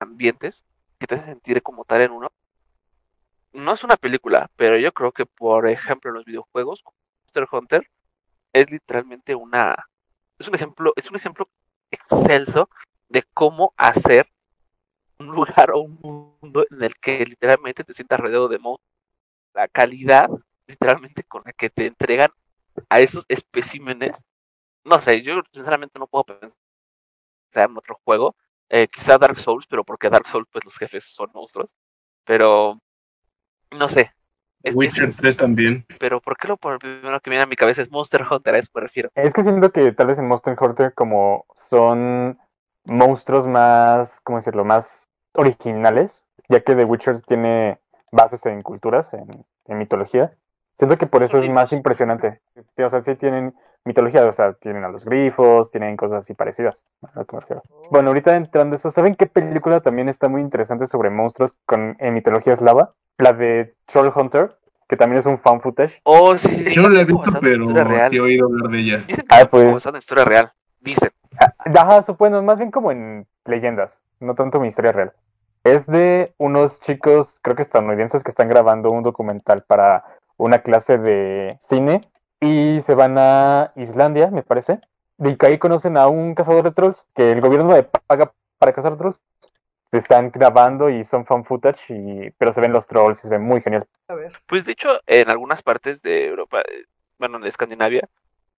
ambientes 0.00 0.64
que 0.98 1.06
te 1.06 1.14
hacen 1.14 1.28
sentir 1.28 1.62
como 1.62 1.84
tal 1.84 2.02
en 2.02 2.12
uno, 2.12 2.32
no 3.52 3.72
es 3.72 3.84
una 3.84 3.96
película, 3.96 4.50
pero 4.56 4.78
yo 4.78 4.92
creo 4.92 5.12
que, 5.12 5.26
por 5.26 5.68
ejemplo, 5.68 6.10
en 6.10 6.16
los 6.16 6.24
videojuegos, 6.24 6.82
Monster 7.24 7.46
Hunter 7.50 7.90
es 8.52 8.70
literalmente 8.70 9.34
una, 9.34 9.88
es 10.38 10.48
un 10.48 10.54
ejemplo, 10.54 10.92
es 10.96 11.10
un 11.10 11.16
ejemplo 11.16 11.48
excelso 11.90 12.68
de 13.08 13.24
cómo 13.34 13.72
hacer 13.76 14.28
un 15.18 15.26
lugar 15.28 15.70
o 15.72 15.80
un 15.80 15.98
mundo 16.00 16.64
en 16.70 16.82
el 16.82 16.94
que 16.96 17.24
literalmente 17.24 17.84
te 17.84 17.92
sientas 17.92 18.20
rodeado 18.20 18.48
de 18.48 18.58
monstruos. 18.58 18.87
La 19.58 19.66
calidad, 19.66 20.28
literalmente, 20.68 21.24
con 21.24 21.42
la 21.44 21.52
que 21.52 21.68
te 21.68 21.86
entregan 21.86 22.30
a 22.88 23.00
esos 23.00 23.24
especímenes, 23.26 24.16
no 24.84 24.98
sé, 25.00 25.20
yo 25.22 25.40
sinceramente 25.52 25.98
no 25.98 26.06
puedo 26.06 26.22
pensar 26.22 26.56
en 27.54 27.76
otro 27.76 27.98
juego. 28.04 28.36
Eh, 28.68 28.86
quizá 28.86 29.18
Dark 29.18 29.36
Souls, 29.40 29.66
pero 29.66 29.82
porque 29.82 30.10
Dark 30.10 30.28
Souls, 30.28 30.46
pues 30.52 30.64
los 30.64 30.76
jefes 30.76 31.12
son 31.12 31.30
monstruos. 31.34 31.74
Pero, 32.24 32.78
no 33.76 33.88
sé. 33.88 34.12
Es- 34.62 34.76
Witcher 34.76 35.08
es- 35.08 35.16
3 35.16 35.36
también. 35.36 35.84
pero 35.98 36.20
¿por 36.20 36.36
qué 36.36 36.46
lo 36.46 36.56
por- 36.56 36.78
primero 36.78 37.18
que 37.20 37.30
viene 37.30 37.42
a 37.42 37.46
mi 37.46 37.56
cabeza 37.56 37.82
es 37.82 37.90
Monster 37.90 38.24
Hunter? 38.30 38.54
A 38.54 38.58
eso 38.58 38.70
me 38.72 38.82
refiero. 38.82 39.10
Es 39.16 39.32
que 39.32 39.42
siento 39.42 39.72
que 39.72 39.90
tal 39.90 40.06
vez 40.06 40.18
en 40.18 40.28
Monster 40.28 40.56
Hunter 40.56 40.94
como 40.94 41.46
son 41.68 42.38
monstruos 42.84 43.44
más, 43.44 44.20
¿cómo 44.22 44.38
decirlo?, 44.38 44.64
más 44.64 45.08
originales, 45.32 46.24
ya 46.48 46.60
que 46.60 46.76
The 46.76 46.84
Witcher 46.84 47.22
tiene 47.22 47.80
bases 48.12 48.44
en 48.46 48.62
culturas, 48.62 49.12
en, 49.14 49.44
en 49.66 49.78
mitología. 49.78 50.32
Siento 50.78 50.96
que 50.96 51.06
por 51.06 51.22
eso 51.22 51.38
es 51.38 51.50
más 51.50 51.72
impresionante. 51.72 52.40
O 52.76 52.90
sea, 52.90 53.02
sí 53.02 53.14
tienen 53.16 53.54
mitología, 53.84 54.24
o 54.26 54.32
sea, 54.32 54.52
tienen 54.52 54.84
a 54.84 54.88
los 54.88 55.04
grifos, 55.04 55.70
tienen 55.70 55.96
cosas 55.96 56.20
así 56.20 56.34
parecidas. 56.34 56.80
a 57.02 57.18
lo 57.18 57.24
que 57.26 57.36
me 57.36 57.40
refiero. 57.40 57.62
Bueno, 57.90 58.08
ahorita 58.10 58.36
entrando 58.36 58.74
a 58.74 58.76
eso, 58.76 58.90
¿saben 58.90 59.14
qué 59.16 59.26
película 59.26 59.80
también 59.80 60.08
está 60.08 60.28
muy 60.28 60.40
interesante 60.40 60.86
sobre 60.86 61.10
monstruos 61.10 61.56
con, 61.66 61.96
en 61.98 62.14
mitología 62.14 62.52
eslava? 62.52 62.94
La 63.16 63.32
de 63.32 63.74
Troll 63.86 64.12
Hunter, 64.14 64.56
que 64.88 64.96
también 64.96 65.18
es 65.18 65.26
un 65.26 65.38
fan 65.40 65.60
footage. 65.60 66.00
Oh, 66.04 66.38
sí, 66.38 66.70
Yo 66.70 66.82
no 66.82 66.90
la 66.90 67.00
he 67.00 67.04
visto, 67.04 67.32
pero 67.40 67.64
he 68.12 68.20
oído 68.20 68.46
hablar 68.46 68.70
de 68.70 68.78
ella. 68.78 68.98
Dicen 68.98 69.26
que 69.26 69.34
Ah, 69.34 69.48
pues- 69.50 69.68
basado 69.72 69.96
en 69.96 69.98
historia 69.98 70.24
real. 70.24 70.52
Dicen. 70.80 71.10
Ajá, 71.74 72.02
supongo, 72.02 72.40
más 72.42 72.58
bien 72.58 72.70
como 72.70 72.92
en 72.92 73.26
leyendas, 73.44 73.98
no 74.20 74.34
tanto 74.36 74.60
mi 74.60 74.68
historia 74.68 74.92
real. 74.92 75.12
Es 75.64 75.86
de 75.86 76.34
unos 76.38 76.80
chicos, 76.80 77.38
creo 77.42 77.56
que 77.56 77.62
estadounidenses, 77.62 78.22
que 78.22 78.30
están 78.30 78.48
grabando 78.48 78.90
un 78.90 79.02
documental 79.02 79.62
para 79.62 80.04
una 80.36 80.60
clase 80.60 80.98
de 80.98 81.58
cine 81.62 82.08
y 82.40 82.80
se 82.82 82.94
van 82.94 83.16
a 83.18 83.72
Islandia, 83.76 84.30
me 84.30 84.42
parece. 84.42 84.80
Y 85.18 85.36
que 85.36 85.46
ahí 85.46 85.58
conocen 85.58 85.96
a 85.96 86.06
un 86.06 86.34
cazador 86.34 86.62
de 86.62 86.70
trolls 86.70 87.04
que 87.14 87.32
el 87.32 87.40
gobierno 87.40 87.72
le 87.74 87.82
paga 87.82 88.32
para 88.58 88.72
cazar 88.72 88.96
trolls. 88.96 89.20
Se 89.90 89.98
están 89.98 90.30
grabando 90.30 90.90
y 90.90 91.02
son 91.04 91.24
fan 91.26 91.44
footage, 91.44 91.90
y... 91.90 92.30
pero 92.38 92.52
se 92.52 92.60
ven 92.60 92.72
los 92.72 92.86
trolls 92.86 93.18
y 93.18 93.22
se 93.22 93.28
ven 93.28 93.42
muy 93.42 93.60
genial. 93.60 93.86
A 94.08 94.14
ver. 94.14 94.32
Pues 94.46 94.64
de 94.64 94.72
hecho, 94.72 95.00
en 95.06 95.30
algunas 95.30 95.62
partes 95.62 96.02
de 96.02 96.26
Europa, 96.26 96.60
eh, 96.60 96.84
bueno, 97.18 97.38
de 97.40 97.48
Escandinavia, 97.48 98.08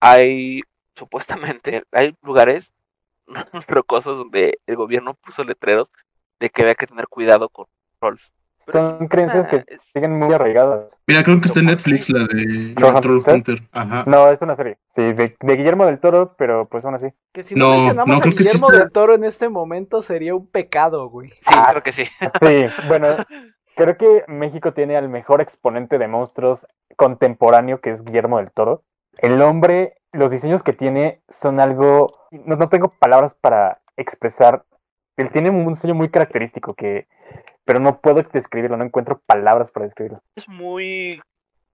hay 0.01 0.63
supuestamente, 0.95 1.85
hay 1.93 2.17
lugares 2.23 2.75
rocosos 3.69 4.19
donde 4.19 4.59
el 4.67 4.77
gobierno 4.77 5.15
puso 5.15 5.45
letreros 5.45 5.93
de 6.41 6.51
que 6.51 6.63
había 6.63 6.75
que 6.75 6.87
tener 6.87 7.07
cuidado 7.09 7.49
con 7.49 7.67
trolls. 8.01 8.33
Pero 8.67 8.99
Son 8.99 9.09
creencias 9.09 9.49
que 9.49 9.65
es- 9.69 9.81
siguen 9.93 10.19
muy 10.19 10.33
arraigadas. 10.35 10.95
Mira, 11.07 11.23
creo 11.25 11.41
que 11.41 11.47
está 11.49 11.61
en 11.61 11.67
Netflix 11.67 12.11
la 12.11 12.27
de 12.27 12.75
Troll 12.75 12.95
la 12.95 13.01
Troll 13.01 13.17
Hunter. 13.19 13.35
Hunter. 13.35 13.63
Ajá. 13.73 14.05
No, 14.07 14.29
es 14.29 14.43
una 14.43 14.55
serie. 14.55 14.77
Sí, 14.95 15.03
de, 15.15 15.35
de 15.41 15.57
Guillermo 15.57 15.87
del 15.87 15.99
Toro, 15.99 16.35
pero 16.37 16.69
pues 16.69 16.85
aún 16.85 16.95
así. 16.95 17.09
Que 17.33 17.43
si 17.43 17.55
no, 17.55 17.69
No, 17.69 17.75
mencionamos 17.77 18.09
no, 18.09 18.19
a 18.19 18.21
creo 18.21 18.35
que 18.35 18.43
sí 18.45 18.49
Guillermo 18.51 18.69
está- 18.69 18.83
del 18.83 18.93
Toro 18.93 19.15
en 19.15 19.25
este 19.25 19.49
momento 19.49 20.03
sería 20.03 20.35
un 20.35 20.47
pecado, 20.47 21.09
güey. 21.09 21.31
Sí, 21.31 21.55
Ah. 21.57 21.69
creo 21.71 21.83
que 21.83 21.93
sí. 21.93 22.05
Sí, 22.05 22.67
bueno, 22.87 23.07
creo 23.77 23.97
que 23.97 24.25
México 24.29 24.75
tiene 24.75 24.97
al 24.99 25.09
mejor 25.09 25.41
exponente 25.41 25.97
de 25.99 26.07
monstruos 26.09 26.67
contemporáneo, 26.97 27.81
que 27.81 27.91
es 27.91 28.05
Guillermo 28.05 28.37
del 28.39 28.51
Toro. 28.53 28.83
El 29.19 29.41
hombre, 29.41 29.95
los 30.13 30.31
diseños 30.31 30.63
que 30.63 30.75
tiene 30.75 31.23
son 31.31 31.61
algo, 31.61 32.27
no, 32.31 32.57
no 32.57 32.69
tengo 32.69 32.91
palabras 32.91 33.35
para 33.35 33.81
expresar. 33.97 34.65
Él 35.21 35.31
tiene 35.31 35.51
un 35.51 35.67
diseño 35.69 35.95
muy 35.95 36.09
característico 36.09 36.75
que, 36.75 37.07
pero 37.65 37.79
no 37.79 38.01
puedo 38.01 38.23
describirlo, 38.23 38.77
no 38.77 38.85
encuentro 38.85 39.21
palabras 39.27 39.71
para 39.71 39.85
describirlo. 39.85 40.23
Es 40.35 40.49
muy 40.49 41.21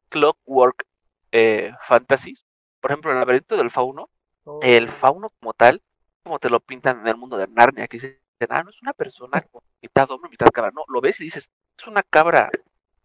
clockwork 0.08 0.84
eh, 1.32 1.72
fantasy. 1.80 2.36
Por 2.80 2.90
ejemplo, 2.90 3.10
el 3.12 3.18
laberinto 3.18 3.56
del 3.56 3.70
fauno, 3.70 4.08
Oh, 4.48 4.60
el 4.62 4.88
fauno 4.88 5.30
como 5.40 5.52
tal, 5.54 5.82
como 6.22 6.38
te 6.38 6.48
lo 6.48 6.60
pintan 6.60 7.00
en 7.00 7.08
el 7.08 7.16
mundo 7.16 7.36
de 7.36 7.48
Narnia, 7.48 7.88
que 7.88 7.96
dicen, 7.96 8.16
ah, 8.48 8.62
no 8.62 8.70
es 8.70 8.80
una 8.80 8.92
persona 8.92 9.40
con 9.42 9.60
mitad 9.82 10.08
hombre, 10.12 10.30
mitad 10.30 10.46
cabra. 10.50 10.70
No, 10.72 10.82
lo 10.86 11.00
ves 11.00 11.20
y 11.20 11.24
dices, 11.24 11.50
es 11.76 11.86
una 11.88 12.04
cabra 12.04 12.48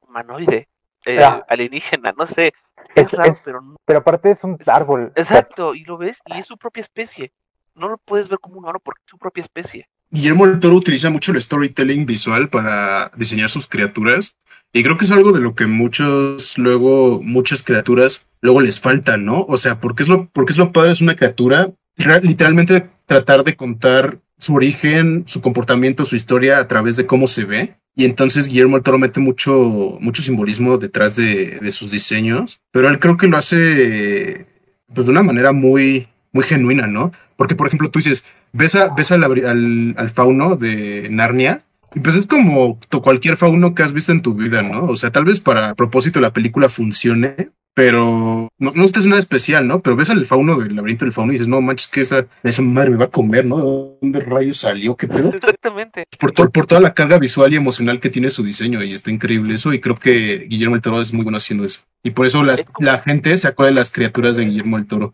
humanoide, 0.01 0.67
eh, 1.05 1.15
Ya. 1.15 1.43
alienígena, 1.49 2.11
no 2.15 2.27
sé. 2.27 2.53
Es, 2.93 3.07
Es- 3.07 3.13
raro, 3.13 3.31
es- 3.31 3.41
pero 3.43 3.61
no. 3.61 3.75
Pero 3.85 3.99
aparte 3.99 4.29
es 4.29 4.43
un 4.43 4.55
Es- 4.59 4.67
árbol. 4.67 5.11
Exacto, 5.15 5.73
y 5.73 5.83
lo 5.83 5.97
ves 5.97 6.21
y 6.25 6.37
es 6.37 6.45
su 6.45 6.57
propia 6.57 6.81
especie. 6.81 7.31
No 7.73 7.89
lo 7.89 7.97
puedes 7.97 8.29
ver 8.29 8.37
como 8.39 8.57
un 8.57 8.63
humano 8.65 8.79
porque 8.79 9.01
es 9.03 9.09
su 9.09 9.17
propia 9.17 9.41
especie. 9.41 9.87
Guillermo 10.11 10.45
del 10.45 10.59
Toro 10.59 10.75
utiliza 10.75 11.09
mucho 11.09 11.31
el 11.31 11.41
storytelling 11.41 12.05
visual 12.05 12.49
para 12.49 13.11
diseñar 13.15 13.49
sus 13.49 13.67
criaturas. 13.67 14.35
Y 14.73 14.83
creo 14.83 14.97
que 14.97 15.05
es 15.05 15.11
algo 15.11 15.31
de 15.31 15.41
lo 15.41 15.55
que 15.55 15.67
muchos, 15.67 16.57
luego, 16.57 17.21
muchas 17.23 17.63
criaturas, 17.63 18.25
luego 18.41 18.61
les 18.61 18.79
falta, 18.79 19.17
¿no? 19.17 19.45
O 19.49 19.57
sea, 19.57 19.81
porque 19.81 20.03
es 20.03 20.09
lo, 20.09 20.29
porque 20.29 20.53
es 20.53 20.57
lo 20.57 20.71
padre, 20.71 20.91
es 20.91 21.01
una 21.01 21.15
criatura, 21.15 21.71
ra- 21.97 22.19
literalmente 22.19 22.89
tratar 23.05 23.43
de 23.43 23.55
contar 23.55 24.19
su 24.37 24.55
origen, 24.55 25.23
su 25.27 25.41
comportamiento, 25.41 26.05
su 26.05 26.15
historia 26.15 26.59
a 26.59 26.67
través 26.67 26.95
de 26.95 27.05
cómo 27.05 27.27
se 27.27 27.43
ve. 27.43 27.75
Y 27.95 28.05
entonces 28.05 28.47
Guillermo 28.47 28.77
del 28.77 28.83
Toro 28.83 28.97
mete 28.97 29.19
mucho, 29.19 29.97
mucho 29.99 30.21
simbolismo 30.21 30.77
detrás 30.77 31.17
de, 31.17 31.59
de 31.59 31.71
sus 31.71 31.91
diseños, 31.91 32.61
pero 32.71 32.87
él 32.89 32.99
creo 32.99 33.17
que 33.17 33.27
lo 33.27 33.35
hace 33.37 34.45
pues, 34.93 35.05
de 35.05 35.11
una 35.11 35.23
manera 35.23 35.51
muy, 35.51 36.07
muy 36.31 36.45
genuina, 36.45 36.87
¿no? 36.87 37.11
Porque, 37.35 37.55
por 37.55 37.67
ejemplo, 37.67 37.89
tú 37.89 37.99
dices, 37.99 38.25
ves, 38.53 38.75
a- 38.75 38.93
ves 38.93 39.11
al, 39.11 39.23
al, 39.23 39.93
al 39.97 40.09
fauno 40.09 40.55
de 40.55 41.07
Narnia 41.09 41.63
y 41.93 41.99
pues 41.99 42.15
es 42.15 42.27
como 42.27 42.79
cualquier 43.03 43.37
fauno 43.37 43.75
que 43.75 43.83
has 43.83 43.93
visto 43.93 44.11
en 44.11 44.21
tu 44.21 44.33
vida, 44.33 44.61
¿no? 44.61 44.85
O 44.85 44.95
sea, 44.95 45.11
tal 45.11 45.25
vez 45.25 45.39
para 45.39 45.75
propósito 45.75 46.19
la 46.21 46.31
película 46.33 46.69
funcione, 46.69 47.49
pero 47.73 48.49
no, 48.59 48.71
no 48.75 48.83
es 48.83 49.05
nada 49.05 49.19
especial, 49.19 49.67
¿no? 49.67 49.81
Pero 49.81 49.95
ves 49.95 50.09
al 50.09 50.25
fauno 50.25 50.57
del 50.57 50.75
laberinto 50.75 51.05
del 51.05 51.13
fauno 51.13 51.31
y 51.31 51.35
dices, 51.35 51.47
no 51.47 51.59
manches, 51.61 51.87
que 51.87 52.01
esa, 52.01 52.27
esa 52.43 52.61
madre 52.61 52.91
me 52.91 52.97
va 52.97 53.05
a 53.05 53.09
comer, 53.09 53.45
¿no? 53.45 53.57
¿De 53.57 53.97
dónde 54.01 54.19
rayos 54.21 54.57
salió? 54.57 54.95
¿Qué 54.95 55.07
pedo? 55.07 55.33
Exactamente. 55.33 56.05
Por, 56.19 56.31
to- 56.31 56.49
por 56.49 56.65
toda 56.65 56.79
la 56.81 56.93
carga 56.93 57.17
visual 57.17 57.51
y 57.53 57.55
emocional 57.57 57.99
que 57.99 58.09
tiene 58.09 58.29
su 58.29 58.43
diseño 58.43 58.83
y 58.83 58.93
está 58.93 59.11
increíble 59.11 59.53
eso 59.55 59.73
y 59.73 59.79
creo 59.79 59.95
que 59.95 60.45
Guillermo 60.49 60.75
del 60.75 60.81
Toro 60.81 61.01
es 61.01 61.13
muy 61.13 61.23
bueno 61.23 61.37
haciendo 61.37 61.65
eso. 61.65 61.81
Y 62.03 62.11
por 62.11 62.25
eso 62.25 62.43
las- 62.43 62.63
la 62.79 62.99
gente 62.99 63.35
se 63.37 63.47
acuerda 63.47 63.69
de 63.71 63.75
las 63.75 63.91
criaturas 63.91 64.35
de 64.37 64.45
Guillermo 64.45 64.77
del 64.77 64.87
Toro. 64.87 65.13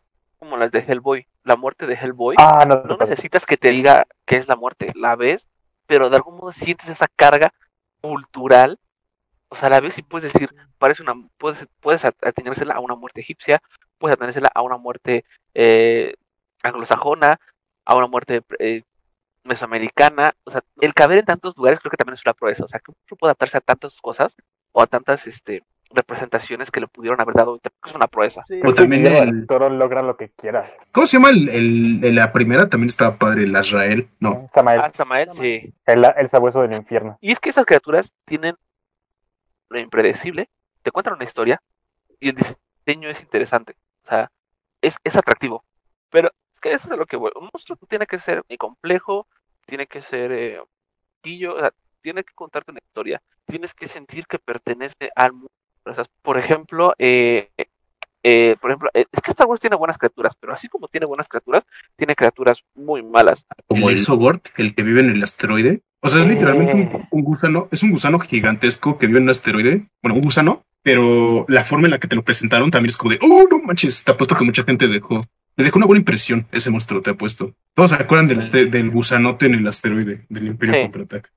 Las 0.60 0.72
de 0.72 0.80
Hellboy. 0.80 1.28
La 1.43 1.56
muerte 1.56 1.88
de 1.88 1.96
Hellboy. 1.96 2.36
Ah, 2.39 2.65
no, 2.67 2.84
no 2.84 2.98
necesitas 2.98 3.46
que 3.46 3.58
te 3.58 3.70
diga 3.70 4.06
qué 4.26 4.36
es 4.38 4.48
la 4.48 4.56
muerte. 4.56 4.91
La 4.96 5.15
ves, 5.15 5.48
pero 5.86 6.10
de 6.10 6.17
algún 6.17 6.38
modo 6.38 6.52
sientes 6.52 6.89
esa 6.89 7.08
carga 7.15 7.54
cultural. 8.02 8.80
O 9.50 9.56
sea, 9.56 9.70
la 9.70 9.80
ves 9.80 9.98
y 9.98 10.02
puedes 10.02 10.32
decir, 10.34 10.54
parece 10.78 11.04
una, 11.04 11.13
puedes, 11.38 11.65
puedes 11.80 12.04
at- 12.04 12.15
atenérsela 12.26 12.74
a 12.74 12.80
una 12.82 12.96
muerte 12.96 13.22
egipcia, 13.22 13.62
puedes 13.98 14.15
atenérsela 14.15 14.52
a 14.54 14.62
una 14.62 14.78
muerte 14.78 15.24
eh, 15.54 16.15
anglosajona, 16.63 17.39
a 17.86 17.96
una 17.96 18.08
muerte 18.08 18.41
eh, 18.60 18.84
mesoamericana. 19.43 20.34
O 20.43 20.52
sea, 20.52 20.62
el 20.82 20.93
caber 20.93 21.20
en 21.20 21.26
tantos 21.26 21.56
lugares 21.58 21.80
creo 21.80 21.91
que 21.91 21.98
también 21.98 22.15
es 22.15 22.26
una 22.26 22.34
proeza. 22.34 22.65
O 22.65 22.67
sea, 22.67 22.80
que 22.80 22.91
uno 22.91 23.17
puede 23.17 23.30
adaptarse 23.30 23.58
a 23.58 23.62
tantas 23.62 24.02
cosas 24.02 24.36
o 24.74 24.82
a 24.82 24.88
tantas 24.88 25.26
este, 25.28 25.63
representaciones 25.91 26.69
que 26.71 26.80
le 26.82 26.88
pudieron 26.88 27.19
haber 27.21 27.36
dado. 27.36 27.60
Es 27.86 27.95
una 27.95 28.08
proeza. 28.08 28.41
sí, 28.43 28.60
O 28.65 28.73
también 28.73 29.06
el- 29.08 29.47
Toro 29.47 29.69
logra 29.69 30.02
lo 30.02 30.17
que 30.17 30.30
quiera. 30.30 30.71
¿Cómo 30.91 31.08
se 31.08 31.17
llama 31.17 31.30
el, 31.30 31.50
el- 31.50 32.00
el- 32.04 32.15
la 32.15 32.32
primera? 32.34 32.67
También 32.69 32.88
estaba 32.89 33.15
padre, 33.17 33.43
el 33.43 33.56
Azrael. 33.56 34.10
No. 34.19 34.50
Samael, 34.54 34.82
Ah, 34.84 34.91
Samael, 34.93 35.30
sí. 35.32 35.73
el, 35.86 36.06
el 36.17 36.30
sabueso 36.30 36.62
del 36.62 36.73
infierno. 36.73 37.17
Y 37.21 37.32
es 37.32 37.39
que 37.39 37.50
esas 37.50 37.65
criaturas 37.65 38.13
tienen 38.26 38.56
lo 39.69 39.80
impredecible, 39.80 40.50
te 40.82 40.91
cuentan 40.91 41.13
una 41.15 41.23
historia 41.26 41.62
y 42.19 42.30
el 42.30 42.36
diseño 42.36 43.10
es 43.10 43.21
interesante. 43.21 43.76
O 44.06 44.08
sea, 44.08 44.32
es, 44.82 44.97
es 45.04 45.15
atractivo. 45.17 45.63
Pero 46.10 46.30
es 46.56 46.62
que 46.62 46.71
eso 46.73 46.91
es 46.91 46.97
lo 46.97 47.06
que 47.06 47.17
voy. 47.17 47.32
Un 47.36 47.50
monstruo 47.54 47.78
tiene 47.89 48.06
que 48.06 48.17
ser 48.17 48.43
ni 48.50 48.58
complejo, 48.58 49.28
tiene 49.65 49.88
que 49.88 50.02
ser 50.02 50.32
eh, 50.32 50.60
o 50.60 51.60
sea, 51.60 51.71
tiene 52.02 52.23
que 52.23 52.34
contarte 52.34 52.71
una 52.71 52.80
historia. 52.82 53.21
Tienes 53.45 53.73
que 53.73 53.88
sentir 53.88 54.26
que 54.28 54.39
pertenece 54.39 55.10
al 55.15 55.34
mundo. 55.34 55.52
O 55.89 55.93
sea, 55.95 56.06
por 56.21 56.38
ejemplo, 56.38 56.93
eh, 57.00 57.50
eh, 58.23 58.56
por 58.60 58.71
ejemplo, 58.71 58.89
eh, 58.93 59.06
es 59.12 59.21
que 59.21 59.32
Star 59.32 59.47
Wars 59.47 59.62
tiene 59.62 59.76
buenas 59.78 59.97
criaturas, 59.97 60.34
pero 60.39 60.54
así 60.54 60.67
como 60.67 60.88
tiene 60.88 61.06
buenas 61.06 61.28
criaturas, 61.28 61.65
tiene 61.95 62.15
criaturas 62.15 62.63
muy 62.76 63.02
malas. 63.04 63.45
Como 63.67 63.89
el 63.89 63.95
Exogort, 63.95 64.47
el 64.58 64.76
que 64.76 64.84
vive 64.84 65.00
en 65.00 65.10
el 65.12 65.23
asteroide. 65.23 65.82
O 66.02 66.10
sea, 66.10 66.21
es 66.21 66.28
literalmente 66.28 66.78
Eh. 66.78 66.89
un, 66.93 67.08
un 67.12 67.23
gusano, 67.23 67.67
es 67.71 67.84
un 67.84 67.91
gusano 67.91 68.19
gigantesco 68.19 68.97
que 68.97 69.08
vive 69.08 69.19
en 69.19 69.23
un 69.23 69.30
asteroide. 69.30 69.88
Bueno, 70.02 70.15
un 70.15 70.21
gusano, 70.21 70.63
pero 70.84 71.45
la 71.47 71.63
forma 71.63 71.88
en 71.88 71.91
la 71.91 72.00
que 72.00 72.08
te 72.08 72.15
lo 72.15 72.23
presentaron 72.23 72.69
también 72.71 72.89
es 72.89 72.97
como 72.97 73.12
de, 73.12 73.19
oh, 73.21 73.45
no 73.50 73.60
manches, 73.60 74.04
te 74.04 74.12
apuesto 74.12 74.36
que 74.36 74.43
mucha 74.45 74.63
gente 74.63 74.88
dejó. 74.88 75.19
Le 75.56 75.63
dejó 75.63 75.78
una 75.80 75.88
buena 75.88 76.00
impresión 76.00 76.45
ese 76.52 76.69
monstruo, 76.69 77.02
te 77.02 77.10
apuesto. 77.10 77.56
Todos 77.73 77.89
se 77.89 77.95
acuerdan 77.95 78.28
del, 78.28 78.41
Sí. 78.41 78.45
este- 78.47 78.65
del 78.67 78.91
gusanote 78.91 79.47
en 79.47 79.56
el 79.56 79.67
asteroide, 79.67 80.26
del 80.30 80.47
Imperio 80.47 80.76
Sí. 80.76 80.82
Contraataca. 80.84 81.30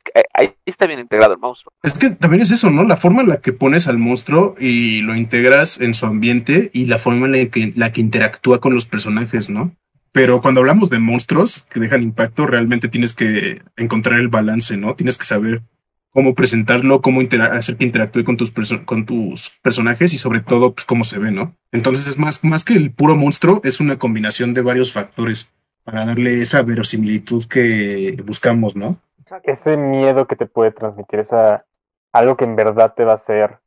Que 0.00 0.22
ahí- 0.34 0.54
está 0.64 0.86
bien 0.86 1.00
integrado 1.00 1.34
el 1.34 1.38
monstruo. 1.38 1.72
Es 1.82 1.94
que 1.98 2.10
también 2.10 2.42
es 2.42 2.50
eso, 2.50 2.70
¿no? 2.70 2.84
La 2.84 2.96
forma 2.96 3.22
en 3.22 3.28
la 3.28 3.40
que 3.40 3.52
pones 3.52 3.88
al 3.88 3.98
monstruo 3.98 4.54
y 4.58 5.00
lo 5.02 5.14
integras 5.14 5.80
en 5.80 5.94
su 5.94 6.06
ambiente 6.06 6.70
y 6.72 6.86
la 6.86 6.98
forma 6.98 7.26
en 7.26 7.32
la 7.32 7.46
que, 7.50 7.72
la 7.76 7.92
que 7.92 8.00
interactúa 8.00 8.60
con 8.60 8.74
los 8.74 8.86
personajes, 8.86 9.50
¿no? 9.50 9.76
Pero 10.12 10.40
cuando 10.40 10.60
hablamos 10.60 10.90
de 10.90 10.98
monstruos 10.98 11.66
que 11.70 11.80
dejan 11.80 12.02
impacto, 12.02 12.46
realmente 12.46 12.88
tienes 12.88 13.14
que 13.14 13.62
encontrar 13.76 14.20
el 14.20 14.28
balance, 14.28 14.76
¿no? 14.76 14.94
Tienes 14.94 15.16
que 15.18 15.24
saber 15.24 15.62
cómo 16.10 16.34
presentarlo, 16.34 17.00
cómo 17.00 17.22
hacer 17.52 17.76
que 17.76 17.84
interactúe 17.84 18.22
con 18.22 18.36
tus, 18.36 18.52
con 18.84 19.06
tus 19.06 19.50
personajes 19.62 20.12
y 20.12 20.18
sobre 20.18 20.40
todo, 20.40 20.74
pues, 20.74 20.84
cómo 20.84 21.04
se 21.04 21.18
ve, 21.18 21.30
¿no? 21.30 21.56
Entonces 21.70 22.06
es 22.06 22.18
más, 22.18 22.44
más 22.44 22.64
que 22.64 22.74
el 22.74 22.92
puro 22.92 23.16
monstruo, 23.16 23.62
es 23.64 23.80
una 23.80 23.98
combinación 23.98 24.52
de 24.52 24.60
varios 24.60 24.92
factores 24.92 25.50
para 25.84 26.04
darle 26.04 26.42
esa 26.42 26.62
verosimilitud 26.62 27.46
que 27.46 28.22
buscamos, 28.26 28.76
¿no? 28.76 29.00
Ese 29.44 29.76
miedo 29.76 30.26
que 30.26 30.36
te 30.36 30.46
puede 30.46 30.72
transmitir, 30.72 31.20
esa 31.20 31.64
algo 32.12 32.36
que 32.36 32.44
en 32.44 32.56
verdad 32.56 32.94
te 32.94 33.04
va 33.04 33.12
a 33.12 33.16
hacer 33.16 33.58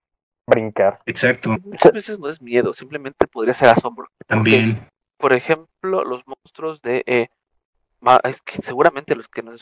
brincar. 0.48 1.00
Exacto, 1.06 1.58
Muchas 1.64 1.92
veces 1.92 2.20
no 2.20 2.30
es 2.30 2.42
miedo, 2.42 2.74
simplemente 2.74 3.26
podría 3.28 3.54
ser 3.54 3.70
asombro. 3.70 4.08
también. 4.28 4.88
Por 5.18 5.34
ejemplo, 5.34 6.04
los 6.04 6.22
monstruos 6.28 6.82
de... 6.82 7.04
eh, 7.08 7.28
ma- 8.02 8.20
es 8.24 8.42
que 8.42 8.62
seguramente 8.62 9.16
los 9.16 9.28
que 9.28 9.42
nos... 9.42 9.62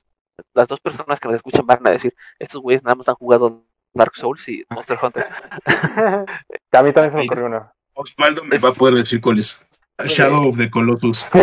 Las 0.53 0.67
dos 0.67 0.79
personas 0.81 1.19
que 1.19 1.27
nos 1.27 1.35
escuchan 1.35 1.65
van 1.65 1.85
a 1.87 1.91
decir, 1.91 2.13
estos 2.39 2.61
güeyes 2.61 2.83
nada 2.83 2.95
más 2.95 3.07
han 3.07 3.15
jugado 3.15 3.63
Dark 3.93 4.15
Souls 4.15 4.47
y 4.49 4.65
Monster 4.69 4.97
Hunter. 5.01 5.25
A 6.71 6.83
mí 6.83 6.91
también 6.91 7.11
se 7.11 7.17
me 7.17 7.23
ocurrió 7.25 7.45
uno. 7.45 7.71
Osvaldo 7.93 8.43
me 8.43 8.55
Es- 8.57 8.65
va 8.65 8.69
a 8.69 8.73
poder 8.73 8.95
decir 8.95 9.21
cuál 9.21 9.39
es. 9.39 9.65
Shadow 10.05 10.47
of 10.49 10.57
the 10.57 10.69
Colossus. 10.71 11.17
Sí, 11.31 11.39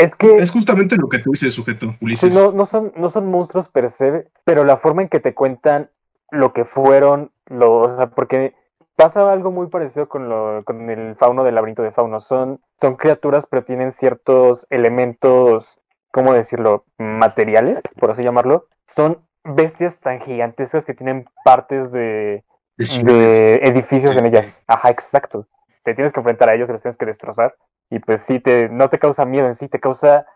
es 0.00 0.14
que 0.14 0.36
Es 0.38 0.50
justamente 0.50 0.96
lo 0.96 1.08
que 1.08 1.18
tú 1.18 1.30
dices, 1.30 1.52
sujeto, 1.54 1.86
sí, 1.90 1.96
Ulises. 2.00 2.34
no, 2.34 2.52
no, 2.52 2.66
son, 2.66 2.92
no 2.96 3.10
son 3.10 3.26
monstruos 3.30 3.68
per 3.68 3.90
se, 3.90 4.28
pero 4.44 4.64
la 4.64 4.76
forma 4.78 5.02
en 5.02 5.08
que 5.08 5.20
te 5.20 5.34
cuentan 5.34 5.90
lo 6.30 6.52
que 6.52 6.64
fueron, 6.64 7.32
lo, 7.46 7.72
o 7.80 7.96
sea, 7.96 8.08
porque 8.10 8.54
pasa 8.96 9.32
algo 9.32 9.50
muy 9.50 9.68
parecido 9.68 10.08
con, 10.08 10.28
lo, 10.28 10.62
con 10.64 10.88
el 10.90 11.16
fauno 11.16 11.42
del 11.44 11.54
laberinto 11.54 11.82
de 11.82 11.90
fauno. 11.92 12.20
Son, 12.20 12.60
son 12.80 12.96
criaturas, 12.96 13.46
pero 13.50 13.64
tienen 13.64 13.92
ciertos 13.92 14.66
elementos, 14.70 15.80
¿cómo 16.12 16.32
decirlo? 16.34 16.84
Materiales, 16.98 17.82
por 17.98 18.10
así 18.10 18.22
llamarlo. 18.22 18.66
Son 18.94 19.18
bestias 19.44 19.98
tan 20.00 20.20
gigantescas 20.20 20.84
que 20.84 20.94
tienen 20.94 21.26
partes 21.44 21.90
de, 21.92 22.44
De 22.76 23.56
edificios 23.64 24.12
Sí. 24.12 24.18
en 24.18 24.26
ellas. 24.26 24.62
Ajá, 24.66 24.90
exacto. 24.90 25.46
Te 25.82 25.94
tienes 25.94 26.12
que 26.12 26.20
enfrentar 26.20 26.50
a 26.50 26.54
ellos 26.54 26.68
y 26.68 26.72
los 26.72 26.82
tienes 26.82 26.98
que 26.98 27.06
destrozar. 27.06 27.54
Y 27.90 27.98
pues 27.98 28.22
sí, 28.22 28.38
te, 28.40 28.68
no 28.68 28.88
te 28.88 28.98
causa 28.98 29.24
miedo 29.24 29.46
en 29.46 29.54
sí, 29.54 29.68
te 29.68 29.80
causa 29.80 30.26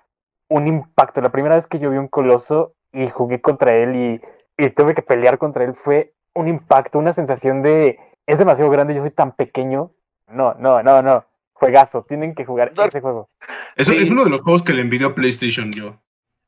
un 0.48 0.66
impacto. 0.66 1.20
La 1.20 1.30
primera 1.32 1.54
vez 1.54 1.66
que 1.66 1.78
yo 1.78 1.90
vi 1.90 1.96
un 1.98 2.08
coloso 2.08 2.74
y 2.92 3.08
jugué 3.10 3.40
contra 3.40 3.74
él 3.74 3.94
y, 3.96 4.20
y 4.62 4.70
tuve 4.70 4.94
que 4.94 5.02
pelear 5.02 5.38
contra 5.38 5.64
él 5.64 5.74
fue 5.74 6.12
un 6.34 6.48
impacto, 6.48 6.98
una 6.98 7.12
sensación 7.12 7.62
de 7.62 7.98
es 8.26 8.38
demasiado 8.38 8.70
grande, 8.70 8.94
yo 8.94 9.02
soy 9.02 9.10
tan 9.10 9.32
pequeño. 9.32 9.92
No, 10.28 10.54
no, 10.54 10.82
no, 10.82 11.02
no. 11.02 11.24
Juegazo, 11.52 12.02
tienen 12.02 12.34
que 12.34 12.44
jugar 12.44 12.74
Dark- 12.74 12.88
ese 12.88 13.00
juego. 13.00 13.28
Eso 13.76 13.92
Sí. 13.92 13.98
es 14.02 14.10
uno 14.10 14.24
de 14.24 14.30
los 14.30 14.40
juegos 14.40 14.62
que 14.62 14.72
le 14.72 14.80
envidio 14.82 15.08
a 15.08 15.14
PlayStation 15.14 15.70
yo. 15.72 15.96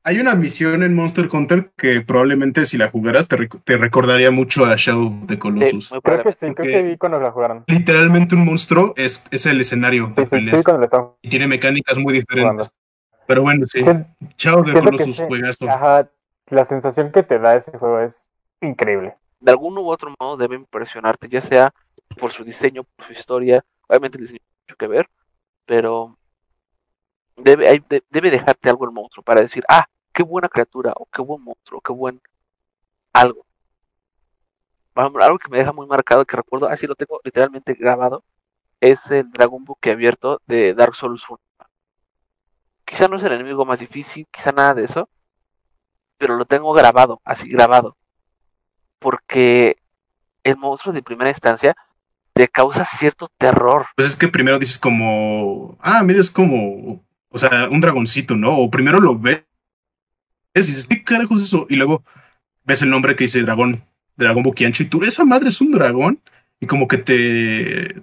Hay 0.09 0.21
una 0.21 0.37
misión 0.37 0.85
en 0.85 0.95
Monster 0.95 1.29
Hunter 1.33 1.73
que 1.77 2.01
probablemente 2.01 2.65
si 2.65 2.79
la 2.79 2.89
jugaras 2.89 3.27
te, 3.27 3.37
rec- 3.37 3.61
te 3.65 3.77
recordaría 3.77 4.31
mucho 4.31 4.65
a 4.65 4.77
Shadow 4.77 5.07
of 5.09 5.27
the 5.27 5.37
Colossus. 5.37 5.91
Creo 6.01 6.23
que 6.23 6.33
sí, 6.33 6.55
creo 6.55 6.55
que 6.55 6.83
vi 6.85 6.97
cuando 6.97 7.19
la 7.19 7.33
jugaron. 7.33 7.65
Literalmente 7.67 8.37
un 8.37 8.45
monstruo 8.45 8.95
es, 8.97 9.27
es 9.33 9.47
el 9.47 9.61
escenario 9.61 10.07
Sí, 10.15 10.21
de 10.21 10.27
sí, 10.27 10.31
peleas 10.31 10.65
y 11.23 11.29
tiene 11.29 11.49
mecánicas 11.49 11.97
muy 11.99 12.23
jugando. 12.23 12.63
diferentes. 12.63 12.71
Pero 13.27 13.43
bueno, 13.43 13.67
sí. 13.67 13.81
Shadow 14.39 14.61
of 14.61 14.73
the 14.73 14.81
Colossus 14.81 15.17
sí. 15.17 15.25
juegazo. 15.27 15.69
Ajá, 15.69 16.09
la 16.51 16.65
sensación 16.65 17.11
que 17.11 17.25
te 17.25 17.41
da 17.41 17.57
ese 17.57 17.77
juego 17.77 17.99
es 17.99 18.17
increíble. 18.61 19.17
De 19.41 19.51
algún 19.51 19.77
u 19.77 19.89
otro 19.91 20.15
modo 20.21 20.37
debe 20.37 20.55
impresionarte, 20.55 21.29
ya 21.29 21.41
sea 21.41 21.75
por 22.17 22.31
su 22.31 22.45
diseño, 22.45 22.85
por 22.95 23.07
su 23.07 23.13
historia. 23.13 23.65
Obviamente 23.89 24.19
el 24.19 24.23
diseño 24.23 24.39
mucho 24.69 24.77
que 24.77 24.87
ver, 24.87 25.09
pero 25.65 26.17
debe, 27.37 27.83
debe 28.09 28.31
dejarte 28.31 28.69
algo 28.69 28.85
el 28.85 28.93
monstruo 28.93 29.25
para 29.25 29.41
decir, 29.41 29.65
ah, 29.69 29.85
qué 30.17 30.23
buena 30.23 30.49
criatura, 30.49 30.95
o 30.97 31.07
qué 31.13 31.21
buen 31.21 31.45
monstruo, 31.45 31.83
qué 31.83 31.93
buen 31.93 32.23
algo. 33.13 33.45
Algo 34.95 35.39
que 35.39 35.51
me 35.51 35.59
deja 35.59 35.75
muy 35.75 35.87
marcado, 35.87 36.25
que 36.25 36.39
recuerdo, 36.39 36.69
así 36.71 36.87
lo 36.87 36.95
tengo 36.95 37.21
literalmente 37.23 37.75
grabado, 37.75 38.25
es 38.81 39.11
el 39.11 39.31
Dragon 39.31 39.63
Book 39.63 39.79
abierto 39.85 40.41
de 40.47 40.73
Dark 40.73 40.95
Souls 40.95 41.23
1. 41.29 41.39
Quizá 42.87 43.09
no 43.09 43.17
es 43.17 43.25
el 43.25 43.33
enemigo 43.33 43.67
más 43.67 43.81
difícil, 43.81 44.27
quizá 44.31 44.53
nada 44.53 44.73
de 44.73 44.85
eso, 44.85 45.07
pero 46.17 46.37
lo 46.37 46.47
tengo 46.47 46.73
grabado, 46.73 47.21
así 47.23 47.47
grabado. 47.51 47.95
Porque 48.99 49.77
el 50.45 50.57
monstruo 50.57 50.95
de 50.95 51.03
primera 51.03 51.29
instancia 51.29 51.77
te 52.33 52.49
causa 52.49 52.87
cierto 52.87 53.29
terror. 53.37 53.89
Pues 53.97 54.09
es 54.09 54.17
que 54.17 54.29
primero 54.29 54.59
dices 54.59 54.79
como, 54.79 55.77
ah, 55.81 56.03
mira, 56.03 56.21
es 56.21 56.31
como, 56.31 57.05
o 57.29 57.37
sea, 57.37 57.69
un 57.71 57.83
dragoncito, 57.83 58.35
¿no? 58.35 58.57
O 58.57 58.71
primero 58.71 58.99
lo 58.99 59.19
ves 59.19 59.43
y 60.65 60.69
dices, 60.69 60.87
¿qué 60.87 61.03
carajos 61.03 61.41
es 61.41 61.47
eso? 61.49 61.67
Y 61.69 61.77
luego 61.77 62.03
ves 62.65 62.83
el 62.83 62.91
nombre 62.91 63.15
que 63.15 63.25
dice 63.25 63.43
dragón, 63.43 63.85
dragón 64.17 64.43
boquiancho, 64.43 64.83
y 64.83 64.87
tú, 64.87 65.03
esa 65.03 65.25
madre 65.25 65.49
es 65.51 65.61
un 65.61 65.73
dragón, 65.73 66.21
y 66.61 66.67
como 66.67 66.89
que 66.89 66.99
te 66.99 68.03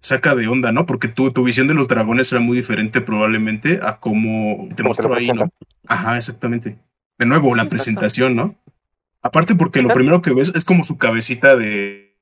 saca 0.00 0.34
de 0.34 0.48
onda, 0.48 0.72
¿no? 0.72 0.86
Porque 0.86 1.08
tú, 1.08 1.30
tu 1.30 1.44
visión 1.44 1.68
de 1.68 1.74
los 1.74 1.88
dragones 1.88 2.32
era 2.32 2.40
muy 2.40 2.56
diferente 2.56 3.00
probablemente 3.00 3.80
a 3.82 3.98
cómo 3.98 4.68
te 4.74 4.82
mostró 4.82 5.14
ahí, 5.14 5.32
¿no? 5.32 5.50
Ajá, 5.86 6.16
exactamente. 6.16 6.78
De 7.18 7.26
nuevo, 7.26 7.54
la 7.54 7.68
presentación, 7.68 8.34
¿no? 8.34 8.54
Aparte 9.22 9.54
porque 9.54 9.82
lo 9.82 9.92
primero 9.92 10.22
que 10.22 10.32
ves 10.32 10.50
es 10.54 10.64
como 10.64 10.84
su 10.84 10.96
cabecita 10.96 11.54
de, 11.54 12.16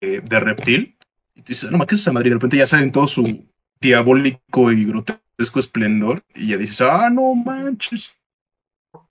de, 0.00 0.20
de 0.20 0.40
reptil. 0.40 0.96
Y 1.36 1.42
tú 1.42 1.48
dices, 1.48 1.70
no, 1.70 1.86
¿qué 1.86 1.94
es 1.94 2.00
esa 2.00 2.12
madre? 2.12 2.28
Y 2.28 2.30
de 2.30 2.36
repente 2.36 2.56
ya 2.56 2.66
sale 2.66 2.82
en 2.82 2.90
todo 2.90 3.06
su 3.06 3.44
diabólico 3.80 4.72
y 4.72 4.84
grotesco 4.84 5.60
esplendor. 5.60 6.20
Y 6.34 6.48
ya 6.48 6.56
dices, 6.56 6.80
ah, 6.80 7.08
no 7.10 7.34
manches. 7.34 8.16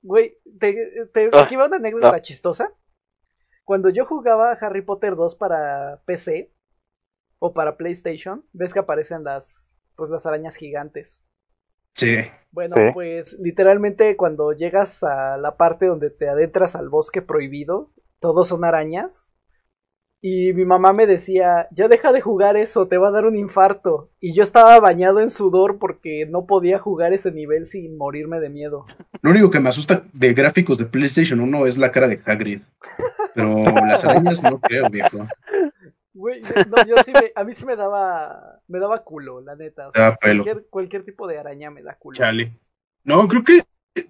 Güey, 0.05 0.37
te, 0.59 1.07
te, 1.13 1.29
Ah, 1.33 1.41
aquí 1.43 1.55
va 1.55 1.65
una 1.65 1.77
anécdota 1.77 2.21
chistosa. 2.21 2.71
Cuando 3.63 3.89
yo 3.89 4.05
jugaba 4.05 4.51
Harry 4.51 4.83
Potter 4.83 5.15
2 5.15 5.33
para 5.35 5.99
PC 6.05 6.53
o 7.39 7.55
para 7.55 7.75
PlayStation, 7.75 8.45
ves 8.53 8.71
que 8.71 8.79
aparecen 8.79 9.23
las, 9.23 9.73
pues, 9.95 10.11
las 10.11 10.27
arañas 10.27 10.57
gigantes. 10.57 11.25
Sí. 11.95 12.17
Bueno, 12.51 12.75
Sí. 12.75 12.81
pues 12.93 13.33
literalmente 13.39 14.15
cuando 14.15 14.51
llegas 14.51 15.01
a 15.03 15.37
la 15.37 15.57
parte 15.57 15.87
donde 15.87 16.11
te 16.11 16.29
adentras 16.29 16.75
al 16.75 16.89
bosque 16.89 17.23
prohibido, 17.23 17.91
todos 18.19 18.49
son 18.49 18.63
arañas. 18.63 19.31
Y 20.27 20.53
mi 20.53 20.65
mamá 20.65 20.91
me 20.91 21.05
decía, 21.05 21.67
ya 21.69 21.87
deja 21.87 22.11
de 22.11 22.19
jugar 22.19 22.57
eso, 22.57 22.87
te 22.87 22.97
va 22.97 23.09
a 23.09 23.11
dar 23.11 23.25
un 23.25 23.35
infarto. 23.35 24.09
Y 24.19 24.33
yo 24.33 24.41
estaba 24.41 24.79
bañado 24.79 25.19
en 25.19 25.29
sudor 25.29 25.77
porque 25.77 26.25
no 26.27 26.47
podía 26.47 26.79
jugar 26.79 27.13
ese 27.13 27.31
nivel 27.31 27.67
sin 27.67 27.95
morirme 27.95 28.39
de 28.39 28.49
miedo. 28.49 28.87
Lo 29.21 29.29
único 29.29 29.51
que 29.51 29.59
me 29.59 29.69
asusta 29.69 30.01
de 30.13 30.33
gráficos 30.33 30.79
de 30.79 30.85
PlayStation 30.85 31.39
1 31.41 31.67
es 31.67 31.77
la 31.77 31.91
cara 31.91 32.07
de 32.07 32.19
Hagrid. 32.25 32.61
Pero 33.35 33.61
las 33.85 34.03
arañas 34.03 34.41
no 34.41 34.59
creo, 34.59 34.89
viejo. 34.89 35.27
Güey, 36.15 36.41
no, 36.41 36.85
yo 36.87 36.95
sí 37.05 37.13
me, 37.13 37.31
a 37.35 37.43
mí 37.43 37.53
sí 37.53 37.63
me 37.67 37.75
daba, 37.75 38.61
me 38.67 38.79
daba 38.79 39.03
culo, 39.03 39.41
la 39.41 39.55
neta. 39.55 39.89
o 39.89 39.91
sea, 39.91 40.09
da 40.09 40.15
pelo. 40.15 40.43
cualquier, 40.43 40.69
cualquier 40.71 41.05
tipo 41.05 41.27
de 41.27 41.37
araña 41.37 41.69
me 41.69 41.83
da 41.83 41.97
culo. 41.99 42.15
Chale. 42.15 42.57
No, 43.03 43.27
creo 43.27 43.43
que 43.43 43.61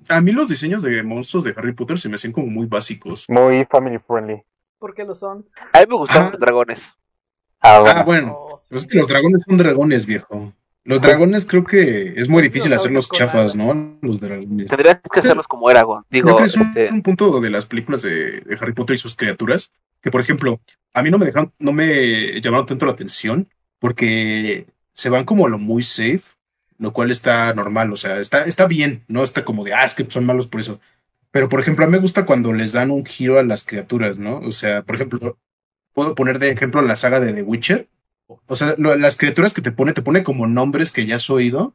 a 0.07 0.21
mí 0.21 0.31
los 0.31 0.47
diseños 0.47 0.81
de 0.81 1.03
monstruos 1.03 1.43
de 1.43 1.53
Harry 1.57 1.73
Potter 1.73 1.99
se 1.99 2.07
me 2.07 2.15
hacen 2.15 2.31
como 2.31 2.47
muy 2.47 2.67
básicos. 2.67 3.25
Muy 3.27 3.65
family 3.65 3.99
friendly. 3.99 4.41
Porque 4.79 5.03
lo 5.03 5.15
son. 5.15 5.45
A 5.73 5.79
mí 5.81 5.85
me 5.89 5.95
gustaban 5.95 6.27
Ah. 6.27 6.31
los 6.31 6.39
dragones. 6.39 6.93
Ah, 7.61 7.77
Ah, 7.77 7.79
bueno. 7.81 8.03
bueno. 8.05 8.37
Oh, 8.37 8.57
sí. 8.57 8.67
Pues 8.69 8.81
es 8.83 8.87
que 8.87 8.97
los 8.99 9.07
dragones 9.07 9.43
son 9.47 9.57
dragones, 9.57 10.05
viejo. 10.05 10.53
Los 10.83 11.01
dragones 11.01 11.45
creo 11.45 11.63
que 11.63 12.13
es 12.15 12.29
muy 12.29 12.43
difícil 12.43 12.71
hacerlos 12.73 13.09
chafas. 13.09 13.55
¿no? 13.55 13.97
Los 14.01 14.19
dragones. 14.19 14.67
Tendrías 14.67 14.99
que 15.11 15.19
hacerlos 15.19 15.47
como 15.47 15.69
Eragon. 15.71 16.03
Creo 16.09 16.25
Digo, 16.25 16.37
que 16.37 16.43
es 16.43 16.55
un, 16.55 16.61
este, 16.63 16.89
un 16.91 17.01
punto 17.01 17.39
de 17.39 17.49
las 17.49 17.65
películas 17.65 18.03
de, 18.03 18.41
de 18.41 18.57
Harry 18.61 18.73
Potter 18.73 18.95
y 18.95 18.99
sus 18.99 19.15
criaturas, 19.15 19.71
que 20.01 20.11
por 20.11 20.21
ejemplo, 20.21 20.59
a 20.93 21.01
mí 21.01 21.09
no 21.09 21.17
me 21.17 21.25
dejaron, 21.25 21.51
no 21.57 21.71
me 21.73 22.39
llamaron 22.39 22.67
tanto 22.67 22.85
la 22.85 22.91
atención, 22.91 23.47
porque 23.79 24.67
se 24.93 25.09
van 25.09 25.25
como 25.25 25.47
a 25.47 25.49
lo 25.49 25.57
muy 25.57 25.81
safe, 25.81 26.21
lo 26.77 26.93
cual 26.93 27.09
está 27.09 27.51
normal, 27.55 27.91
o 27.91 27.95
sea, 27.95 28.19
está, 28.19 28.43
está 28.43 28.67
bien, 28.67 29.03
no 29.07 29.23
está 29.23 29.43
como 29.43 29.63
de, 29.63 29.73
ah, 29.73 29.85
es 29.85 29.95
que 29.95 30.05
son 30.09 30.25
malos 30.25 30.45
por 30.45 30.59
eso. 30.59 30.79
Pero, 31.35 31.49
por 31.49 31.59
ejemplo, 31.59 31.83
a 31.83 31.89
mí 31.89 31.91
me 31.91 31.97
gusta 31.99 32.25
cuando 32.25 32.53
les 32.53 32.71
dan 32.71 32.91
un 32.91 33.05
giro 33.05 33.37
a 33.39 33.43
las 33.43 33.65
criaturas, 33.65 34.17
¿no? 34.17 34.37
O 34.37 34.53
sea, 34.53 34.83
por 34.83 34.95
ejemplo, 34.95 35.37
puedo 35.93 36.15
poner 36.15 36.39
de 36.39 36.49
ejemplo 36.49 36.81
la 36.81 36.95
saga 36.95 37.19
de 37.19 37.33
The 37.33 37.43
Witcher. 37.43 37.89
O 38.47 38.55
sea, 38.55 38.75
las 38.77 39.17
criaturas 39.17 39.53
que 39.53 39.61
te 39.61 39.73
pone, 39.73 39.91
te 39.91 40.01
pone 40.01 40.23
como 40.23 40.47
nombres 40.47 40.93
que 40.93 41.05
ya 41.05 41.17
has 41.17 41.29
oído, 41.29 41.73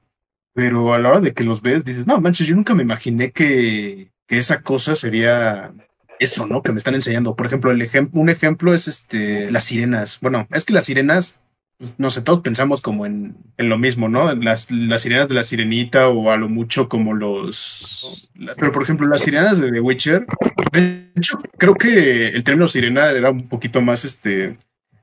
pero 0.54 0.94
a 0.94 0.98
la 0.98 1.10
hora 1.10 1.20
de 1.20 1.34
que 1.34 1.44
los 1.44 1.60
ves, 1.60 1.84
dices, 1.84 2.06
no, 2.06 2.18
manches, 2.22 2.46
yo 2.46 2.56
nunca 2.56 2.74
me 2.74 2.84
imaginé 2.84 3.32
que, 3.32 4.10
que 4.26 4.38
esa 4.38 4.62
cosa 4.62 4.96
sería 4.96 5.74
eso, 6.18 6.46
¿no? 6.46 6.62
Que 6.62 6.72
me 6.72 6.78
están 6.78 6.94
enseñando. 6.94 7.36
Por 7.36 7.44
ejemplo, 7.44 7.70
el 7.70 7.82
ejem- 7.82 8.08
un 8.14 8.30
ejemplo 8.30 8.72
es 8.72 8.88
este, 8.88 9.50
las 9.50 9.64
sirenas. 9.64 10.20
Bueno, 10.22 10.48
es 10.52 10.64
que 10.64 10.72
las 10.72 10.86
sirenas, 10.86 11.42
pues, 11.80 11.94
no 11.96 12.10
sé, 12.10 12.20
todos 12.20 12.40
pensamos 12.40 12.82
como 12.82 13.06
en, 13.06 13.34
en 13.56 13.70
lo 13.70 13.78
mismo, 13.78 14.10
¿no? 14.10 14.34
Las, 14.34 14.70
las 14.70 15.00
sirenas 15.00 15.30
de 15.30 15.34
la 15.34 15.42
sirenita 15.42 16.10
o 16.10 16.30
a 16.30 16.36
lo 16.36 16.50
mucho 16.50 16.90
como 16.90 17.14
los... 17.14 18.30
pero, 18.58 18.70
por 18.70 18.82
ejemplo, 18.82 19.08
las 19.08 19.22
sirenas 19.22 19.58
de 19.58 19.72
The 19.72 19.80
Witcher, 19.80 20.26
de 20.72 21.10
hecho, 21.16 21.40
creo 21.56 21.74
que 21.76 22.28
el 22.28 22.44
término 22.44 22.68
sirena 22.68 23.08
era 23.08 23.30
un 23.30 23.48
poquito 23.48 23.80
más, 23.80 24.04
este, 24.04 24.58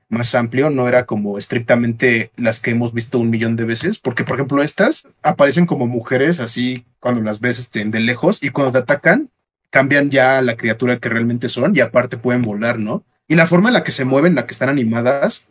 más 0.08 0.36
amplio, 0.36 0.70
no 0.70 0.86
era 0.86 1.04
como 1.04 1.36
estrictamente 1.36 2.30
las 2.36 2.60
que 2.60 2.70
hemos 2.70 2.94
visto 2.94 3.18
un 3.18 3.30
millón 3.30 3.56
de 3.56 3.64
veces, 3.64 3.98
porque 3.98 4.22
por 4.22 4.36
ejemplo 4.36 4.62
estas 4.62 5.08
aparecen 5.20 5.66
como 5.66 5.88
mujeres 5.88 6.38
así 6.38 6.84
cuando 7.00 7.22
las 7.22 7.40
ves 7.40 7.58
este, 7.58 7.84
de 7.84 7.98
lejos 7.98 8.40
y 8.44 8.50
cuando 8.50 8.70
te 8.70 8.78
atacan 8.78 9.30
cambian 9.70 10.10
ya 10.10 10.40
la 10.42 10.56
criatura 10.56 11.00
que 11.00 11.08
realmente 11.08 11.48
son 11.48 11.74
y 11.74 11.80
aparte 11.80 12.18
pueden 12.18 12.42
volar, 12.42 12.78
¿no? 12.78 13.02
Y 13.26 13.34
la 13.34 13.48
forma 13.48 13.68
en 13.68 13.74
la 13.74 13.82
que 13.82 13.90
se 13.90 14.04
mueven, 14.04 14.30
en 14.30 14.36
la 14.36 14.46
que 14.46 14.52
están 14.52 14.68
animadas, 14.68 15.50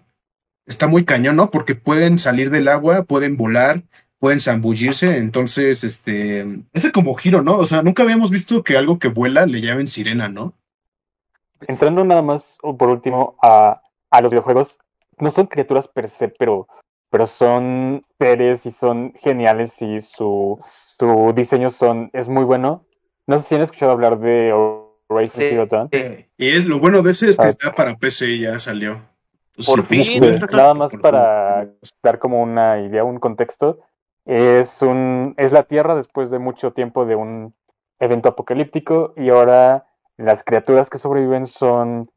está 0.68 0.88
muy 0.88 1.05
cañón, 1.05 1.36
¿no? 1.38 1.49
Porque 1.49 1.74
pueden 1.76 2.20
salir 2.20 2.49
del 2.51 2.68
agua, 2.68 3.03
pueden 3.03 3.38
volar, 3.38 3.82
pueden 4.20 4.39
zambullirse, 4.39 5.18
entonces, 5.18 5.84
este, 5.84 6.45
ese 6.74 6.91
como 6.91 7.15
giro, 7.15 7.41
¿no? 7.41 7.57
O 7.57 7.65
sea, 7.65 7.82
nunca 7.82 8.03
habíamos 8.03 8.30
visto 8.32 8.63
que 8.63 8.78
algo 8.78 8.99
que 8.99 9.07
vuela 9.07 9.45
le 9.45 9.61
llamen 9.61 9.88
sirena, 9.88 10.28
¿no? 10.28 10.53
Entrando 11.68 12.03
nada 12.03 12.22
más, 12.22 12.57
o 12.61 12.78
por 12.78 12.89
último, 12.89 13.36
a, 13.41 13.82
a 14.11 14.22
los 14.22 14.32
videojuegos, 14.32 14.78
no 15.20 15.30
son 15.32 15.47
criaturas 15.47 15.88
per 15.88 16.07
se, 16.07 16.28
pero, 16.30 16.68
pero 17.09 17.26
son 17.26 18.05
seres 18.20 18.65
y 18.65 18.72
son 18.72 19.13
geniales 19.22 19.82
y 19.82 20.01
su, 20.01 20.59
su 20.99 21.34
diseño 21.36 21.72
son, 21.72 22.09
es 22.13 22.28
muy 22.30 22.43
bueno. 22.43 22.86
No 23.26 23.39
sé 23.39 23.47
si 23.47 23.55
han 23.55 23.61
escuchado 23.61 23.91
hablar 23.91 24.20
de 24.20 24.53
Horizon 25.09 25.36
Sí. 25.41 25.47
Zero 25.49 25.65
Dawn. 25.65 25.89
Y 26.38 26.47
es 26.49 26.65
lo 26.65 26.80
bueno 26.80 27.01
de 27.01 27.11
ese 27.11 27.30
es 27.30 27.38
que 27.38 27.43
Ah. 27.45 27.49
está 27.49 27.74
para 27.74 27.95
PC 27.97 28.28
y 28.30 28.39
ya 28.41 28.59
salió. 28.59 29.01
Entonces, 29.57 29.73
Por 29.73 29.87
podemos 29.87 30.07
fin. 30.07 30.39
Nada 30.51 30.73
más 30.75 30.91
para 31.01 31.67
dar 32.03 32.19
como 32.19 32.41
una 32.41 32.79
idea, 32.79 33.03
un 33.03 33.19
contexto. 33.19 33.79
Es 34.25 34.81
un 34.81 35.33
es 35.37 35.51
la 35.51 35.63
Tierra 35.63 35.95
después 35.95 36.29
de 36.29 36.37
mucho 36.37 36.73
tiempo 36.73 37.05
de 37.05 37.15
un 37.15 37.55
evento 37.99 38.29
apocalíptico 38.29 39.13
y 39.15 39.29
ahora 39.29 39.87
las 40.17 40.43
criaturas 40.43 40.89
que 40.89 40.99
sobreviven 40.99 41.47
son 41.47 42.11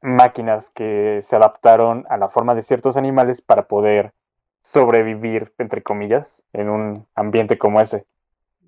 máquinas 0.00 0.70
que 0.70 1.20
se 1.22 1.36
adaptaron 1.36 2.06
a 2.08 2.16
la 2.16 2.28
forma 2.28 2.54
de 2.54 2.62
ciertos 2.62 2.96
animales 2.96 3.42
para 3.42 3.66
poder 3.66 4.12
sobrevivir, 4.62 5.52
entre 5.58 5.82
comillas, 5.82 6.42
en 6.52 6.70
un 6.70 7.06
ambiente 7.14 7.58
como 7.58 7.80
ese. 7.80 8.06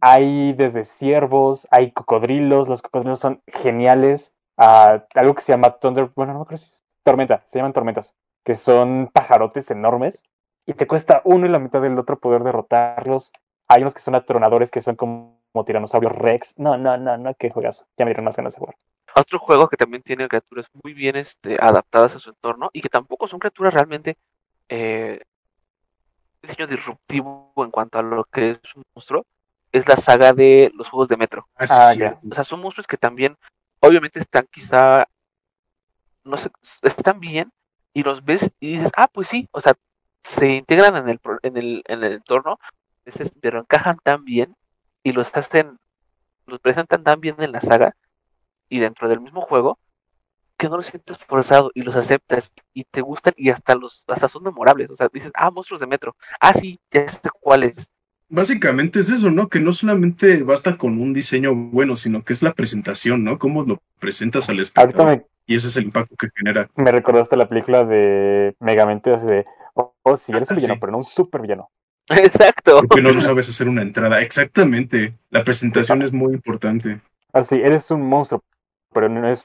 Hay 0.00 0.52
desde 0.54 0.84
ciervos, 0.84 1.68
hay 1.70 1.92
cocodrilos, 1.92 2.68
los 2.68 2.82
cocodrilos 2.82 3.20
son 3.20 3.40
geniales. 3.46 4.34
Ah, 4.58 5.04
algo 5.14 5.34
que 5.34 5.42
se 5.42 5.52
llama 5.52 5.78
Thunder, 5.78 6.10
bueno, 6.14 6.34
no 6.34 6.44
creo 6.44 6.58
si 6.58 6.80
tormenta, 7.03 7.44
se 7.51 7.59
llaman 7.59 7.72
tormentas, 7.72 8.14
que 8.44 8.55
son 8.55 9.11
pajarotes 9.12 9.70
enormes 9.70 10.22
y 10.66 10.74
te 10.74 10.86
cuesta 10.86 11.22
uno 11.24 11.46
y 11.46 11.48
la 11.48 11.59
mitad 11.59 11.80
del 11.80 11.98
otro 11.98 12.18
poder 12.18 12.42
derrotarlos. 12.42 13.32
Hay 13.68 13.82
unos 13.82 13.94
que 13.94 14.01
son 14.01 14.14
atronadores 14.14 14.70
que 14.70 14.82
son 14.82 14.96
como, 14.96 15.40
como 15.53 15.64
tiranosaurios 15.64 16.12
rex. 16.12 16.55
No, 16.59 16.76
no, 16.76 16.96
no, 16.96 17.16
no, 17.16 17.34
qué 17.34 17.51
juegazo. 17.51 17.86
Ya 17.96 18.05
me 18.05 18.11
dieron 18.11 18.24
más 18.24 18.36
ganas 18.36 18.55
de 18.55 18.59
jugar. 18.59 18.76
Otro 19.14 19.38
juego 19.38 19.68
que 19.68 19.76
también 19.76 20.03
tiene 20.03 20.28
criaturas 20.28 20.66
muy 20.82 20.94
bien 20.94 21.16
este, 21.16 21.57
adaptadas 21.61 22.14
a 22.14 22.18
su 22.20 22.30
entorno 22.30 22.70
y 22.72 22.80
que 22.80 22.88
tampoco 22.88 23.26
son 23.26 23.40
criaturas 23.40 23.74
realmente 23.74 24.16
eh, 24.68 25.20
diseño 26.42 26.66
disruptivo 26.66 27.53
en 27.57 27.70
cuanto 27.70 27.98
a 27.98 28.03
lo 28.03 28.24
que 28.24 28.53
es 28.53 28.76
un 28.76 28.84
monstruo 28.94 29.24
es 29.72 29.86
la 29.88 29.96
saga 29.96 30.32
de 30.32 30.72
los 30.74 30.88
juegos 30.88 31.09
de 31.09 31.16
Metro. 31.16 31.48
Ah, 31.57 31.66
sí, 31.94 32.03
Ah. 32.03 32.18
O 32.28 32.34
sea, 32.34 32.44
son 32.44 32.61
monstruos 32.61 32.86
que 32.86 32.96
también, 32.96 33.36
obviamente, 33.80 34.18
están 34.18 34.46
quizá, 34.51 35.07
no 36.31 36.39
sé, 36.39 36.51
están 36.83 37.20
bien 37.20 37.53
y 37.93 38.03
los 38.03 38.24
ves 38.24 38.51
y 38.61 38.78
dices, 38.78 38.93
ah, 38.97 39.09
pues 39.12 39.28
sí, 39.28 39.49
o 39.53 39.61
sea, 39.61 39.74
se 40.24 40.49
integran 40.55 40.97
en 40.97 41.09
el, 41.09 41.20
en 41.43 41.57
el, 41.57 41.83
en 41.89 42.05
el 42.05 42.12
entorno, 42.14 42.59
pero 43.41 43.61
encajan 43.61 43.99
tan 44.03 44.24
bien 44.24 44.57
y 45.03 45.12
los 45.12 45.35
hacen, 45.37 45.78
los 46.47 46.61
presentan 46.61 47.05
tan 47.05 47.20
bien 47.20 47.37
en 47.41 47.53
la 47.53 47.61
saga 47.61 47.97
y 48.68 48.78
dentro 48.81 49.09
del 49.09 49.20
mismo 49.20 49.41
juego 49.43 49.78
que 50.57 50.68
no 50.68 50.76
lo 50.76 50.83
sientes 50.83 51.16
forzado 51.18 51.70
y 51.74 51.83
los 51.83 51.97
aceptas 51.97 52.53
y 52.74 52.85
te 52.85 53.01
gustan 53.01 53.33
y 53.37 53.51
hasta 53.51 53.74
los 53.74 54.05
hasta 54.09 54.28
son 54.28 54.45
memorables. 54.45 54.91
O 54.91 54.97
sea, 54.97 55.09
dices, 55.12 55.33
ah, 55.35 55.51
monstruos 55.51 55.81
de 55.81 55.87
metro. 55.87 56.14
Ah, 56.39 56.53
sí, 56.53 56.78
ya 56.91 57.09
sé 57.09 57.31
cuáles. 57.41 57.89
Básicamente 58.31 59.01
es 59.01 59.11
eso, 59.11 59.31
¿no? 59.31 59.49
Que 59.49 59.61
no 59.61 59.72
solamente 59.72 60.43
basta 60.45 60.76
con 60.76 61.01
un 61.01 61.12
diseño 61.12 61.55
bueno, 61.55 61.97
sino 61.97 62.22
que 62.22 62.33
es 62.33 62.43
la 62.43 62.53
presentación, 62.55 63.24
¿no? 63.24 63.39
Cómo 63.39 63.64
lo 63.64 63.83
presentas 63.99 64.49
al 64.49 64.61
espectador. 64.61 65.07
me, 65.18 65.26
Y 65.47 65.57
ese 65.57 65.68
es 65.68 65.76
el 65.76 65.85
impacto 65.85 66.14
que 66.16 66.28
genera. 66.37 66.68
me 66.76 66.93
recordaste 66.93 67.37
la 67.37 67.49
película 67.49 67.85
de 67.85 68.55
Megamente, 68.61 69.11
de, 69.16 69.45
oh, 69.74 69.95
oh, 70.03 70.16
sí, 70.16 70.31
eres 70.33 70.49
un 70.49 70.55
Ah, 70.55 70.57
villano, 70.61 70.74
sí. 70.74 70.81
pero 70.81 70.93
no 70.93 70.99
un 70.99 71.05
super 71.05 71.41
villano. 71.43 71.70
Exacto. 72.09 72.83
Porque 72.89 73.03
no 73.03 73.20
sabes 73.20 73.49
hacer 73.49 73.68
una 73.68 73.83
entrada. 73.83 74.20
Exactamente. 74.20 75.18
La 75.31 75.45
presentación 75.45 76.03
es 76.03 76.12
muy 76.12 76.33
importante. 76.33 77.01
Así, 77.33 77.57
eres 77.57 77.91
un 77.91 78.03
monstruo, 78.03 78.43
pero 78.93 79.09
no 79.09 79.28
es 79.28 79.45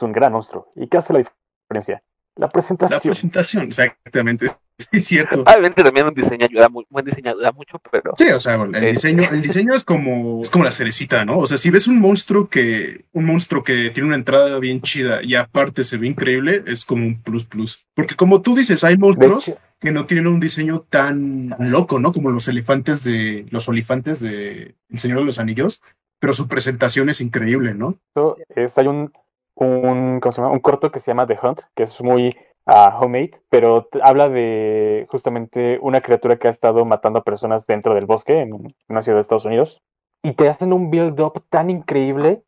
un 0.00 0.12
gran 0.12 0.32
monstruo. 0.32 0.72
¿Y 0.76 0.88
qué 0.88 0.98
hace 0.98 1.12
la 1.12 1.24
diferencia? 1.68 2.02
La 2.36 2.46
La 2.46 2.48
presentación. 2.50 3.00
presentación, 3.12 3.62
exactamente. 3.64 4.50
Sí, 4.78 5.00
cierto. 5.00 5.40
Obviamente 5.40 5.82
también 5.82 6.06
un 6.06 6.12
diseño 6.12 6.44
ayuda 6.44 6.68
muy, 6.68 6.84
buen 6.90 7.02
diseño 7.02 7.30
ayuda 7.30 7.50
mucho, 7.52 7.80
pero 7.90 8.12
Sí, 8.18 8.28
o 8.28 8.38
sea, 8.38 8.56
el 8.56 8.74
Eh. 8.74 8.90
diseño, 8.90 9.26
el 9.32 9.40
diseño 9.42 9.72
es 9.74 9.84
como, 9.84 10.42
es 10.42 10.50
como 10.50 10.64
la 10.64 10.70
cerecita, 10.70 11.24
¿no? 11.24 11.38
O 11.38 11.46
sea, 11.46 11.56
si 11.56 11.70
ves 11.70 11.86
un 11.88 11.98
monstruo 11.98 12.50
que, 12.50 13.06
un 13.14 13.24
monstruo 13.24 13.64
que 13.64 13.88
tiene 13.88 14.08
una 14.08 14.16
entrada 14.16 14.58
bien 14.58 14.82
chida 14.82 15.22
y 15.22 15.34
aparte 15.34 15.82
se 15.82 15.96
ve 15.96 16.06
increíble, 16.08 16.62
es 16.66 16.84
como 16.84 17.06
un 17.06 17.22
plus 17.22 17.46
plus. 17.46 17.86
Porque 17.94 18.16
como 18.16 18.42
tú 18.42 18.54
dices, 18.54 18.84
hay 18.84 18.98
monstruos 18.98 19.50
que 19.80 19.92
no 19.92 20.04
tienen 20.04 20.26
un 20.26 20.40
diseño 20.40 20.80
tan 20.90 21.54
loco, 21.58 21.98
¿no? 21.98 22.12
Como 22.12 22.28
los 22.30 22.46
elefantes 22.46 23.02
de, 23.02 23.46
los 23.48 23.70
olifantes 23.70 24.20
de 24.20 24.74
El 24.90 24.98
Señor 24.98 25.20
de 25.20 25.24
los 25.24 25.38
Anillos, 25.38 25.80
pero 26.18 26.34
su 26.34 26.48
presentación 26.48 27.08
es 27.08 27.22
increíble, 27.22 27.72
¿no? 27.72 27.98
esto 28.08 28.36
es, 28.54 28.76
hay 28.76 28.88
un, 28.88 29.10
un, 29.56 30.20
¿cómo 30.20 30.32
se 30.32 30.40
llama? 30.40 30.52
un 30.52 30.60
corto 30.60 30.92
que 30.92 31.00
se 31.00 31.10
llama 31.10 31.26
The 31.26 31.38
Hunt, 31.42 31.62
que 31.74 31.82
es 31.82 32.00
muy 32.00 32.36
ah, 32.66 32.98
homemade, 33.00 33.40
pero 33.50 33.88
habla 34.02 34.28
de 34.28 35.06
justamente 35.10 35.78
una 35.82 36.00
criatura 36.00 36.36
que 36.36 36.48
ha 36.48 36.50
estado 36.50 36.84
matando 36.84 37.20
a 37.20 37.24
personas 37.24 37.66
dentro 37.66 37.94
del 37.94 38.06
bosque 38.06 38.40
en 38.40 38.52
una 38.88 39.02
ciudad 39.02 39.16
de 39.16 39.22
Estados 39.22 39.44
Unidos. 39.44 39.82
Y 40.22 40.34
te 40.34 40.48
hacen 40.48 40.72
un 40.72 40.90
build-up 40.90 41.44
tan 41.50 41.70
increíble 41.70 42.42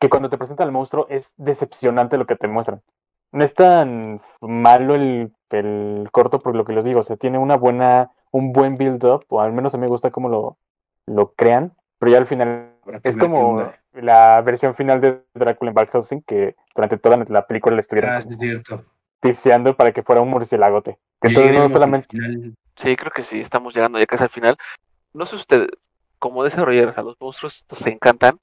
que 0.00 0.08
cuando 0.08 0.30
te 0.30 0.38
presentan 0.38 0.68
al 0.68 0.72
monstruo 0.72 1.06
es 1.08 1.32
decepcionante 1.36 2.18
lo 2.18 2.26
que 2.26 2.36
te 2.36 2.48
muestran. 2.48 2.82
No 3.32 3.44
es 3.44 3.54
tan 3.54 4.20
malo 4.40 4.94
el, 4.94 5.32
el 5.50 6.08
corto 6.12 6.40
por 6.40 6.54
lo 6.54 6.64
que 6.64 6.72
les 6.72 6.84
digo, 6.84 7.00
o 7.00 7.04
sea, 7.04 7.16
tiene 7.16 7.38
una 7.38 7.56
buena, 7.56 8.12
un 8.30 8.52
buen 8.52 8.76
build-up, 8.76 9.24
o 9.28 9.40
al 9.40 9.52
menos 9.52 9.74
a 9.74 9.78
mí 9.78 9.82
me 9.82 9.88
gusta 9.88 10.10
cómo 10.10 10.28
lo, 10.28 10.58
lo 11.06 11.32
crean, 11.32 11.74
pero 11.98 12.12
ya 12.12 12.18
al 12.18 12.26
final 12.26 12.75
es 13.02 13.16
como 13.16 13.72
la 13.92 14.40
versión 14.42 14.74
final 14.74 15.00
de 15.00 15.22
Drácula 15.34 15.70
en 15.70 15.74
Van 15.74 15.88
Helsing, 15.92 16.22
que 16.22 16.54
durante 16.74 16.98
toda 16.98 17.16
la 17.28 17.46
película 17.46 17.74
le 17.74 17.80
estuvieron 17.80 18.10
Ah, 18.12 18.20
sí, 18.20 18.28
es 18.30 18.38
cierto. 18.38 18.84
tiseando 19.20 19.76
para 19.76 19.92
que 19.92 20.02
fuera 20.02 20.20
un 20.20 20.28
murciélagote. 20.30 20.98
Que 21.20 21.28
entonces 21.28 21.58
no 21.58 21.68
solamente... 21.68 22.08
sí, 22.76 22.96
creo 22.96 23.10
que 23.10 23.22
sí, 23.22 23.40
estamos 23.40 23.74
llegando 23.74 23.98
ya 23.98 24.06
casi 24.06 24.24
al 24.24 24.30
final. 24.30 24.56
No 25.12 25.24
sé 25.26 25.36
ustedes, 25.36 25.68
como 26.18 26.44
desarrolladores, 26.44 26.98
a 26.98 27.02
los 27.02 27.16
monstruos 27.20 27.56
estos 27.56 27.78
se 27.78 27.90
encantan, 27.90 28.38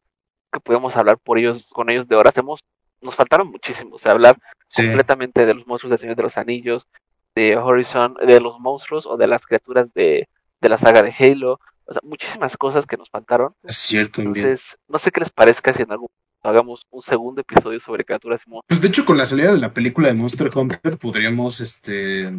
que 0.52 0.60
podemos 0.60 0.96
hablar 0.98 1.18
por 1.20 1.38
ellos, 1.38 1.70
con 1.74 1.90
ellos 1.90 2.08
de 2.08 2.16
horas. 2.16 2.38
Hemos, 2.38 2.60
nos 3.02 3.16
faltaron 3.16 3.50
muchísimos, 3.50 4.02
de 4.04 4.12
hablar 4.12 4.38
Sí. 4.68 4.84
completamente 4.88 5.46
de 5.46 5.54
los 5.54 5.68
monstruos 5.68 5.92
del 5.92 6.00
Señor 6.00 6.16
de 6.16 6.24
los 6.24 6.38
Anillos, 6.38 6.88
de 7.36 7.58
Horizon, 7.58 8.16
de 8.26 8.42
los 8.42 8.60
monstruos 8.60 9.06
o 9.06 9.18
de 9.18 9.28
las 9.28 9.46
criaturas 9.46 9.94
de, 9.94 10.28
de 10.62 10.70
la 10.70 10.78
saga 10.80 11.04
de 11.04 11.14
Halo. 11.18 11.60
O 11.86 11.94
sea, 11.94 12.02
muchísimas 12.04 12.56
cosas 12.58 12.86
que 12.86 12.98
nos 12.98 13.10
faltaron. 13.10 13.54
Es 13.64 13.76
cierto, 13.78 14.22
bien. 14.22 14.36
Entonces, 14.36 14.78
no 14.88 14.98
sé 14.98 15.12
qué 15.12 15.20
les 15.22 15.30
parezca 15.30 15.74
si 15.74 15.82
en 15.84 15.92
algún 15.92 16.08
momento 16.10 16.50
hagamos 16.50 16.86
un 16.90 17.02
segundo 17.02 17.42
episodio 17.42 17.80
sobre 17.80 18.04
criaturas 18.06 18.42
y 18.46 18.50
monstruos. 18.50 18.66
Pues 18.68 18.82
de 18.82 18.88
hecho, 18.88 19.06
con 19.06 19.18
la 19.18 19.26
salida 19.26 19.52
de 19.54 19.60
la 19.60 19.74
película 19.74 20.08
de 20.10 20.14
Monster 20.14 20.50
Hunter 20.54 20.98
podríamos 20.98 21.60
este 21.62 22.34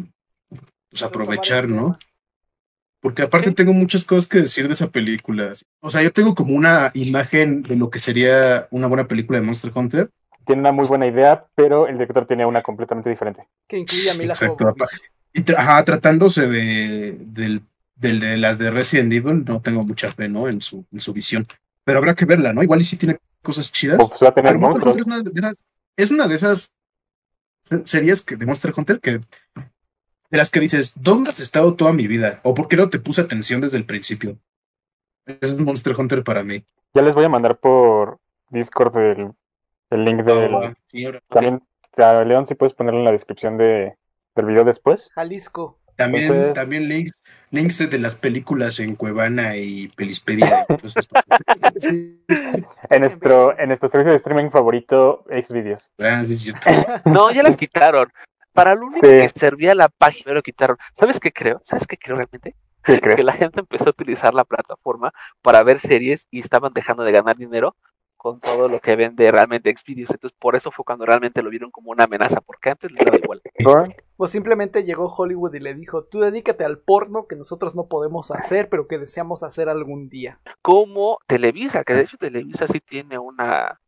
pues 0.89 1.03
aprovechar, 1.03 1.67
¿no? 1.67 1.97
Porque 3.01 3.21
aparte 3.21 3.49
Sí. 3.49 3.55
tengo 3.55 3.73
muchas 3.73 4.03
cosas 4.03 4.27
que 4.27 4.39
decir 4.39 4.67
de 4.67 4.73
esa 4.73 4.89
película. 4.89 5.51
O 5.79 5.89
sea, 5.89 6.01
yo 6.01 6.11
tengo 6.11 6.33
como 6.33 6.55
una 6.55 6.91
imagen 6.95 7.61
de 7.61 7.75
lo 7.75 7.89
que 7.89 7.99
sería 7.99 8.67
una 8.71 8.87
buena 8.87 9.07
película 9.07 9.39
de 9.39 9.45
Monster 9.45 9.71
Hunter. 9.75 10.09
Tiene 10.45 10.61
una 10.61 10.71
muy 10.71 10.87
buena 10.87 11.05
idea, 11.07 11.45
pero 11.55 11.87
el 11.87 11.97
director 11.97 12.25
tiene 12.27 12.45
una 12.45 12.61
completamente 12.63 13.09
diferente. 13.09 13.47
Que 13.67 13.77
incluye 13.77 14.09
a 14.11 14.13
Mila 14.15 14.33
Exacto. 14.33 14.73
Y 15.33 15.41
tra- 15.43 15.57
ajá, 15.57 15.83
tratándose 15.83 16.47
de, 16.47 17.17
del, 17.19 17.61
del- 17.95 18.19
de 18.19 18.37
las 18.37 18.57
de 18.57 18.71
Resident 18.71 19.11
Evil, 19.13 19.43
no 19.45 19.61
tengo 19.61 19.83
mucha 19.83 20.11
fe, 20.11 20.27
¿no? 20.29 20.47
En 20.47 20.61
su, 20.61 20.85
en 20.91 20.99
su 20.99 21.13
visión. 21.13 21.47
Pero 21.83 21.99
habrá 21.99 22.15
que 22.15 22.25
verla, 22.25 22.53
¿no? 22.53 22.63
Igual 22.63 22.81
y 22.81 22.83
sí 22.83 22.97
tiene 22.97 23.17
cosas 23.41 23.71
chidas. 23.71 23.99
O 24.01 24.09
pues 24.09 24.21
va 24.21 24.27
a 24.27 24.29
A 24.31 24.33
tener 24.33 24.57
monstruos. 24.57 24.97
es 24.97 25.05
una 25.05 25.21
de 25.21 25.31
esas, 25.35 25.55
es 25.97 26.11
una 26.11 26.27
de 26.27 26.35
esas 26.35 26.71
se- 27.63 27.85
series 27.85 28.21
que, 28.21 28.35
de 28.35 28.45
Monster 28.45 28.73
Hunter 28.75 28.99
que 28.99 29.19
de 30.31 30.37
las 30.37 30.49
que 30.49 30.59
dices, 30.59 30.93
¿dónde 30.99 31.29
has 31.29 31.39
estado 31.39 31.75
toda 31.75 31.93
mi 31.93 32.07
vida? 32.07 32.41
¿O 32.43 32.53
por 32.53 32.67
qué 32.67 32.75
no 32.75 32.89
te 32.89 32.99
puse 32.99 33.21
atención 33.21 33.61
desde 33.61 33.77
el 33.77 33.85
principio? 33.85 34.37
Es 35.25 35.51
un 35.51 35.63
Monster 35.63 35.95
Hunter 35.97 36.23
para 36.23 36.43
mí. 36.43 36.63
Ya 36.93 37.01
les 37.01 37.13
voy 37.15 37.25
a 37.25 37.29
mandar 37.29 37.57
por 37.57 38.19
Discord 38.49 38.97
el, 38.97 39.31
el 39.91 40.03
link 40.05 40.23
del... 40.23 40.55
Ah, 40.55 40.73
sí, 40.87 41.05
También, 41.29 41.61
sea, 41.95 42.23
León, 42.25 42.45
si 42.47 42.55
puedes 42.55 42.73
ponerlo 42.73 42.99
en 42.99 43.05
la 43.05 43.11
descripción 43.11 43.57
de, 43.57 43.95
del 44.35 44.45
video 44.45 44.63
después. 44.63 45.09
Jalisco. 45.13 45.79
También, 45.95 46.23
Entonces- 46.25 46.53
también 46.53 46.87
links, 46.89 47.11
links 47.51 47.89
de 47.89 47.99
las 47.99 48.15
películas 48.15 48.79
en 48.79 48.95
Cuevana 48.95 49.55
y 49.55 49.87
Pelispedia. 49.89 50.65
Entonces, 50.67 51.07
sí, 51.79 52.21
En 52.89 53.01
nuestro, 53.01 53.57
en 53.57 53.67
nuestro 53.69 53.89
servicio 53.89 54.11
de 54.11 54.17
streaming 54.17 54.49
favorito, 54.49 55.23
Xvideos. 55.29 55.89
ah, 55.99 56.23
sí. 56.23 56.51
No, 57.05 57.31
ya 57.31 57.43
las 57.43 57.57
quitaron. 57.57 58.11
Para 58.53 58.73
lo 58.75 58.87
único 58.87 59.05
Sí. 59.05 59.11
que 59.13 59.29
servía 59.35 59.75
la 59.75 59.89
página 59.89 60.33
lo 60.33 60.41
quitaron. 60.41 60.77
¿Sabes 60.93 61.19
qué 61.19 61.31
creo? 61.31 61.59
¿Sabes 61.63 61.85
qué 61.87 61.97
creo 61.97 62.15
realmente? 62.15 62.55
¿Qué 62.83 63.01
crees? 63.01 63.17
Que 63.17 63.23
la 63.23 63.33
gente 63.33 63.59
empezó 63.61 63.85
a 63.87 63.89
utilizar 63.89 64.33
la 64.33 64.43
plataforma 64.45 65.11
para 65.41 65.61
ver 65.63 65.79
series 65.79 66.27
y 66.31 66.39
estaban 66.39 66.71
dejando 66.73 67.03
de 67.03 67.11
ganar 67.11 67.35
dinero 67.35 67.75
con 68.15 68.39
todo 68.39 68.69
lo 68.69 68.79
que 68.79 68.95
vende 68.95 69.29
realmente 69.31 69.73
Xvideos. 69.75 70.09
Entonces, 70.11 70.35
por 70.39 70.55
eso 70.55 70.71
fue 70.71 70.85
cuando 70.85 71.05
realmente 71.05 71.43
lo 71.43 71.49
vieron 71.49 71.69
como 71.71 71.91
una 71.91 72.05
amenaza, 72.05 72.41
porque 72.41 72.69
antes 72.69 72.91
les 72.91 73.03
daba 73.05 73.17
igual. 73.17 73.41
O 74.17 74.27
simplemente 74.27 74.83
llegó 74.83 75.05
Hollywood 75.07 75.53
y 75.55 75.59
le 75.59 75.73
dijo, 75.73 76.03
tú 76.03 76.21
dedícate 76.21 76.63
al 76.63 76.77
porno 76.77 77.27
que 77.27 77.35
nosotros 77.35 77.75
no 77.75 77.87
podemos 77.87 78.31
hacer, 78.31 78.69
pero 78.69 78.87
que 78.87 78.97
deseamos 78.97 79.43
hacer 79.43 79.67
algún 79.67 80.07
día. 80.09 80.39
Como 80.61 81.19
Televisa, 81.27 81.83
que 81.83 81.93
de 81.93 82.01
hecho 82.03 82.17
Televisa 82.17 82.67
sí 82.67 82.79
tiene 82.79 83.17
una, 83.19 83.81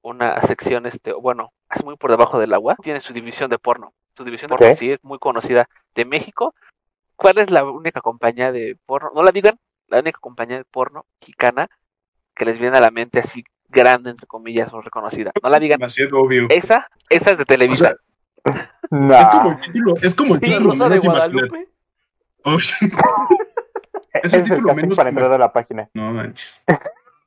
una 0.00 0.40
sección, 0.42 0.86
este, 0.86 1.12
bueno, 1.12 1.52
es 1.74 1.84
muy 1.84 1.96
por 1.96 2.10
debajo 2.10 2.38
del 2.38 2.54
agua, 2.54 2.76
tiene 2.82 3.00
su 3.00 3.12
división 3.12 3.50
de 3.50 3.58
porno. 3.58 3.92
Su 4.16 4.24
división 4.24 4.50
de 4.50 4.56
porno 4.56 4.74
sí 4.76 4.92
es 4.92 5.02
muy 5.02 5.18
conocida 5.18 5.68
de 5.94 6.04
México. 6.06 6.54
¿Cuál 7.16 7.38
es 7.38 7.50
la 7.50 7.64
única 7.64 8.00
compañía 8.00 8.52
de 8.52 8.78
porno? 8.86 9.10
No 9.14 9.22
la 9.22 9.32
digan, 9.32 9.58
la 9.88 9.98
única 10.00 10.18
compañía 10.18 10.56
de 10.56 10.64
porno 10.64 11.04
mexicana 11.20 11.68
que 12.34 12.44
les 12.44 12.58
viene 12.58 12.78
a 12.78 12.80
la 12.80 12.90
mente 12.90 13.20
así 13.20 13.44
grande, 13.68 14.10
entre 14.10 14.26
comillas, 14.26 14.72
o 14.72 14.80
reconocida. 14.80 15.32
No 15.42 15.50
la 15.50 15.58
digan. 15.58 15.78
Demasiado 15.78 16.18
obvio. 16.20 16.46
Esa, 16.48 16.88
esa 17.10 17.32
es 17.32 17.36
de 17.36 17.42
O 17.42 17.46
Televisa. 17.46 17.88
sea, 17.88 17.96
No. 18.90 19.14
es 19.14 19.26
como 19.28 19.50
el 19.50 19.60
título, 19.60 19.94
es 20.02 20.14
como 20.14 20.34
el 20.34 20.40
¿La 20.40 20.46
título 20.48 20.70
Rosa 20.70 20.88
de. 20.88 20.98
Guadalupe? 20.98 21.68
Es 24.22 24.32
el 24.32 24.44
título 24.44 24.74
menos 24.74 24.96
para 24.96 25.10
entrar 25.10 25.32
a 25.32 25.38
la 25.38 25.52
página. 25.52 25.88
No 25.92 26.12
manches. 26.12 26.62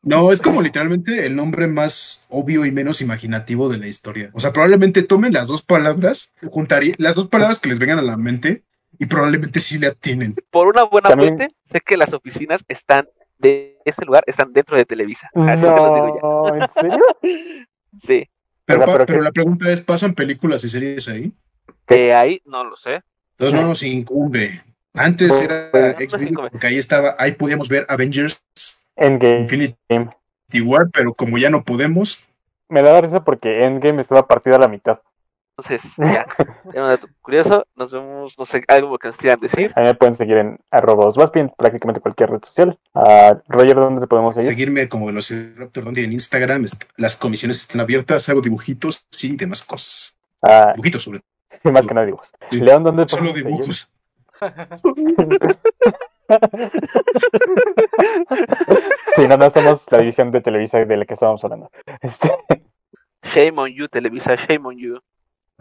No, 0.01 0.32
es 0.32 0.39
como 0.41 0.61
literalmente 0.61 1.26
el 1.26 1.36
nombre 1.36 1.68
más 1.68 2.26
obvio 2.30 2.65
y 2.65 2.72
menos 2.72 3.01
imaginativo 3.01 3.68
de 3.68 3.78
la 3.78 3.88
historia. 3.88 4.30
O 4.34 4.39
sea, 4.39 4.53
probablemente 4.53 5.03
tomen 5.03 5.34
las 5.34 5.47
dos 5.47 5.61
palabras, 5.63 6.34
juntaría 6.49 6.95
las 6.97 7.15
dos 7.15 7.28
palabras 7.28 7.59
que 7.59 7.70
les 7.70 7.78
vengan 7.80 7.99
a 7.99 8.03
la 8.03 8.15
mente 8.15 8.63
y 8.99 9.05
probablemente 9.07 9.59
sí 9.59 9.78
le 9.80 9.88
atienen. 9.88 10.36
Por 10.49 10.68
una 10.68 10.84
buena 10.84 11.09
También- 11.09 11.36
fuente, 11.38 11.55
sé 11.65 11.82
que 11.86 11.97
las 11.97 12.13
oficinas 12.13 12.63
están 12.70 13.07
de 13.38 13.78
ese 13.86 14.05
lugar, 14.05 14.24
están 14.26 14.53
dentro 14.53 14.78
de 14.78 14.86
Televisa. 14.86 15.30
Así 15.36 15.65
es 15.65 15.70
que 15.72 15.76
los 15.76 15.95
digo 15.95 16.20
No, 16.24 16.55
¿en 16.55 16.70
serio? 16.74 16.99
ya. 17.22 17.68
Sí. 17.99 18.30
Pero, 18.68 18.86
pa- 18.86 19.05
pero 19.05 19.22
la 19.22 19.32
pregunta 19.32 19.72
es, 19.72 19.80
¿pasan 19.80 20.13
películas 20.13 20.63
y 20.63 20.68
series 20.70 21.07
ahí? 21.07 21.32
De 21.88 22.13
ahí, 22.13 22.41
no 22.45 22.65
lo 22.65 22.76
sé. 22.76 23.01
Entonces 23.38 23.59
no 23.59 23.68
nos 23.68 23.82
incumbe. 23.84 24.61
Antes 24.93 25.30
No, 25.30 25.38
era 25.38 25.72
no 25.72 26.49
porque 26.49 26.68
ahí 26.68 26.78
estaba, 26.78 27.15
ahí 27.18 27.32
podíamos 27.32 27.70
ver 27.70 27.86
Avengers 27.88 28.43
Endgame. 28.95 29.41
Infinity 29.41 30.61
War, 30.65 30.89
pero 30.91 31.13
como 31.13 31.38
ya 31.38 31.49
no 31.49 31.63
podemos, 31.63 32.20
Me 32.68 32.82
da 32.82 32.99
risa 32.99 33.24
porque 33.24 33.63
Endgame 33.63 34.01
estaba 34.01 34.28
partida 34.28 34.57
a 34.57 34.59
la 34.59 34.68
mitad. 34.68 34.99
Entonces, 35.58 35.93
ya. 35.97 36.26
Era 36.74 36.84
un 36.84 36.89
dato 36.89 37.08
curioso. 37.22 37.66
Nos 37.76 37.91
vemos, 37.91 38.38
no 38.38 38.45
sé, 38.45 38.64
algo 38.68 38.99
que 38.99 39.08
nos 39.08 39.18
quieran 39.18 39.39
decir. 39.39 39.74
A 39.76 39.80
mí 39.82 39.88
me 39.88 39.95
pueden 39.95 40.14
seguir 40.14 40.38
en 40.38 40.60
arroba 40.70 41.10
en 41.34 41.49
prácticamente 41.49 41.99
cualquier 41.99 42.30
red 42.30 42.43
social. 42.43 42.78
A 42.93 43.41
Roger, 43.47 43.76
¿dónde 43.76 44.01
te 44.01 44.08
podemos 44.08 44.36
seguir? 44.36 44.51
seguirme 44.51 44.88
como 44.88 45.08
Velociraptor 45.08 45.84
donde 45.84 46.03
en 46.03 46.14
Instagram, 46.14 46.66
las 46.97 47.16
comisiones 47.16 47.62
están 47.62 47.82
abiertas, 47.82 48.30
hago 48.30 48.41
dibujitos 48.41 49.03
y 49.20 49.36
demás 49.36 49.64
cosas. 49.64 50.16
Ah, 50.43 50.74
Dibujitos 50.76 51.01
sobre 51.01 51.22
sí, 51.49 51.72
más 51.72 51.88
que 51.88 51.93
nada 51.93 52.05
dibujos. 52.05 52.32
Sí. 52.51 52.58
León, 52.60 52.84
¿dónde 52.84 53.05
te 53.08 53.16
Solo 53.16 53.32
podemos 53.34 53.39
seguir? 53.39 53.58
dibujos. 53.58 53.89
Sí, 59.16 59.28
no, 59.30 59.38
no 59.38 59.49
somos 59.49 59.86
la 59.89 59.99
división 59.99 60.30
de 60.30 60.41
Televisa 60.41 60.78
de 60.80 60.97
la 60.97 61.05
que 61.05 61.14
estábamos 61.14 61.41
hablando. 61.43 61.72
Este, 62.01 62.30
Shame 63.24 63.60
on 63.60 63.70
you, 63.74 63.88
Televisa, 63.88 64.36
shame 64.36 64.68
on 64.68 64.78
you. 64.78 64.99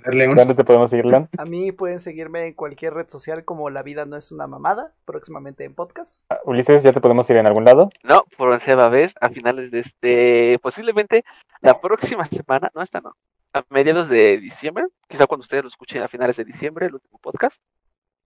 ¿Dónde 0.05 0.55
te 0.55 0.64
podemos 0.64 0.90
seguir, 0.90 1.07
León? 1.07 1.28
A 1.38 1.44
mí 1.47 1.72
pueden 1.72 2.01
seguirme 2.01 2.47
en 2.47 2.53
cualquier 2.53 2.94
red 2.94 3.09
social 3.09 3.44
como 3.44 3.70
La 3.70 3.82
Vida 3.82 4.05
No 4.05 4.16
es 4.16 4.30
una 4.30 4.47
mamada, 4.47 4.92
próximamente 5.05 5.64
en 5.64 5.74
podcast. 5.74 6.26
Ah, 6.30 6.38
Ulises, 6.44 6.82
¿ya 6.82 6.92
te 6.92 7.01
podemos 7.01 7.28
ir 7.30 7.36
en 7.36 7.47
algún 7.47 7.64
lado? 7.64 7.88
No, 8.05 8.24
por 8.36 8.51
onceava 8.51 8.88
vez, 8.88 9.14
a 9.20 9.30
finales 9.30 9.70
de 9.70 9.78
este, 9.78 10.59
posiblemente 10.61 11.24
la 11.61 11.80
próxima 11.80 12.24
semana, 12.24 12.70
no 12.74 12.82
esta 12.82 13.01
no, 13.01 13.16
a 13.55 13.64
mediados 13.70 14.09
de 14.11 14.38
diciembre, 14.38 14.84
quizá 15.09 15.26
cuando 15.26 15.42
ustedes 15.42 15.64
lo 15.64 15.68
escuchen 15.68 16.03
a 16.03 16.09
finales 16.09 16.36
de 16.36 16.44
diciembre, 16.44 16.86
el 16.86 16.94
último 16.94 17.18
podcast, 17.18 17.61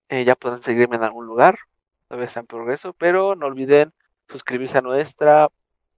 eh, 0.09 0.25
ya 0.25 0.35
podrán 0.35 0.63
seguirme 0.63 0.97
en 0.97 1.05
algún 1.05 1.27
lugar, 1.27 1.57
todavía 2.09 2.27
está 2.27 2.41
en 2.41 2.47
progreso, 2.47 2.95
pero 2.95 3.37
no 3.37 3.47
olviden 3.47 3.93
suscribirse 4.29 4.79
a 4.79 4.83
nuestra 4.83 5.49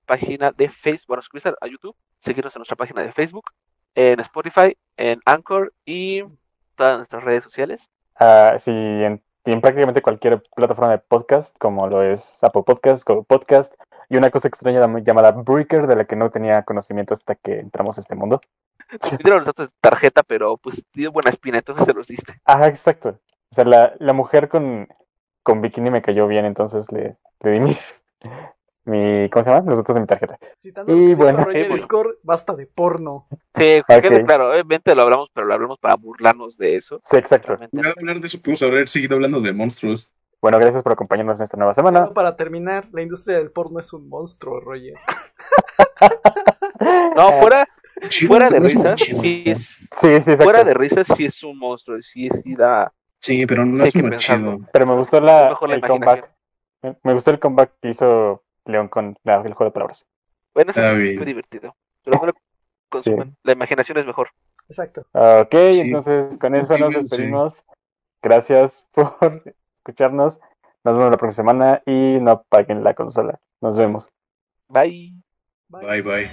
página 0.04 0.52
de 0.52 0.68
Facebook, 0.68 1.06
bueno, 1.08 1.22
suscribirse 1.22 1.54
a 1.60 1.66
YouTube, 1.66 1.96
seguirnos 2.18 2.54
en 2.54 2.60
nuestra 2.60 2.76
página 2.76 3.02
de 3.02 3.10
Facebook, 3.10 3.46
en 3.94 4.20
Spotify, 4.20 4.76
en 4.96 5.20
Anchor 5.24 5.72
y 5.84 6.24
todas 6.74 6.98
nuestras 6.98 7.24
redes 7.24 7.44
sociales. 7.44 7.90
Ah, 8.16 8.56
sí, 8.58 8.70
en, 8.70 9.22
en 9.44 9.60
prácticamente 9.60 10.02
cualquier 10.02 10.42
plataforma 10.54 10.92
de 10.92 10.98
podcast, 10.98 11.56
como 11.58 11.86
lo 11.86 12.02
es 12.02 12.42
Apple 12.42 12.62
Podcast, 12.64 13.06
Google 13.06 13.24
Podcast, 13.24 13.74
y 14.08 14.16
una 14.16 14.30
cosa 14.30 14.48
extraña 14.48 14.80
llam- 14.80 15.04
llamada 15.04 15.30
Breaker, 15.30 15.86
de 15.86 15.96
la 15.96 16.04
que 16.04 16.16
no 16.16 16.30
tenía 16.30 16.62
conocimiento 16.62 17.14
hasta 17.14 17.34
que 17.34 17.58
entramos 17.58 17.96
a 17.96 18.02
este 18.02 18.14
mundo. 18.14 18.40
Dieron 19.18 19.38
los 19.38 19.46
datos 19.46 19.68
de 19.68 19.72
tarjeta, 19.80 20.22
pero 20.22 20.58
pues 20.58 20.84
tiene 20.90 21.08
buena 21.08 21.30
espina, 21.30 21.58
entonces 21.58 21.86
se 21.86 21.94
los 21.94 22.08
diste. 22.08 22.34
Ajá, 22.44 22.66
exacto. 22.66 23.18
O 23.50 23.54
sea, 23.54 23.64
la, 23.64 23.94
la 23.98 24.12
mujer 24.12 24.48
con, 24.48 24.86
con 25.42 25.62
bikini 25.62 25.90
me 25.90 26.02
cayó 26.02 26.26
bien, 26.26 26.44
entonces 26.44 26.92
le, 26.92 27.16
le 27.40 27.50
di 27.52 27.60
mis, 27.60 28.02
mi, 28.84 29.28
¿cómo 29.30 29.44
se 29.44 29.50
llama? 29.50 29.68
Los 29.70 29.78
datos 29.78 29.94
de 29.94 30.00
mi 30.00 30.06
tarjeta. 30.06 30.38
Citando 30.58 30.92
Y 30.94 31.14
bueno. 31.14 31.44
Roger 31.44 31.52
Sí, 31.62 31.68
bueno. 31.68 31.82
Score, 31.82 32.18
basta 32.22 32.54
de 32.54 32.66
porno. 32.66 33.26
Sí, 33.54 33.80
claro, 34.26 34.50
obviamente 34.50 34.94
lo 34.94 35.02
hablamos, 35.02 35.30
pero 35.32 35.46
lo 35.46 35.54
hablamos 35.54 35.78
para 35.78 35.94
burlarnos 35.96 36.56
de 36.58 36.76
eso. 36.76 37.00
Sí, 37.04 37.16
exacto. 37.16 37.56
De 37.70 37.92
hablar 37.96 38.20
de 38.20 38.26
eso, 38.26 38.40
pudimos 38.40 38.62
haber 38.62 38.88
seguido 38.88 39.14
hablando 39.14 39.40
de 39.40 39.52
monstruos. 39.52 40.10
Bueno, 40.40 40.58
gracias 40.58 40.82
por 40.82 40.92
acompañarnos 40.92 41.36
en 41.36 41.44
esta 41.44 41.56
nueva 41.56 41.72
semana. 41.74 42.00
Solo 42.00 42.14
para 42.14 42.34
terminar, 42.34 42.88
la 42.92 43.02
industria 43.02 43.38
del 43.38 43.52
porno 43.52 43.78
es 43.78 43.92
un 43.92 44.08
monstruo, 44.08 44.60
Roger. 44.60 44.94
No, 47.16 47.30
fuera, 47.40 47.68
Chido, 48.08 48.28
fuera 48.28 48.50
de 48.50 48.58
risas, 48.58 48.98
sí 49.00 49.44
es, 49.46 49.60
Sí, 49.60 49.86
sí, 50.00 50.08
exacto. 50.08 50.42
fuera 50.42 50.64
de 50.64 50.74
risas 50.74 51.06
sí 51.16 51.26
es 51.26 51.42
un 51.44 51.56
monstruo, 51.58 52.00
sí, 52.02 52.28
sí 52.42 52.54
da, 52.56 52.92
Sí, 53.20 53.46
pero 53.46 53.64
no 53.64 53.76
Sí, 53.84 53.88
es 53.88 53.92
que 53.92 54.02
muy 54.02 54.16
chido. 54.16 54.58
Pero 54.72 54.86
me 54.86 54.96
gustó 54.96 55.20
la, 55.20 55.56
el 55.68 55.80
comeback. 55.80 56.28
me 57.04 57.12
gustó 57.14 57.30
el 57.30 57.38
comeback 57.38 57.70
que 57.80 57.90
hizo 57.90 58.42
León 58.64 58.88
con 58.88 59.16
la, 59.24 59.36
el 59.36 59.54
juego 59.54 59.70
de 59.70 59.74
palabras. 59.74 60.06
Bueno, 60.54 60.70
eso 60.70 60.80
ah, 60.80 60.92
es 60.92 61.16
muy 61.16 61.24
divertido. 61.24 61.74
La 63.42 63.52
imaginación 63.52 63.98
es 63.98 64.06
mejor. 64.06 64.28
Exacto. 64.68 65.06
Ok, 65.12 65.54
entonces 65.54 66.38
con 66.38 66.54
eso 66.54 66.78
nos 66.78 66.94
despedimos. 66.94 67.64
Gracias 68.22 68.84
por 68.92 69.42
escucharnos. 69.78 70.38
Nos 70.84 70.96
vemos 70.96 71.10
la 71.10 71.16
próxima 71.16 71.32
semana 71.32 71.82
y 71.86 72.18
no 72.20 72.32
apaguen 72.32 72.82
la 72.82 72.94
consola. 72.94 73.38
Nos 73.60 73.76
vemos. 73.76 74.08
Bye, 74.68 75.12
bye. 75.68 76.02
bye. 76.02 76.30